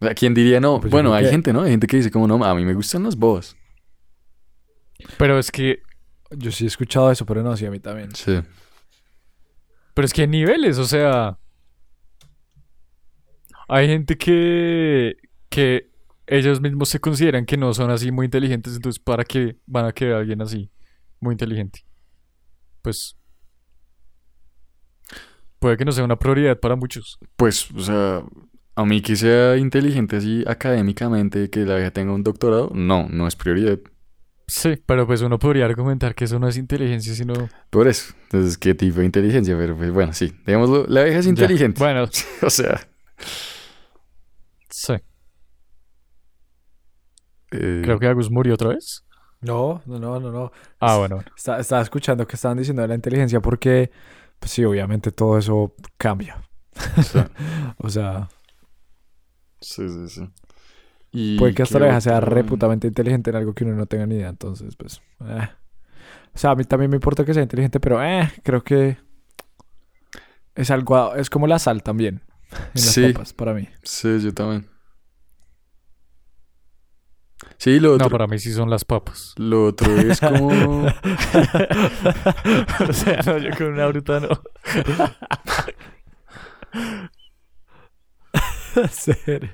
O 0.00 0.04
sea, 0.06 0.14
¿quién 0.14 0.34
diría 0.34 0.60
no? 0.60 0.80
Pues 0.80 0.90
bueno, 0.90 1.12
hay 1.12 1.24
que- 1.24 1.30
gente, 1.30 1.52
¿no? 1.52 1.62
Hay 1.62 1.70
gente 1.72 1.86
que 1.88 1.96
dice 1.96 2.10
como 2.12 2.28
no, 2.28 2.42
a 2.44 2.54
mí 2.54 2.64
me 2.64 2.74
gustan 2.74 3.02
las 3.02 3.16
bobas. 3.16 3.56
Pero 5.18 5.38
es 5.38 5.50
que 5.50 5.82
Yo 6.30 6.52
sí 6.52 6.64
he 6.64 6.68
escuchado 6.68 7.10
eso, 7.10 7.26
pero 7.26 7.42
no, 7.42 7.56
sí, 7.56 7.66
a 7.66 7.70
mí 7.72 7.80
también. 7.80 8.14
Sí. 8.14 8.40
Pero 9.94 10.06
es 10.06 10.12
que 10.12 10.22
hay 10.22 10.28
niveles, 10.28 10.78
o 10.78 10.84
sea. 10.84 11.36
Hay 13.68 13.88
gente 13.88 14.16
que. 14.16 15.16
que 15.48 15.89
ellos 16.30 16.60
mismos 16.60 16.88
se 16.88 17.00
consideran 17.00 17.44
que 17.44 17.56
no 17.56 17.74
son 17.74 17.90
así 17.90 18.10
muy 18.12 18.24
inteligentes, 18.26 18.76
entonces 18.76 19.00
¿para 19.02 19.24
qué 19.24 19.56
van 19.66 19.84
a 19.86 19.92
querer 19.92 20.14
a 20.14 20.18
alguien 20.18 20.40
así? 20.40 20.70
Muy 21.20 21.32
inteligente. 21.34 21.84
Pues. 22.82 23.16
Puede 25.58 25.76
que 25.76 25.84
no 25.84 25.92
sea 25.92 26.04
una 26.04 26.16
prioridad 26.18 26.58
para 26.58 26.76
muchos. 26.76 27.18
Pues, 27.36 27.70
o 27.72 27.80
sea, 27.80 28.22
a 28.76 28.84
mí 28.86 29.02
que 29.02 29.14
sea 29.16 29.56
inteligente 29.58 30.16
así 30.16 30.42
académicamente, 30.46 31.50
que 31.50 31.60
la 31.66 31.76
vieja 31.76 31.90
tenga 31.90 32.12
un 32.14 32.22
doctorado, 32.22 32.70
no, 32.74 33.08
no 33.10 33.26
es 33.26 33.36
prioridad. 33.36 33.78
Sí, 34.46 34.82
pero 34.86 35.06
pues 35.06 35.20
uno 35.22 35.38
podría 35.38 35.64
argumentar 35.66 36.14
que 36.14 36.24
eso 36.24 36.38
no 36.38 36.48
es 36.48 36.56
inteligencia, 36.56 37.14
sino. 37.14 37.34
Por 37.68 37.86
eso. 37.88 38.14
Entonces, 38.24 38.56
¿qué 38.58 38.74
tipo 38.74 38.98
de 39.00 39.04
inteligencia? 39.06 39.56
Pero 39.56 39.76
pues 39.76 39.92
bueno, 39.92 40.12
sí. 40.12 40.32
Digámoslo, 40.46 40.86
la 40.88 41.04
vieja 41.04 41.18
es 41.18 41.26
Ya. 41.26 41.30
inteligente. 41.30 41.78
Bueno, 41.78 42.08
O 42.42 42.50
sea, 42.50 42.80
sí. 44.70 44.94
Eh, 47.50 47.80
Creo 47.82 47.98
que 47.98 48.06
Agus 48.06 48.30
murió 48.30 48.54
otra 48.54 48.70
vez. 48.70 49.04
No, 49.40 49.80
no, 49.86 49.98
no, 49.98 50.20
no, 50.20 50.30
no. 50.30 50.52
Ah, 50.80 50.98
bueno. 50.98 51.22
Está- 51.36 51.58
estaba 51.60 51.80
escuchando 51.82 52.26
que 52.26 52.36
estaban 52.36 52.58
diciendo 52.58 52.82
de 52.82 52.88
la 52.88 52.94
inteligencia 52.94 53.40
porque, 53.40 53.90
pues 54.38 54.50
sí, 54.52 54.64
obviamente 54.64 55.12
todo 55.12 55.38
eso 55.38 55.74
cambia. 55.96 56.42
sí, 57.02 57.18
O 57.78 57.88
sea, 57.88 58.28
sí, 59.60 59.88
sí, 59.88 60.08
sí. 60.08 60.28
Y 61.12 61.38
puede 61.38 61.54
que 61.54 61.62
hasta 61.62 61.78
la 61.80 61.86
vieja 61.86 62.00
sea 62.00 62.20
reputamente 62.20 62.86
inteligente 62.86 63.30
en 63.30 63.36
algo 63.36 63.52
que 63.54 63.64
uno 63.64 63.74
no 63.74 63.86
tenga 63.86 64.06
ni 64.06 64.14
idea. 64.16 64.28
Entonces, 64.28 64.76
pues. 64.76 65.00
eh. 65.26 65.48
O 66.34 66.38
sea, 66.38 66.50
a 66.50 66.54
mí 66.54 66.62
también 66.64 66.90
me 66.90 66.96
importa 66.96 67.24
que 67.24 67.34
sea 67.34 67.42
inteligente, 67.42 67.80
pero 67.80 68.00
eh, 68.04 68.30
creo 68.44 68.62
que 68.62 68.98
es 70.54 70.70
algo. 70.70 71.14
Es 71.14 71.30
como 71.30 71.46
la 71.46 71.58
sal 71.58 71.82
también. 71.82 72.22
En 72.52 72.58
las 72.74 72.84
Sí. 72.84 73.12
papas, 73.12 73.32
para 73.32 73.54
mí. 73.54 73.68
Sí, 73.82 74.20
yo 74.20 74.32
también. 74.34 74.66
Sí, 77.60 77.78
lo 77.78 77.92
otro, 77.92 78.06
No, 78.06 78.10
para 78.10 78.26
mí 78.26 78.38
sí 78.38 78.52
son 78.54 78.70
las 78.70 78.86
papas. 78.86 79.34
lo 79.36 79.66
otro 79.66 79.94
es 79.98 80.18
como... 80.18 80.46
o 82.88 82.92
sea, 82.94 83.20
no, 83.26 83.36
yo 83.36 83.50
con 83.54 83.66
una 83.74 83.86
bruta 83.86 84.18
no. 84.18 84.30
serio. 88.90 89.50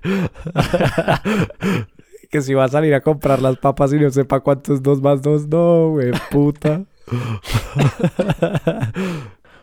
que 2.31 2.43
si 2.43 2.55
va 2.55 2.67
a 2.67 2.69
salir 2.69 2.95
a 2.95 3.01
comprar 3.01 3.43
las 3.43 3.57
papas 3.59 3.93
y 3.93 3.99
no 3.99 4.09
sepa 4.11 4.39
cuánto 4.39 4.75
es 4.75 4.85
dos 4.85 5.03
más 5.03 5.21
dos, 5.21 5.49
no, 5.49 5.91
güey, 5.91 6.13
puta. 6.31 6.85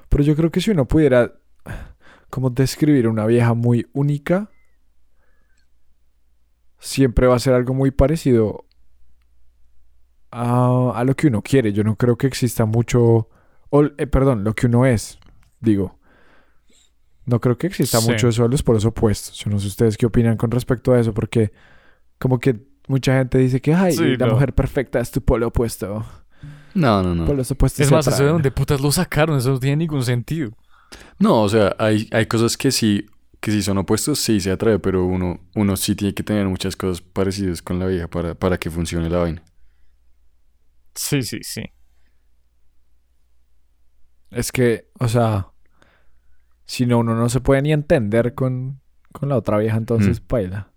Pero 0.09 0.23
yo 0.23 0.35
creo 0.35 0.51
que 0.51 0.59
si 0.59 0.71
uno 0.71 0.85
pudiera 0.85 1.31
como 2.29 2.49
describir 2.49 3.07
una 3.07 3.25
vieja 3.25 3.53
muy 3.53 3.87
única, 3.93 4.49
siempre 6.83 7.27
va 7.27 7.35
a 7.35 7.39
ser 7.39 7.53
algo 7.53 7.73
muy 7.73 7.91
parecido 7.91 8.65
a, 10.31 10.91
a 10.95 11.03
lo 11.03 11.15
que 11.15 11.27
uno 11.27 11.41
quiere. 11.41 11.73
Yo 11.73 11.83
no 11.83 11.95
creo 11.95 12.17
que 12.17 12.27
exista 12.27 12.65
mucho, 12.65 13.29
o, 13.69 13.83
eh, 13.97 14.07
perdón, 14.07 14.43
lo 14.43 14.53
que 14.53 14.67
uno 14.67 14.85
es, 14.85 15.19
digo. 15.59 15.97
No 17.25 17.39
creo 17.39 17.57
que 17.57 17.67
exista 17.67 18.01
Sí. 18.01 18.09
mucho 18.09 18.27
eso 18.27 18.43
de 18.43 18.49
los 18.49 18.63
polos 18.63 18.83
opuestos. 18.85 19.37
Yo 19.37 19.49
no 19.49 19.59
sé 19.59 19.67
ustedes 19.67 19.95
qué 19.97 20.05
opinan 20.05 20.35
con 20.35 20.51
respecto 20.51 20.91
a 20.91 20.99
eso, 20.99 21.13
porque 21.13 21.53
como 22.19 22.37
que 22.39 22.59
mucha 22.89 23.17
gente 23.17 23.37
dice 23.37 23.61
que, 23.61 23.73
ay, 23.73 23.93
Sí, 23.93 24.17
la 24.17 24.27
no. 24.27 24.33
mujer 24.33 24.53
perfecta 24.53 24.99
es 24.99 25.09
tu 25.09 25.21
polo 25.21 25.47
opuesto. 25.47 26.05
No, 26.73 27.01
no, 27.01 27.15
no. 27.15 27.25
Polos 27.25 27.49
opuestos 27.51 27.79
Es 27.85 27.91
más, 27.91 28.05
eso 28.07 28.23
de 28.23 28.29
dónde 28.29 28.51
putas 28.51 28.81
lo 28.81 28.91
sacaron, 28.91 29.37
eso 29.37 29.51
no 29.51 29.59
tiene 29.59 29.77
ningún 29.77 30.03
sentido. 30.03 30.51
No, 31.17 31.41
o 31.43 31.47
sea, 31.49 31.75
hay, 31.79 32.09
hay 32.11 32.25
cosas 32.25 32.57
que 32.57 32.71
sí, 32.71 33.05
que 33.43 33.51
sí 33.51 33.61
son 33.61 33.77
opuestos, 33.77 34.19
sí 34.19 34.39
se 34.39 34.51
atrae, 34.51 34.79
pero 34.79 35.03
uno, 35.03 35.41
uno 35.53 35.75
sí 35.75 35.95
tiene 35.95 36.13
que 36.13 36.23
tener 36.23 36.47
muchas 36.47 36.77
cosas 36.77 37.01
parecidas 37.01 37.61
con 37.61 37.77
la 37.77 37.87
vieja 37.87 38.07
para, 38.07 38.35
para 38.35 38.57
que 38.57 38.71
funcione 38.71 39.09
la 39.09 39.17
vaina. 39.17 39.43
Sí, 40.95 41.21
sí, 41.23 41.39
sí. 41.43 41.61
Es 44.31 44.49
que, 44.53 44.87
o 44.97 45.09
sea, 45.09 45.49
si 46.65 46.85
no, 46.85 46.99
uno 46.99 47.15
no 47.15 47.27
se 47.27 47.41
puede 47.41 47.61
ni 47.61 47.73
entender 47.73 48.33
con, 48.33 48.79
con 49.11 49.27
la 49.27 49.35
otra 49.35 49.57
vieja, 49.57 49.75
entonces 49.75 50.21
Mm. 50.21 50.25
baila. 50.29 50.71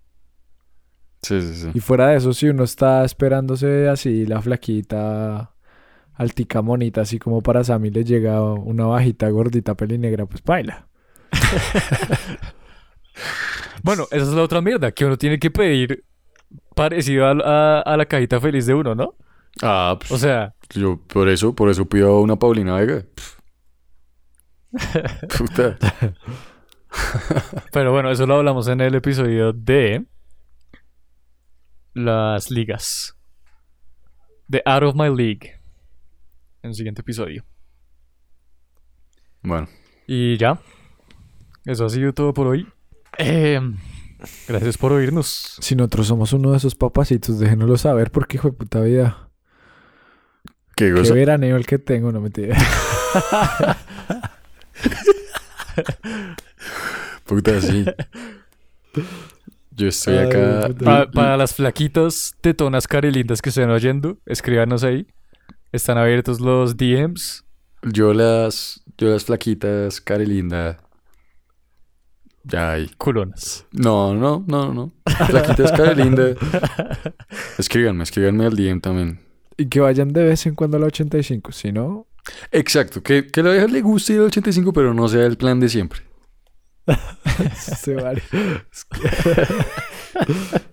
Sí, 1.22 1.40
sí, 1.40 1.54
sí. 1.54 1.70
Y 1.72 1.78
fuera 1.78 2.08
de 2.08 2.16
eso, 2.16 2.32
si 2.32 2.48
uno 2.48 2.64
está 2.64 3.04
esperándose 3.04 3.88
así 3.88 4.26
la 4.26 4.42
flaquita 4.42 5.54
altica 6.14 6.62
monita, 6.62 7.02
así 7.02 7.20
como 7.20 7.42
para 7.42 7.62
Sammy 7.62 7.90
le 7.90 8.02
llega 8.02 8.42
una 8.42 8.86
bajita 8.86 9.28
gordita 9.30 9.76
pelinegra, 9.76 10.26
pues 10.26 10.42
baila. 10.42 10.88
Bueno, 13.82 14.04
esa 14.10 14.22
es 14.24 14.28
la 14.32 14.42
otra 14.42 14.60
mierda, 14.60 14.90
que 14.92 15.04
uno 15.04 15.16
tiene 15.16 15.38
que 15.38 15.50
pedir 15.50 16.04
parecido 16.74 17.26
a, 17.26 17.30
a- 17.30 17.80
a 17.82 17.96
la 17.96 18.04
cajita 18.04 18.40
feliz 18.40 18.66
de 18.66 18.74
uno, 18.74 18.94
¿no? 18.94 19.14
Ah, 19.62 19.96
pues, 19.98 20.10
O 20.12 20.18
sea, 20.18 20.54
yo 20.70 21.00
por 21.06 21.28
eso, 21.28 21.54
por 21.54 21.70
eso 21.70 21.88
pido 21.88 22.20
una 22.20 22.36
Paulina 22.36 22.74
Vega. 22.74 23.04
Puta. 25.38 25.78
pero 27.72 27.92
bueno, 27.92 28.10
eso 28.10 28.26
lo 28.26 28.34
hablamos 28.36 28.68
en 28.68 28.80
el 28.80 28.94
episodio 28.96 29.52
de 29.52 30.04
las 31.94 32.50
ligas. 32.50 33.16
De 34.48 34.62
Out 34.66 34.82
of 34.82 34.94
My 34.94 35.08
League. 35.14 35.54
En 36.62 36.70
el 36.70 36.74
siguiente 36.74 37.00
episodio. 37.00 37.44
Bueno, 39.42 39.68
Y 40.06 40.36
ya. 40.36 40.58
Eso 41.66 41.84
ha 41.84 41.90
sido 41.90 42.14
todo 42.14 42.32
por 42.32 42.46
hoy. 42.46 42.68
Eh, 43.18 43.60
gracias 44.46 44.78
por 44.78 44.92
oírnos. 44.92 45.56
Si 45.60 45.74
nosotros 45.74 46.06
somos 46.06 46.32
uno 46.32 46.52
de 46.52 46.58
esos 46.58 46.76
papacitos, 46.76 47.40
déjenoslo 47.40 47.76
saber 47.76 48.12
porque 48.12 48.36
hijo 48.36 48.50
de 48.50 48.54
puta 48.56 48.80
vida. 48.80 49.28
qué 50.76 50.94
Qué 50.94 51.12
veraneo 51.12 51.56
el 51.56 51.66
que 51.66 51.78
tengo, 51.78 52.12
no 52.12 52.20
me 52.20 52.30
Puta, 57.24 57.60
sí. 57.60 57.84
Yo 59.72 59.88
estoy 59.88 60.18
Ay, 60.18 60.26
acá. 60.28 60.70
para 61.12 61.36
las 61.36 61.54
flaquitas 61.54 62.36
tetonas 62.40 62.86
carilindas 62.86 63.42
que 63.42 63.48
estén 63.48 63.70
oyendo, 63.70 64.18
escríbanos 64.24 64.84
ahí. 64.84 65.08
Están 65.72 65.98
abiertos 65.98 66.40
los 66.40 66.76
DMs. 66.76 67.44
Yo 67.82 68.14
las, 68.14 68.84
yo 68.96 69.08
las 69.08 69.24
flaquitas, 69.24 70.00
cari 70.00 70.26
linda. 70.26 70.78
Ya 72.48 72.72
hay. 72.72 72.88
Culonas. 72.96 73.66
No, 73.72 74.14
no, 74.14 74.44
no, 74.46 74.72
no. 74.72 74.92
Flaquitas, 75.26 75.72
cari 75.72 76.02
linda. 76.02 76.28
Escríbanme, 77.58 78.04
escríbanme 78.04 78.46
al 78.46 78.56
DM 78.56 78.80
también. 78.80 79.20
Y 79.56 79.66
que 79.66 79.80
vayan 79.80 80.12
de 80.12 80.22
vez 80.24 80.46
en 80.46 80.54
cuando 80.54 80.76
a 80.76 80.80
la 80.80 80.86
85, 80.86 81.50
si 81.52 81.72
no, 81.72 82.06
Exacto, 82.50 83.02
que, 83.02 83.26
que 83.28 83.42
la 83.42 83.52
vieja 83.52 83.66
le 83.68 83.80
guste 83.82 84.12
ir 84.14 84.18
al 84.20 84.26
85, 84.26 84.72
pero 84.72 84.92
no 84.92 85.08
sea 85.08 85.24
el 85.26 85.36
plan 85.36 85.60
de 85.60 85.68
siempre. 85.68 86.00
se 87.56 87.94
vale. 87.94 88.22
Es 88.72 88.84
que- 88.90 90.66